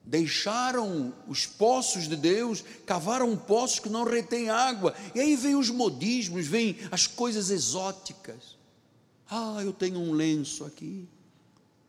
Deixaram 0.06 1.14
os 1.28 1.46
poços 1.46 2.08
de 2.08 2.16
Deus, 2.16 2.64
cavaram 2.86 3.38
poços 3.38 3.80
que 3.80 3.90
não 3.90 4.04
retêm 4.04 4.50
água, 4.50 4.94
e 5.14 5.20
aí 5.20 5.36
vem 5.36 5.56
os 5.56 5.70
modismos, 5.70 6.46
vem 6.48 6.78
as 6.92 7.08
coisas 7.08 7.50
exóticas. 7.50 8.58
Ah, 9.30 9.60
eu 9.62 9.74
tenho 9.74 10.00
um 10.00 10.12
lenço 10.12 10.66
aqui. 10.66 11.08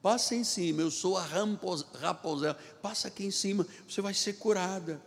Passa 0.00 0.34
em 0.34 0.44
cima, 0.44 0.82
eu 0.82 0.90
sou 0.90 1.16
a 1.16 1.24
raposela. 1.24 2.54
Passa 2.82 3.08
aqui 3.08 3.24
em 3.24 3.30
cima, 3.30 3.66
você 3.88 4.00
vai 4.00 4.14
ser 4.14 4.34
curada. 4.34 5.00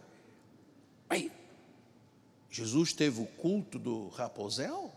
Aí, 1.09 1.31
Jesus 2.49 2.93
teve 2.93 3.21
o 3.21 3.25
culto 3.25 3.77
do 3.77 4.09
raposel? 4.09 4.91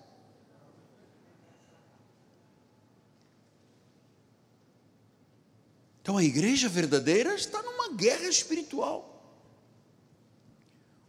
Então 6.11 6.18
a 6.18 6.24
igreja 6.24 6.68
verdadeira 6.68 7.36
está 7.36 7.62
numa 7.62 7.90
guerra 7.92 8.26
espiritual. 8.26 9.22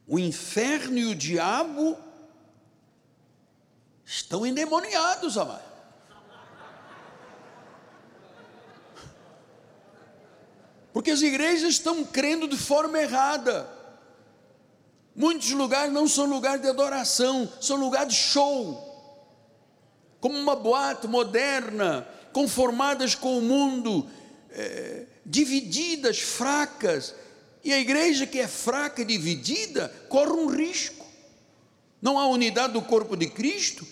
O 0.06 0.20
inferno 0.20 0.96
e 0.96 1.08
o 1.08 1.16
diabo 1.16 1.98
estão 4.06 4.46
endemoniados, 4.46 5.40
amado. 5.40 5.64
Porque 10.94 11.10
as 11.10 11.24
igrejas 11.24 11.72
estão 11.72 12.04
crendo 12.04 12.48
de 12.48 12.56
forma 12.56 13.02
errada. 13.02 13.68
Muitos 15.16 15.50
lugares 15.50 15.92
não 15.92 16.08
são 16.08 16.28
lugar 16.28 16.60
de 16.60 16.70
adoração, 16.70 17.52
são 17.60 17.78
lugar 17.78 18.06
de 18.06 18.14
show. 18.14 18.88
Como 20.20 20.38
uma 20.38 20.56
boate 20.56 21.08
moderna, 21.08 22.08
conformadas 22.32 23.16
com 23.16 23.40
o 23.40 23.42
mundo, 23.42 24.08
é, 24.52 25.06
divididas, 25.26 26.20
fracas. 26.20 27.16
E 27.64 27.72
a 27.72 27.80
igreja 27.80 28.26
que 28.26 28.40
é 28.40 28.48
fraca 28.48 29.02
e 29.02 29.06
dividida 29.06 29.94
corre 30.10 30.32
um 30.32 30.48
risco. 30.48 31.06
Não 32.02 32.18
há 32.18 32.28
unidade 32.28 32.74
do 32.74 32.82
corpo 32.82 33.16
de 33.16 33.28
Cristo, 33.28 33.86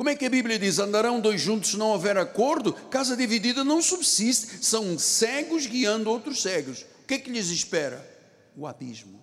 como 0.00 0.08
é 0.08 0.16
que 0.16 0.24
a 0.24 0.30
Bíblia 0.30 0.58
diz? 0.58 0.78
Andarão 0.78 1.20
dois 1.20 1.42
juntos 1.42 1.72
se 1.72 1.76
não 1.76 1.88
houver 1.88 2.16
acordo? 2.16 2.72
Casa 2.72 3.14
dividida 3.14 3.62
não 3.62 3.82
subsiste. 3.82 4.64
São 4.64 4.98
cegos 4.98 5.66
guiando 5.66 6.08
outros 6.08 6.40
cegos. 6.40 6.86
O 7.02 7.06
que 7.06 7.12
é 7.12 7.18
que 7.18 7.30
lhes 7.30 7.50
espera? 7.50 8.02
O 8.56 8.66
abismo. 8.66 9.22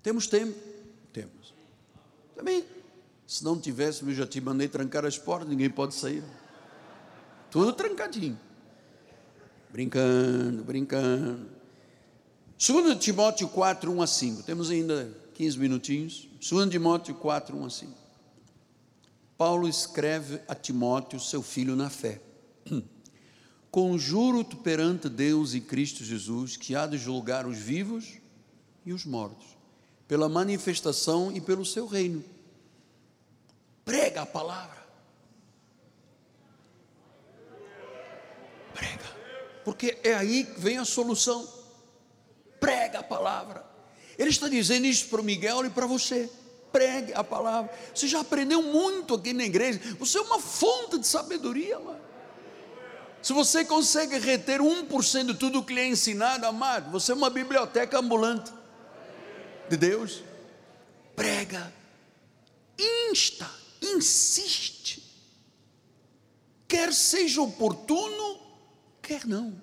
Temos 0.00 0.28
tempo? 0.28 0.56
Temos. 1.12 1.52
Também, 2.36 2.64
se 3.26 3.42
não 3.42 3.58
tivéssemos, 3.58 4.16
eu 4.16 4.24
já 4.24 4.30
te 4.30 4.40
mandei 4.40 4.68
trancar 4.68 5.04
as 5.04 5.18
portas, 5.18 5.48
ninguém 5.48 5.68
pode 5.68 5.96
sair. 5.96 6.22
Tudo 7.50 7.72
trancadinho. 7.72 8.38
Brincando, 9.70 10.64
brincando. 10.64 11.50
2 12.58 12.98
Timóteo 12.98 13.48
4, 13.48 13.90
1 13.90 14.02
a 14.02 14.06
5. 14.06 14.42
Temos 14.42 14.70
ainda 14.70 15.16
15 15.34 15.58
minutinhos. 15.58 16.28
2 16.40 16.70
Timóteo 16.70 17.14
4, 17.14 17.56
1 17.56 17.64
a 17.64 17.70
5. 17.70 17.92
Paulo 19.36 19.66
escreve 19.66 20.40
a 20.46 20.54
Timóteo, 20.54 21.18
seu 21.18 21.42
filho 21.42 21.74
na 21.74 21.88
fé. 21.88 22.20
Conjuro-te 23.70 24.56
perante 24.56 25.08
Deus 25.08 25.54
e 25.54 25.60
Cristo 25.60 26.04
Jesus, 26.04 26.56
que 26.56 26.76
há 26.76 26.86
de 26.86 26.98
julgar 26.98 27.46
os 27.46 27.56
vivos 27.56 28.18
e 28.84 28.92
os 28.92 29.04
mortos, 29.04 29.56
pela 30.06 30.28
manifestação 30.28 31.32
e 31.32 31.40
pelo 31.40 31.64
seu 31.64 31.86
reino. 31.86 32.22
Prega 33.84 34.22
a 34.22 34.26
palavra. 34.26 34.79
Prega. 38.80 39.04
Porque 39.62 39.98
é 40.02 40.14
aí 40.14 40.44
que 40.44 40.58
vem 40.58 40.78
a 40.78 40.86
solução. 40.86 41.46
Prega 42.58 43.00
a 43.00 43.02
palavra. 43.02 43.64
Ele 44.18 44.30
está 44.30 44.48
dizendo 44.48 44.86
isso 44.86 45.08
para 45.08 45.20
o 45.20 45.24
Miguel 45.24 45.66
e 45.66 45.70
para 45.70 45.86
você. 45.86 46.30
Pregue 46.72 47.12
a 47.12 47.22
palavra. 47.22 47.70
Você 47.94 48.08
já 48.08 48.20
aprendeu 48.20 48.62
muito 48.62 49.14
aqui 49.14 49.34
na 49.34 49.44
igreja. 49.44 49.80
Você 49.98 50.16
é 50.16 50.20
uma 50.22 50.40
fonte 50.40 50.98
de 50.98 51.06
sabedoria, 51.06 51.78
mano. 51.78 52.00
Se 53.22 53.34
você 53.34 53.66
consegue 53.66 54.18
reter 54.18 54.60
1% 54.60 55.26
de 55.26 55.34
tudo 55.34 55.58
o 55.58 55.64
que 55.64 55.74
lhe 55.74 55.80
é 55.80 55.86
ensinado, 55.86 56.46
amado, 56.46 56.90
você 56.90 57.12
é 57.12 57.14
uma 57.14 57.28
biblioteca 57.28 57.98
ambulante 57.98 58.50
de 59.68 59.76
Deus. 59.76 60.22
Prega, 61.14 61.70
insta, 63.10 63.50
insiste. 63.82 65.02
Quer 66.66 66.94
seja 66.94 67.42
oportuno, 67.42 68.49
quer 69.10 69.26
não. 69.26 69.60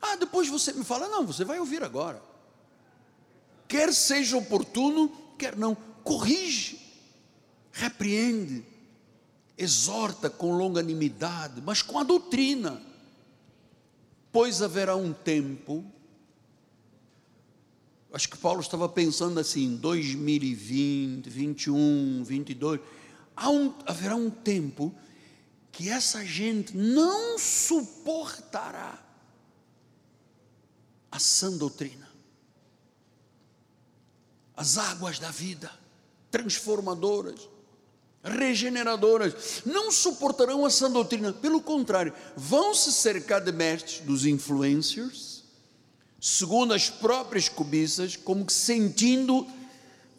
Ah, 0.00 0.16
depois 0.16 0.48
você 0.48 0.72
me 0.72 0.84
fala, 0.84 1.08
não, 1.08 1.26
você 1.26 1.44
vai 1.44 1.58
ouvir 1.58 1.82
agora 1.82 2.22
quer 3.74 3.92
seja 3.92 4.36
oportuno, 4.36 5.10
quer 5.36 5.56
não, 5.56 5.76
corrige, 6.04 6.78
repreende, 7.72 8.64
exorta 9.58 10.30
com 10.30 10.56
longanimidade, 10.56 11.60
mas 11.60 11.82
com 11.82 11.98
a 11.98 12.04
doutrina, 12.04 12.80
pois 14.30 14.62
haverá 14.62 14.94
um 14.94 15.12
tempo, 15.12 15.84
acho 18.12 18.28
que 18.28 18.36
Paulo 18.36 18.60
estava 18.60 18.88
pensando 18.88 19.40
assim, 19.40 19.74
2020, 19.74 21.28
21, 21.28 22.22
22, 22.22 22.80
um, 23.42 23.72
haverá 23.86 24.14
um 24.14 24.30
tempo 24.30 24.94
que 25.76 25.90
essa 25.90 26.24
gente 26.24 26.76
não 26.76 27.38
suportará 27.38 29.02
a 31.10 31.18
sã 31.18 31.52
doutrina 31.56 32.04
as 34.56 34.78
águas 34.78 35.18
da 35.18 35.30
vida, 35.30 35.70
transformadoras, 36.30 37.48
regeneradoras, 38.22 39.62
não 39.66 39.90
suportarão 39.90 40.66
essa 40.66 40.88
doutrina, 40.88 41.32
pelo 41.32 41.60
contrário, 41.60 42.14
vão 42.36 42.74
se 42.74 42.92
cercar 42.92 43.40
de 43.40 43.52
mestres 43.52 44.00
dos 44.00 44.24
influencers, 44.24 45.42
segundo 46.20 46.72
as 46.72 46.88
próprias 46.88 47.48
cobiças, 47.48 48.16
como 48.16 48.46
que 48.46 48.52
sentindo 48.52 49.46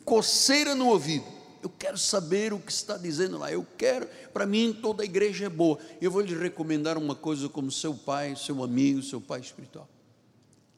coceira 0.04 0.76
no 0.76 0.90
ouvido. 0.90 1.35
Eu 1.66 1.70
quero 1.80 1.98
saber 1.98 2.54
o 2.54 2.60
que 2.60 2.72
está 2.72 2.96
dizendo 2.96 3.40
lá. 3.40 3.52
Eu 3.52 3.66
quero, 3.76 4.08
para 4.32 4.46
mim, 4.46 4.72
toda 4.72 5.02
a 5.02 5.06
igreja 5.06 5.48
é 5.48 5.50
boa. 5.50 5.80
Eu 6.00 6.12
vou 6.12 6.22
lhe 6.22 6.38
recomendar 6.38 6.96
uma 6.96 7.16
coisa 7.16 7.50
como 7.50 7.72
seu 7.72 7.96
pai, 7.96 8.36
seu 8.36 8.64
amigo, 8.64 9.02
seu 9.02 9.20
pai 9.20 9.40
espiritual. 9.40 9.90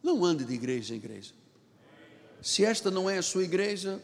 Não 0.01 0.23
ande 0.23 0.45
de 0.45 0.53
igreja 0.53 0.93
em 0.93 0.97
igreja. 0.97 1.33
Se 2.41 2.63
esta 2.63 2.89
não 2.89 3.09
é 3.09 3.17
a 3.17 3.21
sua 3.21 3.43
igreja, 3.43 4.01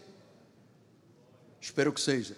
espero 1.61 1.93
que 1.93 2.01
seja. 2.01 2.35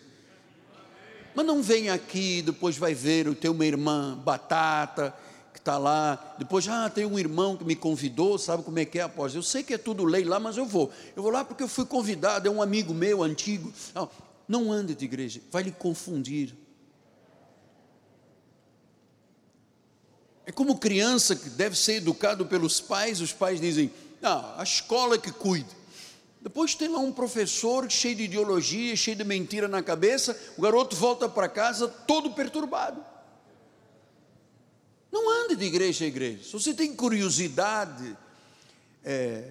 Mas 1.33 1.43
não 1.43 1.63
venha 1.63 1.95
aqui, 1.95 2.43
depois 2.43 2.77
vai 2.77 2.93
ver 2.93 3.27
o 3.27 3.33
teu 3.33 3.51
uma 3.51 3.65
irmã 3.65 4.15
batata, 4.15 5.11
que 5.53 5.57
está 5.57 5.79
lá. 5.79 6.35
Depois, 6.37 6.67
ah, 6.67 6.87
tem 6.87 7.03
um 7.03 7.17
irmão 7.17 7.57
que 7.57 7.63
me 7.63 7.75
convidou, 7.75 8.37
sabe 8.37 8.61
como 8.61 8.77
é 8.77 8.85
que 8.85 8.99
é 8.99 9.01
após? 9.01 9.33
Eu 9.33 9.41
sei 9.41 9.63
que 9.63 9.73
é 9.73 9.77
tudo 9.79 10.05
lei 10.05 10.23
lá, 10.23 10.39
mas 10.39 10.55
eu 10.55 10.67
vou. 10.67 10.91
Eu 11.15 11.23
vou 11.23 11.31
lá 11.31 11.43
porque 11.43 11.63
eu 11.63 11.67
fui 11.67 11.87
convidado, 11.87 12.47
é 12.47 12.51
um 12.51 12.61
amigo 12.61 12.93
meu 12.93 13.23
antigo. 13.23 13.73
Não, 13.95 14.07
não 14.47 14.71
ande 14.71 14.93
de 14.93 15.05
igreja, 15.05 15.41
vai 15.51 15.63
lhe 15.63 15.71
confundir. 15.71 16.55
É 20.45 20.51
como 20.51 20.77
criança 20.77 21.35
que 21.35 21.49
deve 21.49 21.75
ser 21.75 21.95
educado 21.95 22.45
pelos 22.45 22.79
pais, 22.79 23.19
os 23.21 23.33
pais 23.33 23.59
dizem: 23.59 23.91
ah, 24.21 24.55
a 24.59 24.63
escola 24.63 25.17
que 25.17 25.31
cuide. 25.31 25.75
Depois 26.41 26.75
tem 26.75 26.87
lá 26.87 26.99
um 26.99 27.11
professor 27.11 27.89
cheio 27.89 28.15
de 28.15 28.23
ideologia, 28.23 28.95
cheio 28.95 29.17
de 29.17 29.23
mentira 29.23 29.67
na 29.67 29.81
cabeça, 29.81 30.39
o 30.55 30.61
garoto 30.61 30.95
volta 30.95 31.27
para 31.27 31.49
casa 31.49 31.87
todo 31.87 32.33
perturbado. 32.33 33.03
Não 35.11 35.27
ande 35.43 35.55
de 35.55 35.65
igreja 35.65 36.05
a 36.05 36.07
igreja. 36.07 36.43
Se 36.43 36.53
você 36.53 36.71
tem 36.73 36.95
curiosidade, 36.95 38.15
é, 39.03 39.49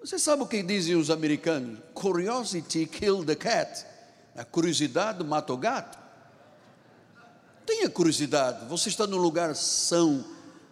você 0.00 0.18
sabe 0.18 0.42
o 0.42 0.46
que 0.46 0.62
dizem 0.62 0.96
os 0.96 1.10
americanos? 1.10 1.78
Curiosity 1.94 2.84
killed 2.84 3.24
the 3.24 3.34
cat. 3.34 3.86
A 4.36 4.44
curiosidade 4.44 5.22
mata 5.22 5.52
o 5.52 5.56
gato. 5.56 5.98
Tenha 7.64 7.88
curiosidade. 7.88 8.66
Você 8.66 8.88
está 8.88 9.06
num 9.06 9.16
lugar 9.16 9.54
são, 9.54 10.24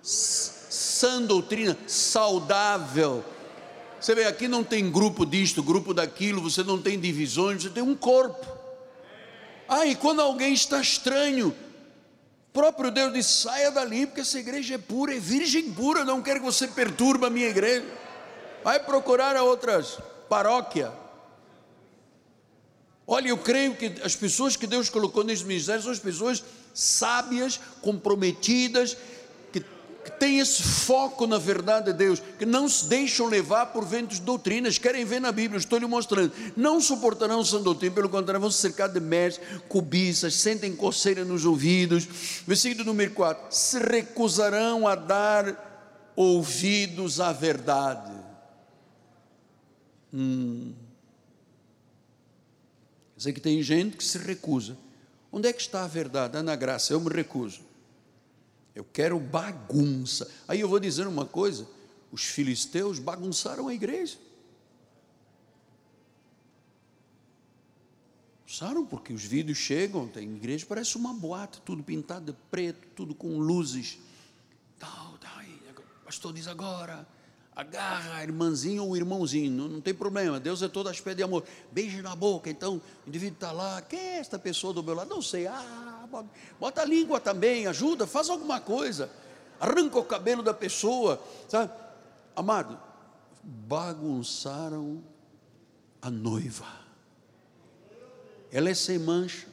sã 0.03 1.23
doutrina, 1.23 1.77
saudável 1.87 3.25
você 4.03 4.17
vê, 4.17 4.25
aqui 4.25 4.49
não 4.49 4.65
tem 4.65 4.91
grupo 4.91 5.25
disto, 5.25 5.63
grupo 5.63 5.95
daquilo, 5.95 6.43
você 6.43 6.65
não 6.65 6.83
tem 6.83 6.99
divisões, 6.99 7.63
você 7.63 7.71
tem 7.71 7.85
um 7.85 7.95
corpo. 7.95 8.45
Ah, 9.69 9.87
e 9.87 9.95
quando 9.95 10.21
alguém 10.21 10.53
está 10.53 10.81
estranho, 10.81 11.55
próprio 12.53 12.91
Deus 12.91 13.13
diz: 13.13 13.27
saia 13.27 13.71
dali, 13.71 14.05
porque 14.05 14.23
essa 14.23 14.41
igreja 14.41 14.75
é 14.75 14.79
pura, 14.79 15.15
é 15.15 15.21
virgem 15.21 15.71
pura, 15.71 16.05
não 16.05 16.21
quero 16.21 16.41
que 16.41 16.47
você 16.47 16.67
perturbe 16.67 17.27
a 17.27 17.31
minha 17.31 17.47
igreja. 17.49 17.87
Vai 18.65 18.81
procurar 18.81 19.37
a 19.37 19.45
outras 19.45 20.01
paróquias. 20.29 20.91
Olha, 23.07 23.29
eu 23.29 23.39
creio 23.39 23.75
que 23.75 23.93
as 24.03 24.15
pessoas 24.15 24.57
que 24.57 24.67
Deus 24.67 24.89
colocou 24.89 25.25
nesse 25.25 25.45
ministério 25.45 25.83
são 25.83 25.93
as 25.93 25.99
pessoas 25.99 26.43
sábias, 26.73 27.61
comprometidas, 27.81 28.97
que 30.05 30.11
têm 30.11 30.41
esse 30.41 30.63
foco 30.63 31.27
na 31.27 31.39
verdade 31.39 31.87
de 31.87 31.93
Deus, 31.93 32.21
que 32.39 32.45
não 32.45 32.69
se 32.69 32.87
deixam 32.87 33.27
levar 33.27 33.67
por 33.67 33.85
ventos 33.85 34.19
de 34.19 34.25
doutrinas, 34.25 34.79
querem 34.79 35.05
ver 35.05 35.21
na 35.21 35.31
Bíblia, 35.31 35.59
estou 35.59 35.79
lhe 35.79 35.87
mostrando, 35.87 36.33
não 36.57 36.81
suportarão 36.81 37.45
sã 37.45 37.61
doutrina, 37.61 37.95
pelo 37.95 38.09
contrário, 38.09 38.41
vão 38.41 38.51
se 38.51 38.59
cercar 38.59 38.89
de 38.89 39.01
mestres, 39.01 39.47
cobiças, 39.69 40.35
sentem 40.35 40.75
coceira 40.75 41.25
nos 41.25 41.45
ouvidos. 41.45 42.07
Versículo 42.47 42.85
número 42.85 43.13
4: 43.13 43.47
se 43.51 43.79
recusarão 43.79 44.89
a 44.89 44.95
dar 44.95 46.13
ouvidos 46.17 47.21
à 47.21 47.33
verdade. 47.33 48.13
Hum. 50.13 50.73
Quer 53.23 53.29
dizer 53.29 53.33
que 53.35 53.41
tem 53.41 53.63
gente 53.63 53.97
que 53.97 54.03
se 54.03 54.19
recusa. 54.19 54.77
Onde 55.31 55.47
é 55.47 55.53
que 55.53 55.61
está 55.61 55.85
a 55.85 55.87
verdade? 55.87 56.37
É 56.37 56.43
na 56.43 56.57
graça, 56.57 56.93
eu 56.93 57.01
me 57.01 57.09
recuso. 57.09 57.61
Eu 58.75 58.85
quero 58.85 59.21
bagunça. 59.21 60.29
Aí 60.49 60.59
eu 60.59 60.69
vou 60.69 60.81
dizer 60.81 61.07
uma 61.07 61.25
coisa: 61.25 61.69
os 62.11 62.25
filisteus 62.25 62.99
bagunçaram 62.99 63.69
a 63.69 63.75
igreja. 63.75 64.19
Bagunçaram 68.41 68.85
porque 68.85 69.13
os 69.13 69.23
vídeos 69.23 69.57
chegam, 69.57 70.09
tem 70.09 70.25
igreja, 70.35 70.67
parece 70.69 70.97
uma 70.97 71.15
boate, 71.15 71.61
tudo 71.61 71.81
pintado 71.81 72.33
de 72.33 72.39
preto, 72.51 72.89
tudo 72.97 73.15
com 73.15 73.39
luzes. 73.39 74.01
Tal, 74.81 75.17
tal. 75.19 75.43
Pastor 76.05 76.33
diz 76.33 76.49
agora, 76.49 77.07
agarra 77.55 78.17
a 78.17 78.23
irmãzinha 78.23 78.83
ou 78.83 78.97
irmãozinho, 78.97 79.51
não, 79.51 79.69
não, 79.69 79.81
tem 79.81 79.93
problema, 79.93 80.41
Deus 80.41 80.63
é 80.63 80.69
todo 80.69 80.89
aspecto 80.89 81.19
de 81.19 81.23
amor. 81.23 81.45
Beijo 81.71 82.01
na 82.03 82.17
boca, 82.17 82.49
então 82.49 82.81
o 83.05 83.09
indivíduo 83.09 83.35
está 83.35 83.53
lá, 83.53 83.83
quem 83.83 83.99
é 83.99 84.19
esta 84.19 84.39
pessoa 84.39 84.73
do 84.73 84.83
meu 84.83 84.95
lado? 84.95 85.11
Não 85.11 85.21
sei, 85.21 85.47
ah, 85.47 86.09
bota 86.59 86.83
a 86.83 86.85
língua 86.85 87.21
também, 87.21 87.67
ajuda, 87.67 88.07
faz 88.07 88.31
alguma 88.31 88.61
coisa, 88.61 89.11
arranca 89.61 89.99
o 89.99 90.05
cabelo 90.05 90.43
da 90.43 90.55
pessoa, 90.55 91.23
sabe? 91.49 91.71
Amado, 92.35 92.81
bagunçaram 93.43 95.03
a 96.01 96.11
noiva, 96.11 96.67
ela 98.51 98.71
é 98.71 98.75
sem 98.75 98.99
mancha, 98.99 99.47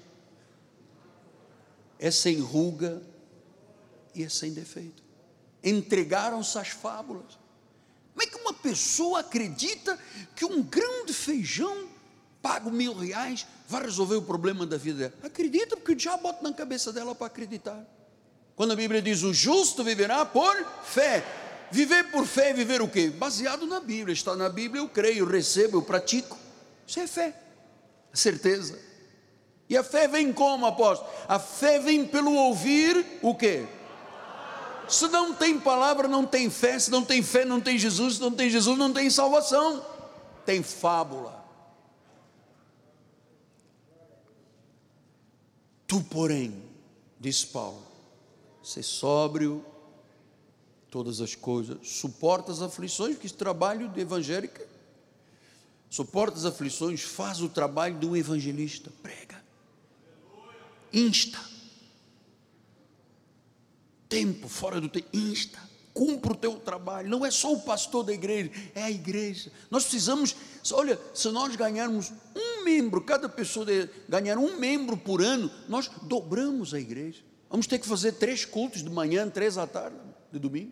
é 2.00 2.10
sem 2.10 2.40
ruga 2.40 3.02
e 4.16 4.24
é 4.24 4.30
sem 4.30 4.54
defeito. 4.54 5.04
Entregaram-se 5.62 6.58
às 6.58 6.70
fábulas. 6.70 7.38
Como 8.20 8.24
é 8.24 8.28
que 8.28 8.42
uma 8.42 8.54
pessoa 8.54 9.22
acredita 9.22 9.98
que 10.36 10.44
um 10.44 10.62
grão 10.62 11.06
de 11.06 11.14
feijão 11.14 11.88
pago 12.42 12.70
mil 12.70 12.94
reais, 12.94 13.48
vai 13.68 13.84
resolver 13.84 14.16
o 14.16 14.22
problema 14.22 14.66
da 14.66 14.78
vida 14.78 15.10
dela. 15.10 15.14
Acredita, 15.24 15.78
porque 15.78 15.94
o 15.94 15.96
diabo 15.96 16.24
bota 16.24 16.44
na 16.44 16.54
cabeça 16.54 16.92
dela 16.92 17.16
para 17.16 17.28
acreditar. 17.28 17.82
Quando 18.58 18.72
a 18.72 18.76
Bíblia 18.76 19.02
diz 19.02 19.24
o 19.24 19.34
justo 19.34 19.86
viverá 19.86 20.26
por 20.26 20.54
fé. 20.84 21.24
Viver 21.72 22.12
por 22.12 22.26
fé 22.26 22.50
é 22.50 22.54
viver 22.54 22.82
o 22.82 22.90
quê? 22.90 23.10
Baseado 23.10 23.66
na 23.66 23.80
Bíblia. 23.80 24.14
Está 24.14 24.36
na 24.36 24.50
Bíblia, 24.50 24.82
eu 24.82 24.90
creio, 24.90 25.26
recebo, 25.26 25.78
eu 25.78 25.82
pratico. 25.82 26.38
Isso 26.86 27.00
é 27.00 27.08
fé. 27.08 27.34
Certeza. 28.14 28.78
E 29.70 29.78
a 29.78 29.84
fé 29.84 30.10
vem 30.10 30.34
como, 30.34 30.66
apóstolo? 30.66 31.10
A 31.26 31.40
fé 31.40 31.80
vem 31.80 32.06
pelo 32.06 32.34
ouvir 32.34 33.06
o 33.22 33.34
quê? 33.34 33.66
Se 34.90 35.08
não 35.08 35.34
tem 35.34 35.60
palavra, 35.60 36.08
não 36.08 36.26
tem 36.26 36.50
fé. 36.50 36.80
Se 36.80 36.90
não 36.90 37.06
tem 37.06 37.22
fé, 37.22 37.46
não 37.46 37.62
tem 37.62 37.78
Jesus. 37.78 38.16
Se 38.16 38.22
não 38.22 38.32
tem 38.32 38.50
Jesus, 38.50 38.78
não 38.78 38.92
tem 38.92 39.10
salvação. 39.10 39.86
Tem 40.46 40.64
fábula. 40.64 41.40
Tu, 45.86 46.02
porém, 46.02 46.64
diz 47.20 47.44
Paulo, 47.44 47.82
ser 48.64 48.84
sóbrio, 48.84 49.66
todas 50.92 51.20
as 51.20 51.34
coisas, 51.34 51.78
suporta 51.84 52.52
as 52.52 52.62
aflições, 52.62 53.14
porque 53.14 53.26
esse 53.26 53.36
trabalho 53.36 53.90
de 53.90 54.00
evangélica, 54.00 54.68
suporta 55.90 56.38
as 56.38 56.46
aflições, 56.46 57.02
faz 57.02 57.42
o 57.42 57.50
trabalho 57.50 57.98
de 57.98 58.06
um 58.06 58.16
evangelista, 58.16 58.92
prega, 59.02 59.44
insta, 60.94 61.40
tempo 64.10 64.50
fora 64.50 64.82
do 64.82 64.90
tempo, 64.90 65.08
insta, 65.14 65.60
cumpra 65.94 66.34
o 66.34 66.36
teu 66.36 66.56
trabalho, 66.56 67.08
não 67.08 67.26
é 67.26 67.30
só 67.30 67.54
o 67.54 67.62
pastor 67.62 68.04
da 68.04 68.12
igreja, 68.12 68.52
é 68.74 68.84
a 68.84 68.92
igreja, 68.92 69.52
nós 69.70 69.84
precisamos, 69.84 70.36
olha, 70.74 71.00
se 71.14 71.30
nós 71.30 71.56
ganharmos 71.56 72.12
um 72.36 72.64
membro, 72.64 73.02
cada 73.02 73.30
pessoa 73.30 73.66
ganhar 74.08 74.38
um 74.38 74.58
membro 74.58 74.98
por 74.98 75.22
ano, 75.22 75.52
nós 75.68 75.90
dobramos 76.04 76.74
a 76.74 76.80
igreja. 76.80 77.22
Vamos 77.50 77.68
ter 77.68 77.80
que 77.80 77.88
fazer 77.88 78.14
três 78.14 78.46
cultos 78.46 78.84
de 78.84 78.90
manhã, 78.90 79.28
três 79.30 79.58
à 79.58 79.66
tarde, 79.66 79.98
de 80.32 80.38
domingo. 80.38 80.72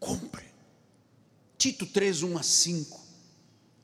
Compre. 0.00 0.44
Tito 1.58 1.84
3, 1.84 2.22
1 2.22 2.38
a 2.38 2.42
5. 2.42 3.00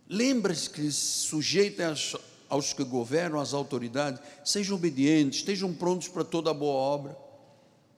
Lembre-se 0.09 0.71
que 0.71 0.91
sujeita 0.91 1.89
aos, 1.89 2.17
aos 2.49 2.73
que 2.73 2.85
governam, 2.85 3.41
às 3.41 3.55
autoridades, 3.55 4.21
sejam 4.45 4.77
obedientes, 4.77 5.41
estejam 5.41 5.73
prontos 5.73 6.09
para 6.09 6.25
toda 6.25 6.53
boa 6.55 6.75
obra. 6.75 7.19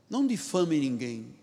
Não 0.08 0.26
difamem 0.26 0.80
ninguém 0.80 1.34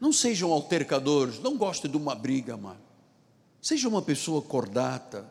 Não 0.00 0.14
sejam 0.14 0.50
altercadores, 0.50 1.38
não 1.38 1.58
gostem 1.58 1.90
de 1.90 1.96
uma 1.98 2.14
briga, 2.14 2.54
amado. 2.54 2.80
Seja 3.60 3.86
uma 3.86 4.00
pessoa 4.00 4.40
cordata, 4.40 5.30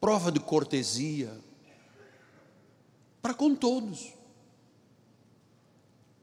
prova 0.00 0.32
de 0.32 0.40
cortesia, 0.40 1.30
para 3.20 3.34
com 3.34 3.54
todos. 3.54 4.14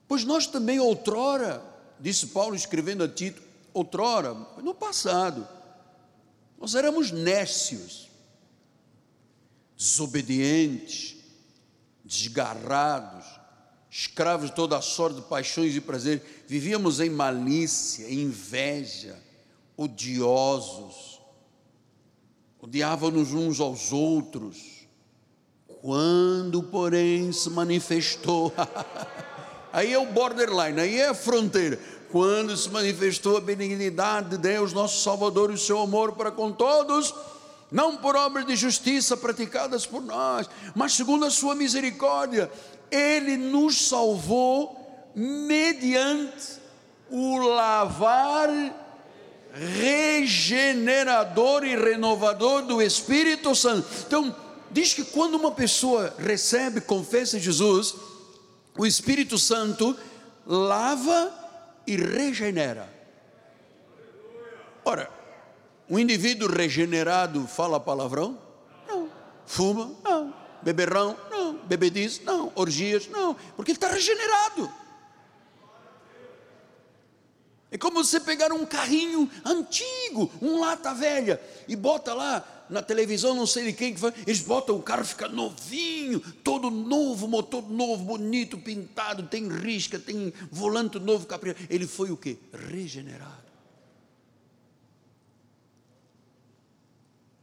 Pois 0.08 0.26
nós 0.26 0.48
também, 0.48 0.80
outrora, 0.80 1.64
disse 2.00 2.28
Paulo 2.28 2.56
escrevendo 2.56 3.04
a 3.04 3.08
Tito, 3.08 3.44
outrora, 3.72 4.34
no 4.34 4.74
passado, 4.74 5.48
nós 6.64 6.76
éramos 6.76 7.12
nécios, 7.12 8.10
desobedientes, 9.78 11.18
desgarrados, 12.06 13.26
escravos 13.92 14.50
de 14.50 14.56
toda 14.56 14.78
a 14.78 14.82
sorte 14.82 15.18
de 15.18 15.24
paixões 15.24 15.76
e 15.76 15.82
prazeres, 15.82 16.24
vivíamos 16.48 17.02
em 17.02 17.10
malícia, 17.10 18.10
inveja, 18.10 19.22
odiosos, 19.76 21.20
odiávamos 22.62 23.34
uns 23.34 23.60
aos 23.60 23.92
outros. 23.92 24.88
Quando, 25.82 26.64
porém, 26.64 27.30
se 27.34 27.50
manifestou, 27.50 28.54
aí 29.74 29.92
é 29.92 30.00
o 30.00 30.06
borderline, 30.14 30.80
aí 30.80 30.98
é 30.98 31.10
a 31.10 31.14
fronteira. 31.14 31.78
Quando 32.14 32.56
se 32.56 32.70
manifestou 32.70 33.38
a 33.38 33.42
benignidade 33.42 34.30
de 34.30 34.38
Deus, 34.38 34.72
nosso 34.72 35.02
Salvador, 35.02 35.50
e 35.50 35.56
o 35.56 35.58
seu 35.58 35.80
amor 35.80 36.12
para 36.12 36.30
com 36.30 36.52
todos, 36.52 37.12
não 37.72 37.98
por 37.98 38.16
obras 38.16 38.46
de 38.46 38.56
justiça 38.56 39.18
praticadas 39.18 39.88
por 39.88 40.00
nós, 40.00 40.48
mas 40.76 40.94
segundo 40.94 41.26
a 41.26 41.32
sua 41.32 41.56
misericórdia, 41.56 42.52
ele 42.92 43.36
nos 43.36 43.88
salvou 43.88 44.80
mediante 45.16 46.60
o 47.10 47.40
lavar 47.40 48.48
regenerador 49.52 51.64
e 51.64 51.76
renovador 51.76 52.62
do 52.62 52.80
Espírito 52.80 53.56
Santo. 53.56 53.88
Então, 54.06 54.36
diz 54.70 54.94
que 54.94 55.04
quando 55.04 55.34
uma 55.34 55.52
pessoa 55.52 56.14
recebe, 56.20 56.80
confessa 56.80 57.40
Jesus, 57.40 57.96
o 58.78 58.86
Espírito 58.86 59.40
Santo 59.40 59.98
lava 60.46 61.42
e 61.86 61.96
regenera. 61.96 62.90
Ora, 64.86 65.10
um 65.90 66.00
indivíduo 66.00 66.50
regenerado 66.50 67.48
fala 67.48 67.80
palavrão? 67.80 68.38
Não. 68.88 69.10
Fuma? 69.46 69.92
Não. 70.04 70.34
Beberrão? 70.62 71.18
Não. 71.30 71.56
Bebediz? 71.66 72.22
Não. 72.22 72.52
Orgias? 72.56 73.08
Não. 73.08 73.36
Porque 73.56 73.72
ele 73.72 73.78
está 73.78 73.90
regenerado. 73.90 74.72
É 77.72 77.78
como 77.78 78.04
você 78.04 78.20
pegar 78.20 78.52
um 78.54 78.66
carrinho 78.68 79.30
antigo, 79.44 80.32
um 80.40 80.60
lata 80.60 80.94
velha, 80.94 81.42
e 81.68 81.76
bota 81.76 82.14
lá 82.14 82.46
na 82.70 82.82
televisão, 82.82 83.36
não 83.36 83.46
sei 83.46 83.66
de 83.66 83.74
quem 83.74 83.94
que 83.94 84.00
foi, 84.00 84.14
eles 84.26 84.42
botam 84.42 84.76
o 84.76 84.82
carro 84.82 85.06
fica 85.06 85.28
novinho, 85.28 86.20
todo 86.44 86.70
novo, 86.70 87.28
motor 87.28 87.70
novo, 87.70 88.04
bonito, 88.04 88.58
pintado, 88.58 89.24
tem 89.24 89.48
risca, 89.48 90.00
tem 90.00 90.34
volante 90.52 91.00
novo, 91.00 91.26
capricho. 91.26 91.58
Ele 91.70 91.88
foi 91.88 92.12
o 92.12 92.18
que? 92.18 92.38
Regenerado. 92.70 93.44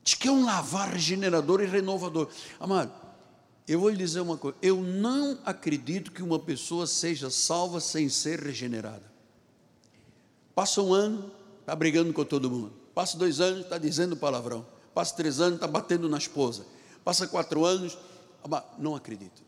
Diz 0.03 0.15
que 0.15 0.29
é 0.29 0.33
um 0.33 0.45
lavar 0.45 0.91
regenerador 0.91 1.61
e 1.63 1.67
renovador. 1.67 2.29
Amado, 2.59 2.93
eu 3.69 3.79
vou 3.79 3.91
lhe 3.91 3.97
dizer 3.97 4.21
uma 4.21 4.37
coisa: 4.37 4.57
eu 4.61 4.81
não 4.81 5.39
acredito 5.45 6.11
que 6.11 6.23
uma 6.23 6.39
pessoa 6.39 6.87
seja 6.87 7.31
salva 7.31 7.81
sem 7.81 8.09
ser 8.09 8.41
regenerada. 8.41 9.11
Passa 10.55 10.83
um 10.83 10.93
ano, 10.93 11.31
está 11.61 11.77
brigando 11.77 12.13
com 12.13 12.25
todo 12.25 12.51
mundo. 12.51 12.73
Passa 12.95 13.17
dois 13.17 13.41
anos, 13.41 13.61
está 13.61 13.79
dizendo 13.79 14.17
palavrão. 14.17 14.67
Passa 14.95 15.15
três 15.15 15.41
anos, 15.41 15.55
está 15.55 15.67
batendo 15.67 16.09
na 16.09 16.19
esposa. 16.19 16.67
Passa 17.05 17.27
quatro 17.27 17.65
anos, 17.65 17.97
não 18.79 18.95
acredito. 18.95 19.43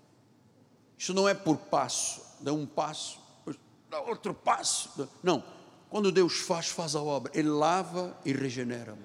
Isso 0.97 1.13
não 1.13 1.29
é 1.29 1.35
por 1.35 1.57
passo, 1.57 2.21
dá 2.41 2.53
um 2.53 2.65
passo, 2.65 3.19
dá 3.91 4.01
outro 4.01 4.33
passo. 4.33 5.09
Não, 5.23 5.43
quando 5.91 6.13
Deus 6.13 6.39
faz, 6.39 6.69
faz 6.69 6.95
a 6.95 7.03
obra. 7.03 7.33
Ele 7.35 7.49
lava 7.49 8.17
e 8.25 8.33
regenera. 8.33 8.97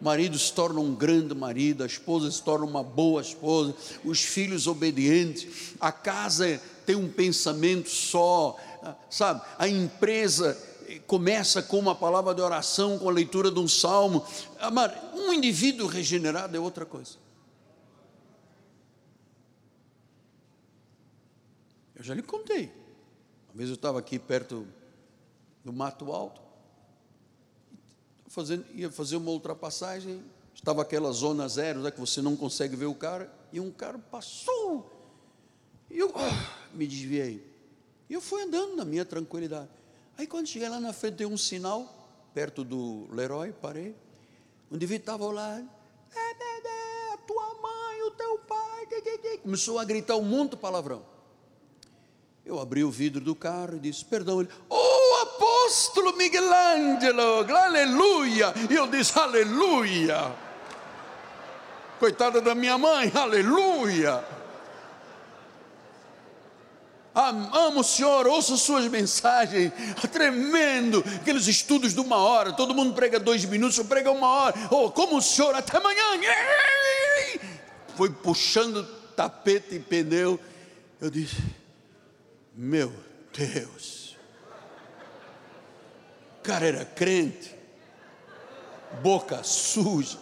O 0.00 0.04
marido 0.04 0.38
se 0.38 0.52
torna 0.52 0.80
um 0.80 0.94
grande 0.94 1.34
marido, 1.34 1.82
a 1.82 1.86
esposa 1.86 2.30
se 2.30 2.42
torna 2.42 2.66
uma 2.66 2.82
boa 2.82 3.22
esposa, 3.22 3.74
os 4.04 4.22
filhos 4.22 4.66
obedientes, 4.66 5.74
a 5.80 5.92
casa 5.92 6.60
tem 6.84 6.96
um 6.96 7.08
pensamento 7.08 7.88
só, 7.88 8.56
sabe? 9.08 9.40
A 9.56 9.66
empresa 9.66 10.58
começa 11.00 11.62
com 11.62 11.78
uma 11.78 11.94
palavra 11.94 12.34
de 12.34 12.40
oração, 12.40 12.98
com 12.98 13.08
a 13.08 13.12
leitura 13.12 13.50
de 13.50 13.58
um 13.58 13.68
salmo. 13.68 14.24
Amar, 14.58 15.12
um 15.14 15.32
indivíduo 15.32 15.86
regenerado 15.86 16.56
é 16.56 16.60
outra 16.60 16.86
coisa. 16.86 17.16
Eu 21.94 22.02
já 22.02 22.14
lhe 22.14 22.22
contei. 22.22 22.72
Uma 23.48 23.58
vez 23.58 23.68
eu 23.68 23.76
estava 23.76 23.98
aqui 23.98 24.18
perto 24.18 24.66
do 25.64 25.72
Mato 25.72 26.12
Alto, 26.12 26.42
fazendo, 28.26 28.66
ia 28.74 28.90
fazer 28.90 29.16
uma 29.16 29.30
ultrapassagem, 29.30 30.22
estava 30.54 30.82
aquela 30.82 31.10
zona 31.12 31.48
zero, 31.48 31.80
né, 31.80 31.90
que 31.90 32.00
você 32.00 32.20
não 32.20 32.36
consegue 32.36 32.76
ver 32.76 32.86
o 32.86 32.94
cara, 32.94 33.32
e 33.52 33.60
um 33.60 33.70
cara 33.70 33.98
passou, 33.98 34.90
e 35.90 35.98
eu 35.98 36.12
oh, 36.14 36.76
me 36.76 36.86
desviei. 36.86 37.54
E 38.10 38.12
eu 38.12 38.20
fui 38.20 38.42
andando 38.42 38.76
na 38.76 38.84
minha 38.84 39.04
tranquilidade. 39.04 39.70
Aí 40.16 40.26
quando 40.26 40.46
cheguei 40.46 40.68
lá 40.68 40.78
na 40.78 40.92
frente, 40.92 41.16
tem 41.16 41.26
um 41.26 41.36
sinal, 41.36 41.92
perto 42.32 42.62
do 42.62 43.08
Leroy, 43.10 43.52
parei. 43.52 43.96
O 44.70 44.76
indivíduo 44.76 45.02
estava 45.02 45.26
lá, 45.32 45.58
é, 45.58 46.20
é, 46.20 47.10
é, 47.10 47.12
a 47.14 47.16
tua 47.18 47.54
mãe, 47.60 48.02
o 48.02 48.10
teu 48.12 48.38
pai, 48.38 48.86
começou 49.42 49.78
a 49.78 49.84
gritar 49.84 50.16
um 50.16 50.22
monte 50.22 50.52
de 50.52 50.56
palavrão. 50.56 51.04
Eu 52.44 52.60
abri 52.60 52.84
o 52.84 52.90
vidro 52.90 53.20
do 53.20 53.34
carro 53.34 53.76
e 53.76 53.80
disse, 53.80 54.04
perdão, 54.04 54.40
ele, 54.40 54.50
oh 54.68 54.94
apóstolo 55.22 56.16
Miguel 56.16 56.52
Ângelo, 56.52 57.52
aleluia. 57.52 58.52
E 58.70 58.74
eu 58.74 58.86
disse, 58.86 59.18
aleluia. 59.18 60.34
Coitada 61.98 62.40
da 62.40 62.54
minha 62.54 62.76
mãe, 62.76 63.10
aleluia. 63.14 64.24
Amo 67.14 67.80
o 67.80 67.84
Senhor, 67.84 68.26
ouço 68.26 68.56
suas 68.56 68.88
mensagens, 68.88 69.72
tremendo, 70.10 70.98
aqueles 71.20 71.46
estudos 71.46 71.94
de 71.94 72.00
uma 72.00 72.16
hora, 72.16 72.52
todo 72.52 72.74
mundo 72.74 72.92
prega 72.92 73.20
dois 73.20 73.44
minutos, 73.44 73.78
eu 73.78 73.84
prego 73.84 74.10
uma 74.10 74.26
hora, 74.26 74.54
oh, 74.68 74.90
como 74.90 75.18
o 75.18 75.22
Senhor, 75.22 75.54
até 75.54 75.76
amanhã, 75.76 76.02
foi 77.96 78.10
puxando 78.10 78.82
tapete 79.14 79.76
e 79.76 79.78
pneu, 79.78 80.40
eu 81.00 81.08
disse, 81.08 81.36
meu 82.52 82.92
Deus, 83.32 84.16
o 86.40 86.42
cara 86.42 86.66
era 86.66 86.84
crente, 86.84 87.54
boca 89.00 89.44
suja, 89.44 90.18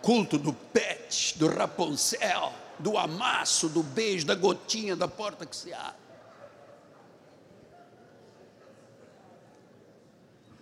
culto 0.00 0.38
do 0.38 0.54
pet, 0.54 1.36
do 1.38 1.46
Rapunzel, 1.46 2.54
do 2.80 2.96
amasso, 2.96 3.68
do 3.68 3.82
beijo, 3.82 4.26
da 4.26 4.34
gotinha 4.34 4.96
da 4.96 5.06
porta 5.06 5.46
que 5.46 5.54
se 5.54 5.72
abre. 5.72 6.00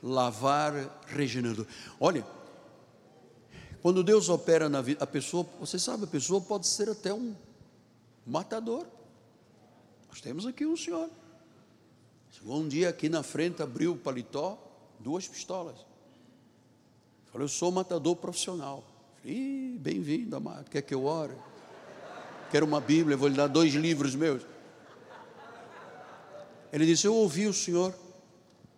Lavar 0.03 0.73
regenerador. 1.07 1.67
Olha, 1.99 2.25
quando 3.83 4.03
Deus 4.03 4.29
opera 4.29 4.69
na 4.69 4.81
vida, 4.81 5.03
a 5.03 5.07
pessoa, 5.07 5.47
você 5.59 5.79
sabe, 5.79 6.05
a 6.05 6.07
pessoa 6.07 6.41
pode 6.41 6.67
ser 6.67 6.89
até 6.89 7.13
um 7.13 7.35
matador. 8.27 8.87
Nós 10.09 10.21
temos 10.21 10.47
aqui 10.47 10.67
um 10.67 10.77
senhor. 10.77 11.09
Chegou 12.31 12.59
um 12.59 12.69
dia 12.69 12.89
aqui 12.89 13.09
na 13.09 13.23
frente, 13.23 13.63
abriu 13.63 13.93
o 13.93 13.97
paletó, 13.97 14.59
duas 15.01 15.27
pistolas. 15.27 15.87
Falou, 17.33 17.45
eu 17.45 17.49
sou 17.49 17.71
matador 17.71 18.17
profissional. 18.17 18.85
Falei, 19.21 19.77
bem-vindo, 19.79 20.37
amado, 20.37 20.71
quer 20.71 20.83
que 20.83 20.95
eu 20.95 21.05
ore? 21.05 21.35
Quero 22.51 22.67
uma 22.67 22.81
Bíblia, 22.81 23.17
vou 23.17 23.29
lhe 23.29 23.37
dar 23.37 23.47
dois 23.47 23.75
livros 23.75 24.15
meus. 24.15 24.43
Ele 26.73 26.87
disse: 26.87 27.07
Eu 27.07 27.15
ouvi 27.15 27.47
o 27.47 27.53
Senhor, 27.53 27.95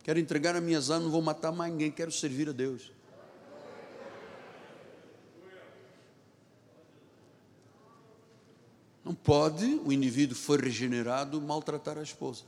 quero 0.03 0.18
entregar 0.18 0.55
as 0.55 0.62
minhas 0.62 0.91
armas, 0.91 1.05
não 1.05 1.12
vou 1.12 1.23
matar 1.23 1.53
mais 1.53 1.73
ninguém, 1.73 1.91
quero 1.91 2.12
servir 2.12 2.49
a 2.49 2.53
Deus. 2.53 2.93
Não 9.05 9.14
pode 9.14 9.81
o 9.85 9.93
indivíduo 9.93 10.37
foi 10.37 10.59
regenerado 10.59 11.41
maltratar 11.41 11.99
a 11.99 12.03
esposa. 12.03 12.45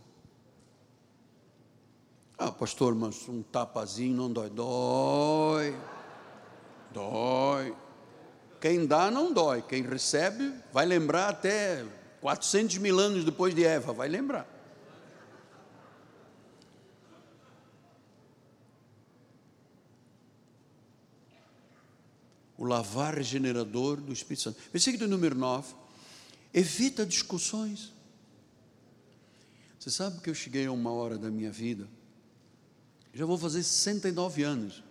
Ah, 2.38 2.50
pastor, 2.50 2.94
mas 2.94 3.28
um 3.28 3.42
tapazinho 3.42 4.16
não 4.16 4.32
dói. 4.32 4.50
Dói. 4.50 5.76
Dói. 6.92 7.74
Quem 8.62 8.86
dá 8.86 9.10
não 9.10 9.32
dói, 9.32 9.60
quem 9.60 9.82
recebe 9.82 10.54
vai 10.72 10.86
lembrar 10.86 11.30
até 11.30 11.84
400 12.20 12.78
mil 12.78 12.96
anos 12.96 13.24
depois 13.24 13.52
de 13.52 13.64
Eva, 13.64 13.92
vai 13.92 14.08
lembrar. 14.08 14.48
O 22.56 22.64
lavar 22.64 23.16
regenerador 23.16 23.96
do 24.00 24.12
Espírito 24.12 24.44
Santo. 24.44 24.60
Versículo 24.70 25.08
número 25.08 25.34
9. 25.34 25.74
Evita 26.54 27.04
discussões. 27.04 27.92
Você 29.76 29.90
sabe 29.90 30.20
que 30.20 30.30
eu 30.30 30.34
cheguei 30.36 30.66
a 30.66 30.70
uma 30.70 30.92
hora 30.92 31.18
da 31.18 31.32
minha 31.32 31.50
vida, 31.50 31.88
já 33.12 33.26
vou 33.26 33.36
fazer 33.36 33.64
69 33.64 34.44
anos. 34.44 34.84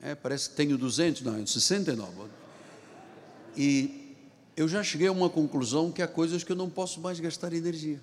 É, 0.00 0.14
parece 0.14 0.50
que 0.50 0.54
tenho 0.54 0.78
200, 0.78 1.22
não, 1.22 1.44
69. 1.44 2.41
E 3.56 4.14
eu 4.56 4.68
já 4.68 4.82
cheguei 4.82 5.08
a 5.08 5.12
uma 5.12 5.28
conclusão 5.28 5.90
que 5.90 6.02
há 6.02 6.08
coisas 6.08 6.44
que 6.44 6.52
eu 6.52 6.56
não 6.56 6.68
posso 6.68 7.00
mais 7.00 7.18
gastar 7.20 7.52
energia. 7.52 8.00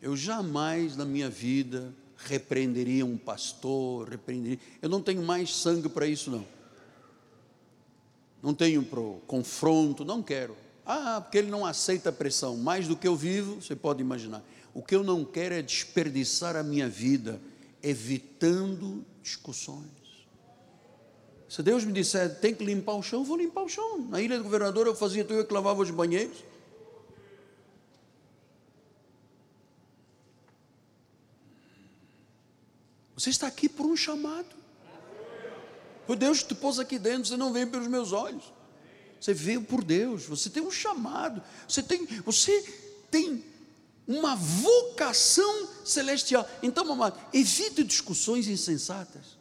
Eu 0.00 0.16
jamais 0.16 0.96
na 0.96 1.04
minha 1.04 1.28
vida 1.28 1.94
repreenderia 2.16 3.04
um 3.04 3.18
pastor, 3.18 4.08
repreenderia. 4.08 4.58
Eu 4.80 4.88
não 4.88 5.02
tenho 5.02 5.22
mais 5.22 5.54
sangue 5.54 5.88
para 5.88 6.06
isso, 6.06 6.30
não. 6.30 6.46
Não 8.42 8.54
tenho 8.54 8.82
para 8.82 9.00
confronto, 9.26 10.04
não 10.04 10.22
quero. 10.22 10.56
Ah, 10.86 11.20
porque 11.20 11.36
ele 11.36 11.50
não 11.50 11.66
aceita 11.66 12.10
pressão. 12.10 12.56
Mais 12.56 12.88
do 12.88 12.96
que 12.96 13.06
eu 13.06 13.14
vivo, 13.14 13.60
você 13.60 13.76
pode 13.76 14.00
imaginar. 14.00 14.42
O 14.72 14.82
que 14.82 14.94
eu 14.94 15.04
não 15.04 15.24
quero 15.24 15.54
é 15.54 15.60
desperdiçar 15.60 16.56
a 16.56 16.62
minha 16.62 16.88
vida 16.88 17.40
evitando 17.82 19.04
discussões. 19.22 19.99
Se 21.50 21.64
Deus 21.64 21.84
me 21.84 21.92
disser 21.92 22.38
tem 22.38 22.54
que 22.54 22.64
limpar 22.64 22.94
o 22.94 23.02
chão, 23.02 23.24
vou 23.24 23.36
limpar 23.36 23.64
o 23.64 23.68
chão. 23.68 23.98
Na 24.08 24.20
ilha 24.20 24.38
do 24.38 24.44
governador 24.44 24.86
eu 24.86 24.94
fazia 24.94 25.24
tudo, 25.24 25.40
eu 25.40 25.44
que 25.44 25.52
lavava 25.52 25.82
os 25.82 25.90
banheiros. 25.90 26.44
Você 33.16 33.30
está 33.30 33.48
aqui 33.48 33.68
por 33.68 33.84
um 33.84 33.96
chamado. 33.96 34.54
Foi 36.06 36.14
Deus 36.14 36.44
te 36.44 36.54
pôs 36.54 36.78
aqui 36.78 37.00
dentro, 37.00 37.28
você 37.28 37.36
não 37.36 37.52
veio 37.52 37.68
pelos 37.68 37.88
meus 37.88 38.12
olhos. 38.12 38.44
Você 39.20 39.34
veio 39.34 39.62
por 39.62 39.82
Deus, 39.82 40.26
você 40.26 40.48
tem 40.48 40.62
um 40.62 40.70
chamado, 40.70 41.42
você 41.66 41.82
tem, 41.82 42.06
você 42.24 42.62
tem 43.10 43.44
uma 44.06 44.36
vocação 44.36 45.68
celestial. 45.84 46.48
Então, 46.62 46.84
mamãe, 46.84 47.12
evite 47.32 47.82
discussões 47.82 48.46
insensatas. 48.46 49.39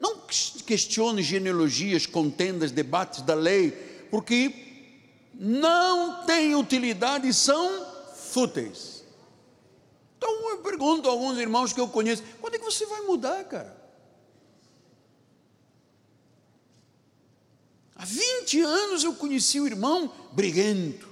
Não 0.00 0.16
questione 0.66 1.22
genealogias, 1.22 2.06
contendas, 2.06 2.70
debates 2.70 3.20
da 3.22 3.34
lei, 3.34 3.70
porque 4.10 4.54
não 5.34 6.24
têm 6.24 6.54
utilidade 6.54 7.28
e 7.28 7.34
são 7.34 7.86
fúteis. 8.14 9.04
Então 10.16 10.50
eu 10.50 10.58
pergunto 10.58 11.08
a 11.08 11.12
alguns 11.12 11.38
irmãos 11.38 11.72
que 11.72 11.80
eu 11.80 11.88
conheço: 11.88 12.22
quando 12.40 12.54
é 12.54 12.58
que 12.58 12.64
você 12.64 12.86
vai 12.86 13.02
mudar, 13.02 13.44
cara? 13.44 13.78
Há 17.94 18.04
20 18.06 18.60
anos 18.62 19.04
eu 19.04 19.14
conheci 19.14 19.60
o 19.60 19.66
irmão 19.66 20.10
briguento. 20.32 21.10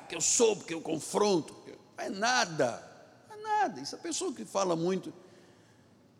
Porque 0.00 0.14
eu 0.14 0.20
sou, 0.20 0.56
porque 0.56 0.72
eu 0.72 0.80
confronto. 0.80 1.56
Não 1.96 2.04
é 2.04 2.08
nada. 2.08 2.82
Não 3.28 3.36
é 3.36 3.42
nada. 3.42 3.80
Isso 3.80 3.96
é 3.96 3.98
a 3.98 4.02
pessoa 4.02 4.32
que 4.32 4.44
fala 4.44 4.76
muito. 4.76 5.12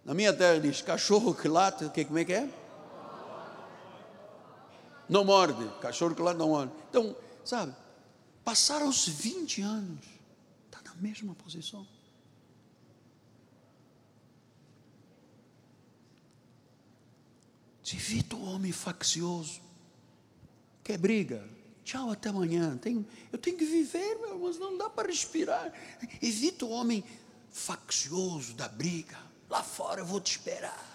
Na 0.09 0.15
minha 0.15 0.33
terra 0.33 0.59
diz, 0.59 0.81
cachorro 0.81 1.35
que 1.35 1.47
late, 1.47 1.87
que, 1.91 2.03
como 2.03 2.19
é 2.19 2.25
que 2.25 2.33
é? 2.33 2.49
Não 5.07 5.23
morde, 5.23 5.69
cachorro 5.83 6.15
que 6.15 6.23
late 6.23 6.39
não 6.39 6.49
morde. 6.49 6.73
Então, 6.89 7.15
sabe, 7.45 7.77
passaram 8.43 8.89
os 8.89 9.07
20 9.07 9.61
anos, 9.61 10.07
está 10.65 10.81
na 10.83 10.95
mesma 10.95 11.35
posição. 11.35 11.87
Evita 17.93 18.35
o 18.35 18.45
homem 18.45 18.73
faccioso, 18.73 19.61
quer 20.83 20.97
briga, 20.97 21.47
tchau, 21.85 22.11
até 22.11 22.31
amanhã. 22.31 22.79
Tenho, 22.79 23.07
eu 23.31 23.39
tenho 23.39 23.59
que 23.59 23.67
viver, 23.67 24.17
meu 24.21 24.31
irmão, 24.31 24.51
não 24.55 24.79
dá 24.79 24.89
para 24.89 25.09
respirar. 25.09 25.71
Evita 26.23 26.65
o 26.65 26.71
homem 26.71 27.05
faccioso 27.51 28.55
da 28.55 28.69
briga. 28.69 29.28
Lá 29.49 29.63
fora 29.63 30.01
eu 30.01 30.07
vou 30.07 30.21
te 30.21 30.33
esperar. 30.33 30.87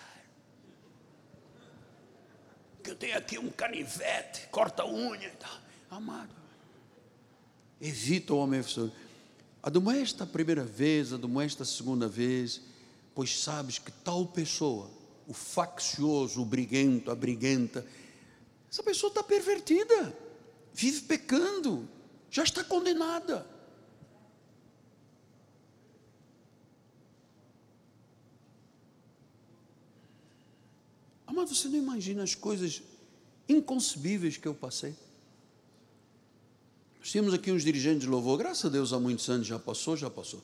Que 2.84 2.92
eu 2.92 2.96
tenho 2.96 3.18
aqui 3.18 3.40
um 3.40 3.50
canivete, 3.50 4.48
corta 4.52 4.84
a 4.84 4.86
unha. 4.86 5.32
Amado, 5.90 6.34
evita 7.80 8.34
o 8.34 8.38
homem 8.38 8.62
Admoesta 9.62 10.26
a 10.26 10.28
primeira 10.28 10.64
vez, 10.64 11.14
admoesta 11.14 11.64
a 11.64 11.66
segunda 11.66 12.08
vez, 12.08 12.62
pois 13.16 13.40
sabes 13.40 13.80
que 13.80 13.92
tal 13.92 14.26
pessoa, 14.26 14.90
o 15.26 15.34
faccioso, 15.34 16.42
o 16.42 16.46
briguento, 16.46 17.10
a 17.10 17.16
briguenta, 17.16 17.86
essa 18.70 18.84
pessoa 18.84 19.10
está 19.10 19.24
pervertida, 19.24 20.14
vive 20.74 21.02
pecando, 21.02 21.88
já 22.30 22.44
está 22.44 22.64
condenada. 22.64 23.53
Amado, 31.34 31.56
você 31.56 31.68
não 31.68 31.78
imagina 31.80 32.22
as 32.22 32.36
coisas 32.36 32.84
inconcebíveis 33.50 34.38
que 34.38 34.48
eu 34.48 34.54
passei. 34.54 34.94
Nós 37.00 37.10
tínhamos 37.10 37.34
aqui 37.34 37.52
uns 37.52 37.64
dirigentes 37.64 38.02
de 38.02 38.08
louvor, 38.08 38.38
graças 38.38 38.64
a 38.66 38.70
Deus 38.70 38.94
há 38.94 39.00
muitos 39.00 39.28
anos 39.28 39.48
já 39.48 39.58
passou, 39.58 39.98
já 39.98 40.12
passou. 40.12 40.44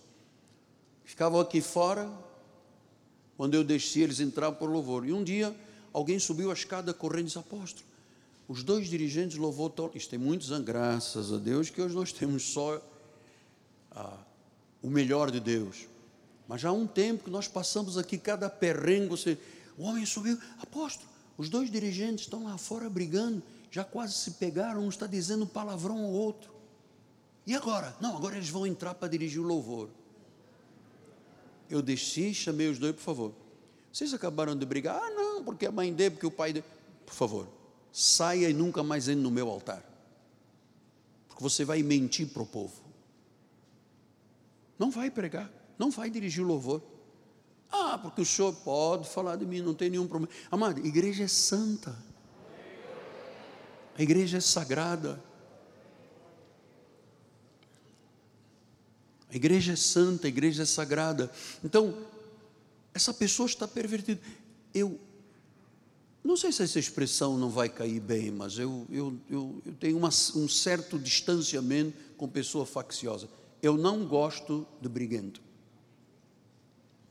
Ficavam 1.06 1.40
aqui 1.40 1.62
fora, 1.62 2.12
quando 3.38 3.54
eu 3.54 3.64
desci, 3.64 4.02
eles 4.02 4.20
entravam 4.20 4.58
por 4.58 4.68
louvor. 4.68 5.06
E 5.06 5.14
um 5.14 5.24
dia, 5.24 5.56
alguém 5.94 6.18
subiu 6.18 6.50
a 6.50 6.56
escada 6.56 6.92
correndo 6.92 7.22
e 7.22 7.26
disse: 7.26 7.38
Apóstolo, 7.38 7.86
os 8.48 8.64
dois 8.64 8.88
dirigentes 8.88 9.36
de 9.36 9.40
louvor 9.40 9.70
estão. 9.70 9.92
Isto 9.94 10.10
tem 10.10 10.18
muitos 10.18 10.52
anos, 10.52 10.66
graças 10.66 11.32
a 11.32 11.38
Deus, 11.38 11.70
que 11.70 11.80
hoje 11.80 11.94
nós 11.94 12.12
temos 12.12 12.52
só 12.52 12.82
ah, 13.92 14.18
o 14.82 14.90
melhor 14.90 15.30
de 15.30 15.40
Deus. 15.40 15.86
Mas 16.48 16.62
já 16.62 16.70
há 16.70 16.74
um 16.74 16.88
tempo 16.88 17.26
que 17.26 17.30
nós 17.30 17.48
passamos 17.48 17.96
aqui 17.96 18.18
cada 18.18 18.50
perrengue, 18.50 19.10
você 19.10 19.38
o 19.80 19.84
homem 19.84 20.06
subiu, 20.06 20.38
apóstolo, 20.62 21.10
os 21.38 21.48
dois 21.48 21.72
dirigentes 21.72 22.26
estão 22.26 22.44
lá 22.44 22.58
fora 22.58 22.90
brigando, 22.90 23.42
já 23.72 23.82
quase 23.82 24.14
se 24.14 24.32
pegaram, 24.32 24.82
um 24.82 24.90
está 24.90 25.08
dizendo 25.08 25.48
palavrão 25.48 26.04
ao 26.04 26.12
outro. 26.12 26.52
E 27.48 27.56
agora? 27.56 27.96
Não, 28.02 28.18
agora 28.18 28.36
eles 28.36 28.50
vão 28.50 28.68
entrar 28.68 28.94
para 28.94 29.08
dirigir 29.08 29.40
o 29.40 29.46
louvor. 29.46 29.90
Eu 31.70 31.82
desci, 31.82 32.34
chamei 32.34 32.68
os 32.68 32.78
dois, 32.78 32.94
por 32.94 33.02
favor. 33.02 33.34
Vocês 33.92 34.14
acabaram 34.14 34.54
de 34.54 34.66
brigar? 34.66 35.00
Ah, 35.02 35.10
não, 35.12 35.44
porque 35.46 35.66
a 35.66 35.72
mãe 35.72 35.94
dele, 35.94 36.12
porque 36.12 36.28
o 36.28 36.32
pai 36.32 36.52
dele. 36.52 36.66
Por 37.06 37.14
favor, 37.14 37.48
saia 37.90 38.50
e 38.50 38.54
nunca 38.54 38.84
mais 38.84 39.08
entre 39.08 39.24
no 39.24 39.32
meu 39.32 39.50
altar. 39.50 39.82
Porque 41.30 41.42
você 41.42 41.64
vai 41.64 41.82
mentir 41.82 42.28
para 42.28 42.44
o 42.44 42.46
povo. 42.46 42.82
Não 44.78 44.92
vai 44.92 45.10
pregar, 45.10 45.50
não 45.78 45.90
vai 45.90 46.10
dirigir 46.10 46.44
o 46.44 46.48
louvor. 46.48 46.82
Ah, 47.72 48.00
porque 48.02 48.22
o 48.22 48.26
senhor 48.26 48.54
pode 48.54 49.08
falar 49.08 49.36
de 49.36 49.46
mim, 49.46 49.62
não 49.62 49.74
tem 49.74 49.90
nenhum 49.90 50.08
problema. 50.08 50.34
Amado, 50.50 50.82
a 50.82 50.86
igreja 50.86 51.24
é 51.24 51.28
santa. 51.28 51.96
A 53.98 54.02
igreja 54.02 54.38
é 54.38 54.42
sagrada. 54.42 55.22
A 59.32 59.36
igreja 59.36 59.74
é 59.74 59.76
santa, 59.76 60.26
a 60.26 60.30
igreja 60.30 60.64
é 60.64 60.66
sagrada. 60.66 61.32
Então, 61.64 61.96
essa 62.94 63.14
pessoa 63.14 63.46
está 63.46 63.68
pervertida. 63.68 64.20
Eu 64.74 65.00
não 66.24 66.36
sei 66.36 66.52
se 66.52 66.64
essa 66.64 66.80
expressão 66.80 67.38
não 67.38 67.50
vai 67.50 67.70
cair 67.70 68.00
bem, 68.00 68.32
mas 68.32 68.58
eu, 68.58 68.86
eu, 68.90 69.18
eu, 69.30 69.62
eu 69.66 69.74
tenho 69.74 69.98
uma, 69.98 70.10
um 70.10 70.48
certo 70.48 70.98
distanciamento 70.98 71.98
com 72.18 72.28
pessoa 72.28 72.66
facciosa. 72.66 73.30
Eu 73.62 73.78
não 73.78 74.06
gosto 74.06 74.66
de 74.82 74.90
briguento. 74.90 75.42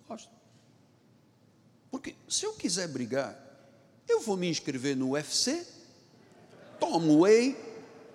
Gosto. 0.08 0.37
Porque 1.90 2.14
se 2.28 2.44
eu 2.44 2.52
quiser 2.52 2.88
brigar, 2.88 3.36
eu 4.08 4.20
vou 4.20 4.36
me 4.36 4.48
inscrever 4.48 4.96
no 4.96 5.10
UFC, 5.10 5.66
tomo 6.78 7.20
whey, 7.20 7.56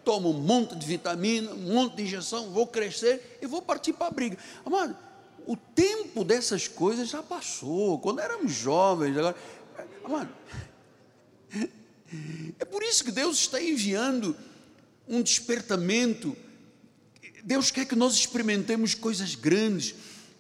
tomo 0.03 0.29
um 0.29 0.39
monte 0.39 0.75
de 0.75 0.85
vitamina, 0.85 1.51
um 1.51 1.73
monte 1.73 1.95
de 1.95 2.03
injeção, 2.03 2.51
vou 2.51 2.67
crescer 2.67 3.39
e 3.41 3.47
vou 3.47 3.61
partir 3.61 3.93
para 3.93 4.07
a 4.07 4.11
briga. 4.11 4.37
Amado, 4.65 4.97
o 5.45 5.55
tempo 5.55 6.23
dessas 6.23 6.67
coisas 6.67 7.09
já 7.09 7.21
passou, 7.21 7.99
quando 7.99 8.19
éramos 8.19 8.51
jovens, 8.51 9.17
agora. 9.17 9.35
Amado, 10.03 10.29
é 12.59 12.65
por 12.65 12.83
isso 12.83 13.03
que 13.03 13.11
Deus 13.11 13.37
está 13.39 13.61
enviando 13.61 14.35
um 15.07 15.21
despertamento. 15.21 16.35
Deus 17.43 17.71
quer 17.71 17.85
que 17.85 17.95
nós 17.95 18.13
experimentemos 18.13 18.93
coisas 18.93 19.35
grandes, 19.35 19.95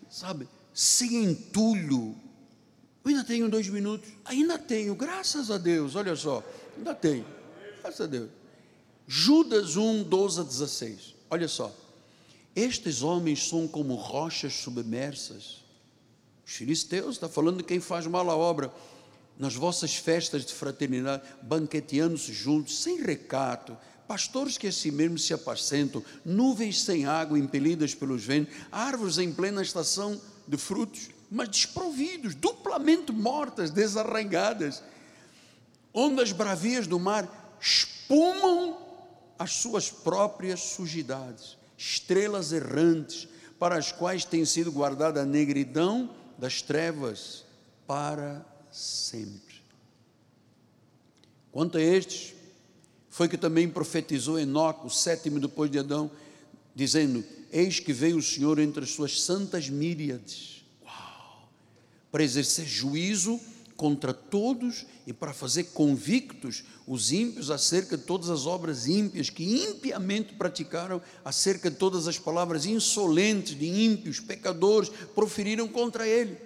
sabe? 0.09 0.47
Sem 0.73 1.23
entulho, 1.23 2.15
eu 3.03 3.09
ainda 3.09 3.23
tenho 3.23 3.49
dois 3.49 3.67
minutos. 3.67 4.09
Ainda 4.23 4.57
tenho, 4.57 4.95
graças 4.95 5.51
a 5.51 5.57
Deus. 5.57 5.95
Olha 5.95 6.15
só, 6.15 6.41
ainda 6.77 6.95
tenho. 6.95 7.25
Graças 7.81 8.01
a 8.01 8.05
Deus. 8.05 8.29
Judas 9.05 9.75
1, 9.75 10.03
12 10.03 10.39
a 10.39 10.43
16. 10.43 11.15
Olha 11.29 11.47
só. 11.47 11.75
Estes 12.55 13.01
homens 13.01 13.47
são 13.47 13.67
como 13.67 13.95
rochas 13.95 14.53
submersas. 14.53 15.63
Os 16.45 16.53
filisteus, 16.53 17.15
está 17.15 17.27
falando 17.27 17.57
de 17.57 17.63
quem 17.63 17.81
faz 17.81 18.07
mal 18.07 18.29
a 18.29 18.37
obra. 18.37 18.71
Nas 19.37 19.55
vossas 19.55 19.95
festas 19.95 20.45
de 20.45 20.53
fraternidade, 20.53 21.23
banqueteando-se 21.41 22.31
juntos, 22.31 22.79
sem 22.79 23.01
recato, 23.01 23.75
pastores 24.07 24.57
que 24.57 24.67
assim 24.67 24.91
mesmo 24.91 25.17
se 25.17 25.33
apacentam, 25.33 26.03
nuvens 26.23 26.83
sem 26.83 27.05
água 27.05 27.37
impelidas 27.37 27.95
pelos 27.95 28.23
ventos, 28.23 28.53
árvores 28.71 29.17
em 29.17 29.33
plena 29.33 29.61
estação 29.61 30.21
de 30.47 30.55
frutos 30.55 31.09
mas 31.33 31.49
desprovidos, 31.49 32.35
duplamente 32.35 33.11
mortas, 33.11 33.71
desarraigadas. 33.71 34.83
Ondas 35.91 36.31
bravias 36.31 36.85
do 36.85 36.99
mar 36.99 37.57
espumam 37.59 38.77
as 39.39 39.53
suas 39.53 39.89
próprias 39.89 40.59
sujidades, 40.59 41.57
estrelas 41.75 42.51
errantes, 42.51 43.27
para 43.57 43.75
as 43.75 43.91
quais 43.91 44.23
tem 44.23 44.45
sido 44.45 44.71
guardada 44.71 45.23
a 45.23 45.25
negridão 45.25 46.11
das 46.37 46.61
trevas 46.61 47.43
para 47.87 48.45
sempre. 48.71 49.55
Quanto 51.51 51.79
a 51.79 51.81
estes, 51.81 52.35
foi 53.09 53.27
que 53.27 53.37
também 53.39 53.67
profetizou 53.67 54.39
Enoque, 54.39 54.85
o 54.85 54.89
sétimo 54.89 55.39
depois 55.39 55.71
de 55.71 55.79
Adão, 55.79 56.11
dizendo: 56.75 57.23
Eis 57.51 57.79
que 57.79 57.91
veio 57.91 58.17
o 58.17 58.21
Senhor 58.23 58.59
entre 58.59 58.83
as 58.83 58.91
suas 58.91 59.19
santas 59.19 59.67
míriades 59.67 60.52
para 62.13 62.23
exercer 62.23 62.67
juízo 62.67 63.41
contra 63.75 64.13
todos 64.13 64.85
e 65.07 65.11
para 65.11 65.33
fazer 65.33 65.63
convictos 65.73 66.63
os 66.85 67.11
ímpios 67.11 67.49
acerca 67.49 67.97
de 67.97 68.03
todas 68.03 68.29
as 68.29 68.45
obras 68.45 68.85
ímpias 68.85 69.31
que 69.31 69.43
impiamente 69.43 70.35
praticaram, 70.35 71.01
acerca 71.25 71.71
de 71.71 71.75
todas 71.75 72.07
as 72.07 72.19
palavras 72.19 72.67
insolentes 72.67 73.57
de 73.57 73.65
ímpios, 73.65 74.19
pecadores, 74.19 74.91
proferiram 75.15 75.67
contra 75.67 76.07
ele. 76.07 76.37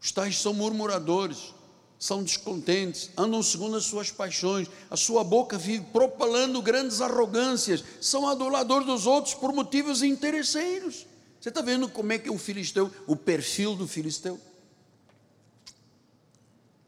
Os 0.00 0.12
tais 0.12 0.38
são 0.38 0.54
murmuradores, 0.54 1.52
são 1.98 2.22
descontentes, 2.22 3.10
andam 3.18 3.42
segundo 3.42 3.76
as 3.76 3.84
suas 3.84 4.10
paixões, 4.10 4.66
a 4.90 4.96
sua 4.96 5.22
boca 5.22 5.58
vive 5.58 5.84
propalando 5.92 6.62
grandes 6.62 7.02
arrogâncias, 7.02 7.84
são 8.00 8.26
aduladores 8.26 8.86
dos 8.86 9.06
outros 9.06 9.34
por 9.34 9.52
motivos 9.52 10.02
interesseiros. 10.02 11.07
Você 11.40 11.48
está 11.50 11.60
vendo 11.60 11.88
como 11.88 12.12
é 12.12 12.18
que 12.18 12.30
o 12.30 12.38
filisteu, 12.38 12.90
o 13.06 13.16
perfil 13.16 13.76
do 13.76 13.86
filisteu? 13.86 14.40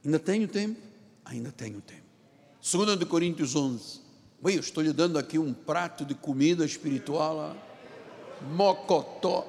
Ainda 0.04 0.18
tenho 0.18 0.48
tempo? 0.48 0.80
Ainda 1.24 1.52
tenho 1.52 1.80
tempo. 1.80 2.00
2 2.60 2.98
de 2.98 3.06
Coríntios 3.06 3.54
11. 3.54 4.00
Bem, 4.42 4.54
eu 4.54 4.60
estou 4.60 4.82
lhe 4.82 4.92
dando 4.92 5.18
aqui 5.18 5.38
um 5.38 5.52
prato 5.52 6.04
de 6.04 6.14
comida 6.14 6.64
espiritual, 6.64 7.36
ó. 7.36 8.44
mocotó, 8.54 9.46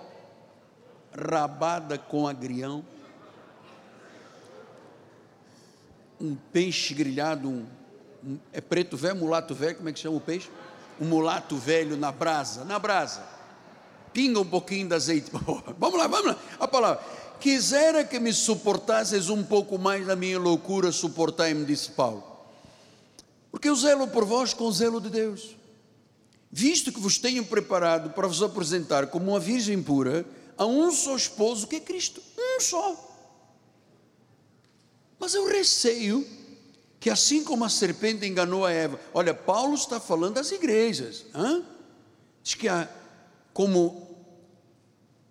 rabada 1.14 1.98
com 1.98 2.28
agrião 2.28 2.86
um 6.22 6.36
peixe 6.36 6.94
grelhado, 6.94 7.50
um, 7.50 7.66
um, 8.24 8.40
é 8.54 8.62
preto 8.62 8.96
velho, 8.96 9.16
mulato 9.16 9.56
velho, 9.56 9.76
como 9.78 9.90
é 9.90 9.94
que 9.94 10.00
chama 10.00 10.18
o 10.18 10.22
peixe? 10.22 10.50
Um 11.00 11.06
mulato 11.06 11.58
velho 11.58 11.98
na 11.98 12.12
brasa, 12.12 12.64
na 12.64 12.78
brasa. 12.78 13.24
Pinga 14.14 14.40
um 14.40 14.46
pouquinho 14.46 14.88
de 14.88 14.96
azeite. 14.96 15.32
vamos 15.78 16.00
lá, 16.00 16.08
vamos 16.08 16.28
lá. 16.28 16.38
A 16.60 16.68
palavra. 16.68 17.04
Quisera 17.40 18.04
que 18.04 18.20
me 18.20 18.32
suportasses 18.32 19.30
um 19.30 19.44
pouco 19.44 19.78
mais 19.78 20.06
na 20.06 20.16
minha 20.16 20.38
loucura, 20.38 20.92
suportai-me, 20.92 21.66
disse 21.66 21.90
Paulo. 21.92 22.24
Porque 23.50 23.68
eu 23.68 23.76
zelo 23.76 24.08
por 24.08 24.26
vós 24.26 24.54
com 24.54 24.66
o 24.66 24.72
zelo 24.72 25.02
de 25.02 25.10
Deus. 25.10 25.56
Visto 26.52 26.92
que 26.92 27.00
vos 27.00 27.18
tenho 27.18 27.46
preparado 27.46 28.12
para 28.12 28.28
vos 28.28 28.44
apresentar 28.44 29.08
como 29.08 29.32
uma 29.32 29.40
virgem 29.40 29.82
pura 29.82 30.26
a 30.58 30.66
um 30.66 30.92
só 30.92 31.16
esposo 31.16 31.66
que 31.66 31.78
é 31.78 31.80
Cristo, 31.80 32.22
um 32.38 32.60
só. 32.60 33.10
Mas 35.18 35.34
eu 35.34 35.48
receio 35.48 36.28
que 37.00 37.10
assim 37.10 37.44
como 37.44 37.66
a 37.66 37.70
serpente 37.70 38.28
enganou 38.28 38.66
a 38.66 38.72
Eva, 38.72 39.00
olha, 39.14 39.34
Paulo 39.34 39.74
está 39.74 40.00
falando 40.00 40.36
das 40.36 40.52
igrejas, 40.52 41.26
hein? 41.34 41.66
diz 42.44 42.54
que 42.54 42.68
a, 42.68 42.88
como 43.54 44.01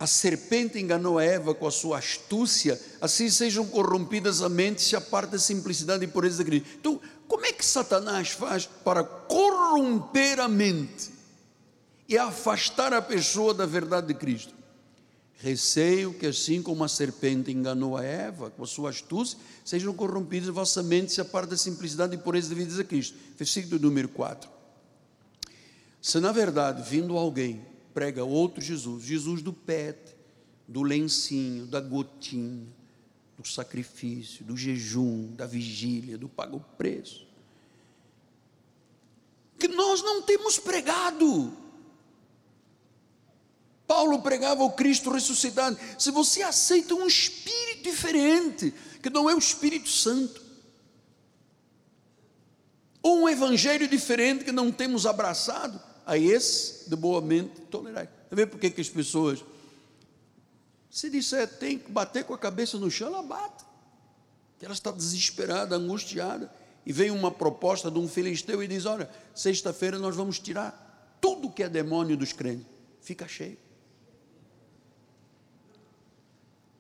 a 0.01 0.07
serpente 0.07 0.79
enganou 0.79 1.19
a 1.19 1.25
Eva 1.25 1.55
com 1.55 1.67
a 1.67 1.71
sua 1.71 1.99
astúcia, 1.99 2.81
assim 3.03 3.29
sejam 3.29 3.67
corrompidas 3.67 4.41
a 4.41 4.49
mente 4.49 4.81
se 4.81 4.97
a 4.97 5.01
parte 5.01 5.33
da 5.33 5.39
simplicidade 5.39 6.03
e 6.03 6.09
pureza 6.09 6.39
da 6.39 6.45
Cristo. 6.45 6.69
Então, 6.81 6.99
como 7.29 7.45
é 7.45 7.53
que 7.53 7.63
Satanás 7.63 8.31
faz 8.31 8.65
para 8.65 9.05
corromper 9.05 10.41
a 10.41 10.49
mente 10.49 11.11
e 12.09 12.17
afastar 12.17 12.95
a 12.95 13.03
pessoa 13.03 13.53
da 13.53 13.67
verdade 13.67 14.07
de 14.07 14.15
Cristo? 14.15 14.55
Receio 15.37 16.15
que, 16.15 16.27
assim 16.27 16.63
como 16.63 16.83
a 16.83 16.89
serpente 16.89 17.51
enganou 17.51 17.95
a 17.95 18.03
Eva 18.03 18.49
com 18.49 18.65
a 18.65 18.67
sua 18.67 18.89
astúcia, 18.89 19.39
sejam 19.63 19.93
corrompidos 19.93 20.49
vossa 20.49 20.83
mente 20.83 21.13
se 21.13 21.21
a 21.21 21.27
parte 21.27 21.51
da 21.51 21.57
simplicidade 21.59 22.15
e 22.15 22.19
pureza 22.19 22.49
devidas 22.49 22.79
a 22.79 22.85
Cristo. 22.85 23.19
Versículo 23.37 23.79
número 23.79 24.09
4. 24.09 24.49
Se 26.01 26.19
na 26.21 26.33
verdade, 26.33 26.89
vindo 26.89 27.19
alguém, 27.19 27.70
prega 27.95 28.25
outro 28.25 28.61
Jesus, 28.61 29.05
Jesus 29.05 29.43
do 29.43 29.53
pet, 29.53 29.99
do 30.67 30.83
lencinho, 30.83 31.67
da 31.67 31.81
gotinha, 31.81 32.67
do 33.37 33.47
sacrifício, 33.47 34.45
do 34.45 34.57
jejum, 34.57 35.35
da 35.35 35.47
vigília, 35.47 36.19
do 36.19 36.29
pago 36.29 36.65
preço, 36.77 37.27
que 39.59 39.69
nós 39.69 40.03
não 40.03 40.23
temos 40.23 40.59
pregado, 40.59 41.53
Paulo 43.87 44.23
pregava 44.23 44.63
o 44.63 44.71
Cristo 44.71 45.11
ressuscitado. 45.11 45.77
Se 45.99 46.11
você 46.11 46.43
aceita 46.43 46.95
um 46.95 47.07
espírito 47.07 47.83
diferente, 47.83 48.73
que 49.03 49.11
não 49.11 49.29
é 49.29 49.35
o 49.35 49.39
Espírito 49.39 49.89
Santo, 49.89 50.41
ou 53.03 53.23
um 53.23 53.29
evangelho 53.29 53.89
diferente 53.89 54.45
que 54.45 54.53
não 54.53 54.71
temos 54.71 55.07
abraçado, 55.07 55.90
a 56.11 56.19
esse 56.19 56.91
de 56.91 56.97
boa 56.97 57.21
mente 57.21 57.61
tolerai. 57.71 58.09
Você 58.29 58.35
vê 58.35 58.45
por 58.45 58.59
que, 58.59 58.69
que 58.69 58.81
as 58.81 58.89
pessoas, 58.89 59.45
se 60.91 61.09
disser 61.09 61.47
tem 61.47 61.79
que 61.79 61.89
bater 61.89 62.25
com 62.25 62.35
a 62.35 62.39
cabeça 62.39 62.77
no 62.79 62.91
chão, 62.91 63.07
ela 63.07 63.23
bate. 63.23 63.65
Ela 64.61 64.73
está 64.73 64.91
desesperada, 64.91 65.77
angustiada, 65.77 66.53
e 66.85 66.93
vem 66.93 67.13
uma 67.13 67.31
proposta 67.31 67.89
de 67.93 68.01
um 68.01 68.09
filisteu 68.09 68.61
e 68.61 68.67
diz: 68.67 68.87
Olha, 68.87 69.09
sexta-feira 69.33 70.01
nós 70.01 70.17
vamos 70.17 70.41
tirar 70.41 71.17
tudo 71.21 71.49
que 71.49 71.63
é 71.63 71.69
demônio 71.69 72.17
dos 72.17 72.33
crentes. 72.33 72.67
Fica 73.01 73.29
cheio. 73.29 73.57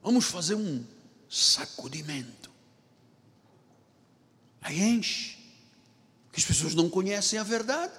Vamos 0.02 0.24
fazer 0.24 0.56
um 0.56 0.84
sacudimento. 1.28 2.50
Aí 4.60 4.80
enche. 4.80 5.38
Porque 6.26 6.40
as 6.40 6.46
pessoas 6.46 6.74
não 6.74 6.90
conhecem 6.90 7.38
a 7.38 7.44
verdade, 7.44 7.94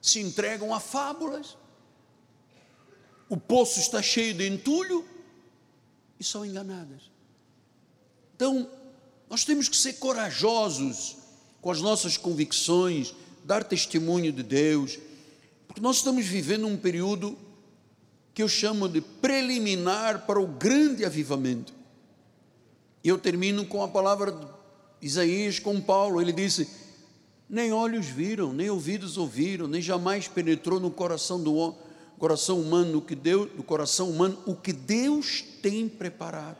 se 0.00 0.20
entregam 0.20 0.74
a 0.74 0.80
fábulas. 0.80 1.56
O 3.28 3.36
poço 3.36 3.78
está 3.80 4.00
cheio 4.00 4.34
de 4.34 4.46
entulho 4.48 5.04
e 6.18 6.24
são 6.24 6.44
enganadas. 6.44 7.10
Então, 8.34 8.70
nós 9.28 9.44
temos 9.44 9.68
que 9.68 9.76
ser 9.76 9.94
corajosos 9.94 11.16
com 11.60 11.70
as 11.70 11.80
nossas 11.80 12.16
convicções, 12.16 13.14
dar 13.44 13.64
testemunho 13.64 14.32
de 14.32 14.42
Deus, 14.42 14.98
porque 15.66 15.80
nós 15.80 15.96
estamos 15.96 16.24
vivendo 16.24 16.66
um 16.66 16.76
período 16.76 17.36
que 18.32 18.42
eu 18.42 18.48
chamo 18.48 18.88
de 18.88 19.00
preliminar 19.00 20.24
para 20.24 20.40
o 20.40 20.46
grande 20.46 21.04
avivamento. 21.04 21.74
E 23.02 23.08
eu 23.08 23.18
termino 23.18 23.66
com 23.66 23.82
a 23.82 23.88
palavra 23.88 24.32
de 24.32 24.46
Isaías 25.02 25.58
com 25.58 25.80
Paulo, 25.80 26.20
ele 26.20 26.32
disse: 26.32 26.68
Nem 27.48 27.72
olhos 27.72 28.06
viram, 28.06 28.52
nem 28.52 28.68
ouvidos 28.68 29.16
ouviram, 29.16 29.66
nem 29.66 29.80
jamais 29.80 30.28
penetrou 30.28 30.78
no 30.78 30.90
coração 30.90 31.42
do 31.42 31.74
coração 32.18 32.60
humano 32.60 33.00
que 33.00 33.14
Deus, 33.14 33.50
do 33.52 33.62
coração 33.62 34.10
humano 34.10 34.38
o 34.44 34.54
que 34.54 34.72
Deus 34.72 35.42
tem 35.62 35.88
preparado. 35.88 36.58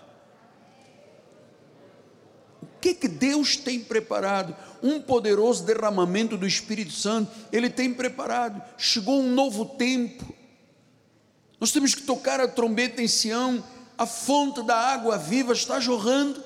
O 2.62 2.80
que 2.80 2.94
que 2.94 3.08
Deus 3.08 3.56
tem 3.56 3.80
preparado? 3.80 4.56
Um 4.82 5.00
poderoso 5.00 5.64
derramamento 5.64 6.36
do 6.36 6.46
Espírito 6.46 6.92
Santo, 6.92 7.30
ele 7.52 7.68
tem 7.68 7.92
preparado. 7.92 8.62
Chegou 8.78 9.20
um 9.20 9.34
novo 9.34 9.64
tempo 9.64 10.38
nós 11.60 11.72
temos 11.72 11.94
que 11.94 12.02
tocar 12.02 12.40
a 12.40 12.46
trombeta 12.46 13.02
em 13.02 13.08
Sião, 13.08 13.62
a 13.96 14.06
fonte 14.06 14.62
da 14.62 14.76
água 14.76 15.18
viva 15.18 15.52
está 15.52 15.80
jorrando. 15.80 16.42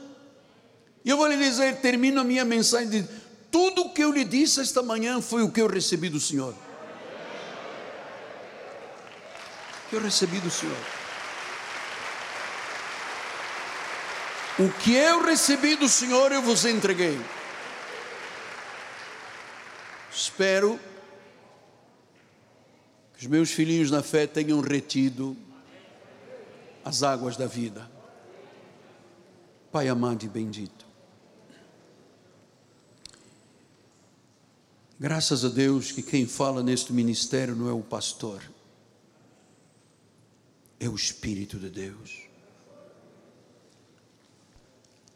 E 1.04 1.10
eu 1.10 1.16
vou 1.16 1.26
lhe 1.26 1.36
dizer, 1.36 1.80
termino 1.80 2.20
a 2.20 2.24
minha 2.24 2.44
mensagem 2.44 2.88
de 2.88 3.08
tudo 3.52 3.82
o 3.82 3.90
que 3.90 4.02
eu 4.02 4.10
lhe 4.10 4.24
disse 4.24 4.62
esta 4.62 4.82
manhã 4.82 5.20
foi 5.20 5.42
o 5.42 5.50
que 5.50 5.60
eu 5.60 5.68
recebi 5.68 6.08
do 6.08 6.18
Senhor. 6.18 6.54
Que 9.90 9.96
eu 9.96 10.00
recebi 10.00 10.40
do 10.40 10.50
Senhor. 10.50 10.76
O 14.58 14.70
que 14.80 14.94
eu 14.94 15.22
recebi 15.22 15.76
do 15.76 15.86
Senhor 15.86 16.32
eu 16.32 16.40
vos 16.40 16.64
entreguei. 16.64 17.20
Espero 20.10 20.80
os 23.18 23.26
meus 23.26 23.52
filhinhos 23.52 23.90
na 23.90 24.02
fé 24.02 24.26
tenham 24.26 24.60
retido 24.60 25.36
as 26.84 27.02
águas 27.02 27.36
da 27.36 27.46
vida. 27.46 27.88
Pai 29.70 29.88
amado 29.88 30.24
e 30.24 30.28
bendito. 30.28 30.81
Graças 35.02 35.44
a 35.44 35.48
Deus 35.48 35.90
que 35.90 36.00
quem 36.00 36.28
fala 36.28 36.62
neste 36.62 36.92
ministério 36.92 37.56
não 37.56 37.68
é 37.68 37.72
o 37.72 37.80
pastor, 37.80 38.40
é 40.78 40.88
o 40.88 40.94
Espírito 40.94 41.58
de 41.58 41.68
Deus. 41.68 42.28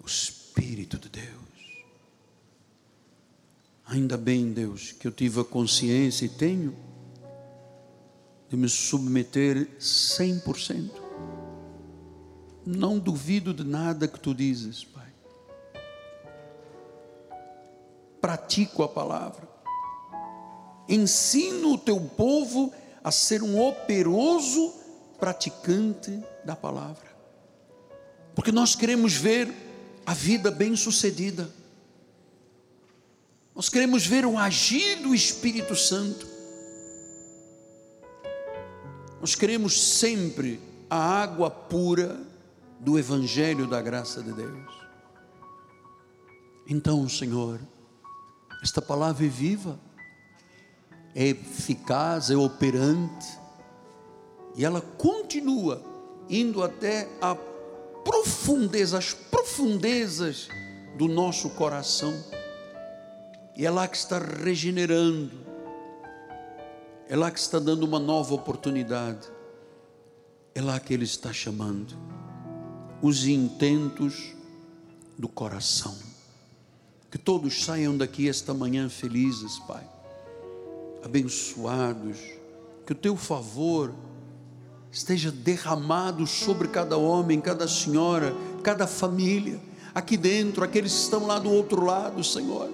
O 0.02 0.06
Espírito 0.06 0.98
de 0.98 1.08
Deus. 1.08 1.84
Ainda 3.86 4.16
bem, 4.16 4.52
Deus, 4.52 4.90
que 4.90 5.06
eu 5.06 5.12
tive 5.12 5.38
a 5.38 5.44
consciência 5.44 6.24
e 6.24 6.30
tenho 6.30 6.76
de 8.48 8.56
me 8.56 8.68
submeter 8.68 9.68
100%. 9.78 10.90
Não 12.66 12.98
duvido 12.98 13.54
de 13.54 13.62
nada 13.62 14.08
que 14.08 14.18
tu 14.18 14.34
dizes, 14.34 14.82
Pai. 14.82 15.12
Pratico 18.20 18.82
a 18.82 18.88
palavra. 18.88 19.54
Ensino 20.88 21.72
o 21.74 21.78
teu 21.78 22.00
povo 22.00 22.72
a 23.02 23.10
ser 23.10 23.42
um 23.42 23.60
operoso 23.60 24.72
praticante 25.18 26.22
da 26.44 26.54
palavra. 26.54 27.06
porque 28.36 28.52
nós 28.52 28.74
queremos 28.74 29.14
ver 29.14 29.50
a 30.04 30.12
vida 30.12 30.50
bem-sucedida, 30.50 31.50
nós 33.54 33.70
queremos 33.70 34.06
ver 34.06 34.26
o 34.26 34.36
agir 34.36 34.96
do 34.96 35.14
Espírito 35.14 35.74
Santo, 35.74 36.28
nós 39.18 39.34
queremos 39.34 39.80
sempre 39.98 40.60
a 40.90 40.98
água 40.98 41.50
pura 41.50 42.20
do 42.78 42.98
Evangelho 42.98 43.66
da 43.66 43.80
graça 43.80 44.22
de 44.22 44.32
Deus. 44.34 44.74
Então, 46.68 47.08
Senhor, 47.08 47.58
esta 48.62 48.82
palavra 48.82 49.24
é 49.24 49.28
viva, 49.28 49.80
é 51.16 51.28
eficaz, 51.28 52.30
é 52.30 52.36
operante, 52.36 53.26
e 54.54 54.66
ela 54.66 54.82
continua 54.82 55.82
indo 56.28 56.62
até 56.62 57.08
a 57.22 57.34
profundeza, 58.04 58.98
as 58.98 59.14
profundezas 59.14 60.48
do 60.98 61.08
nosso 61.08 61.48
coração, 61.50 62.12
e 63.56 63.64
é 63.64 63.70
lá 63.70 63.88
que 63.88 63.96
está 63.96 64.18
regenerando, 64.18 65.32
é 67.08 67.16
lá 67.16 67.30
que 67.30 67.38
está 67.38 67.58
dando 67.58 67.84
uma 67.84 67.98
nova 67.98 68.34
oportunidade, 68.34 69.26
é 70.54 70.60
lá 70.60 70.78
que 70.78 70.92
Ele 70.92 71.04
está 71.04 71.32
chamando 71.32 71.96
os 73.00 73.26
intentos 73.26 74.34
do 75.16 75.28
coração. 75.28 75.96
Que 77.10 77.16
todos 77.16 77.64
saiam 77.64 77.96
daqui 77.96 78.28
esta 78.28 78.52
manhã 78.52 78.90
felizes, 78.90 79.58
Pai, 79.60 79.95
abençoados, 81.06 82.18
que 82.84 82.92
o 82.92 82.94
Teu 82.94 83.16
favor 83.16 83.94
esteja 84.92 85.30
derramado 85.30 86.26
sobre 86.26 86.68
cada 86.68 86.96
homem, 86.96 87.40
cada 87.40 87.66
senhora, 87.66 88.34
cada 88.62 88.86
família, 88.86 89.60
aqui 89.94 90.16
dentro, 90.16 90.62
aqueles 90.62 90.92
que 90.92 91.00
estão 91.00 91.26
lá 91.26 91.38
do 91.38 91.50
outro 91.50 91.84
lado, 91.84 92.22
Senhor. 92.22 92.70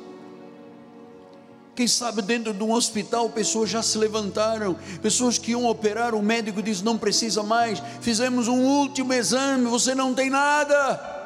Quem 1.74 1.88
sabe 1.88 2.20
dentro 2.20 2.52
de 2.52 2.62
um 2.62 2.72
hospital 2.72 3.30
pessoas 3.30 3.70
já 3.70 3.82
se 3.82 3.96
levantaram, 3.96 4.76
pessoas 5.00 5.38
que 5.38 5.52
iam 5.52 5.64
operar, 5.66 6.14
o 6.14 6.22
médico 6.22 6.62
diz: 6.62 6.82
não 6.82 6.98
precisa 6.98 7.42
mais, 7.42 7.82
fizemos 8.00 8.46
um 8.46 8.60
último 8.60 9.12
exame, 9.12 9.66
você 9.66 9.94
não 9.94 10.14
tem 10.14 10.28
nada. 10.28 11.21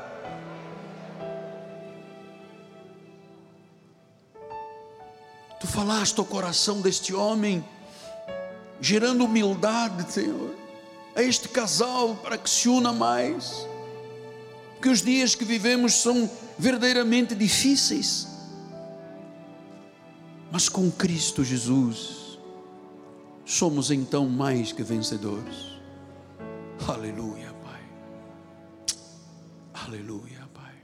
Tu 5.61 5.67
falaste 5.67 6.19
ao 6.19 6.25
coração 6.25 6.81
deste 6.81 7.15
homem, 7.15 7.65
gerando 8.81 9.25
humildade, 9.25 10.13
Senhor, 10.13 10.55
a 11.15 11.23
este 11.23 11.49
casal 11.49 12.15
para 12.17 12.37
que 12.37 12.49
se 12.49 12.69
una 12.69 12.93
mais, 12.93 13.67
porque 14.75 14.89
os 14.89 15.03
dias 15.03 15.35
que 15.35 15.45
vivemos 15.45 15.95
são 15.95 16.31
verdadeiramente 16.59 17.35
difíceis 17.35 18.37
mas 20.51 20.69
com 20.69 20.91
Cristo 20.91 21.45
Jesus, 21.45 22.39
somos 23.45 23.91
então 23.91 24.29
mais 24.29 24.73
que 24.73 24.83
vencedores. 24.83 25.77
Aleluia, 26.89 27.53
Pai. 27.63 27.83
Aleluia, 29.75 30.49
Pai. 30.55 30.75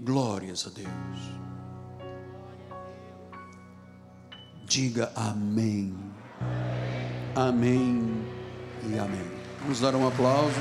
Glórias 0.00 0.66
a 0.66 0.70
Deus. 0.70 1.45
Diga 4.66 5.12
amém. 5.14 5.94
Amém 7.36 8.24
e 8.90 8.98
amém. 8.98 9.30
Vamos 9.62 9.80
dar 9.80 9.94
um 9.94 10.08
aplauso. 10.08 10.60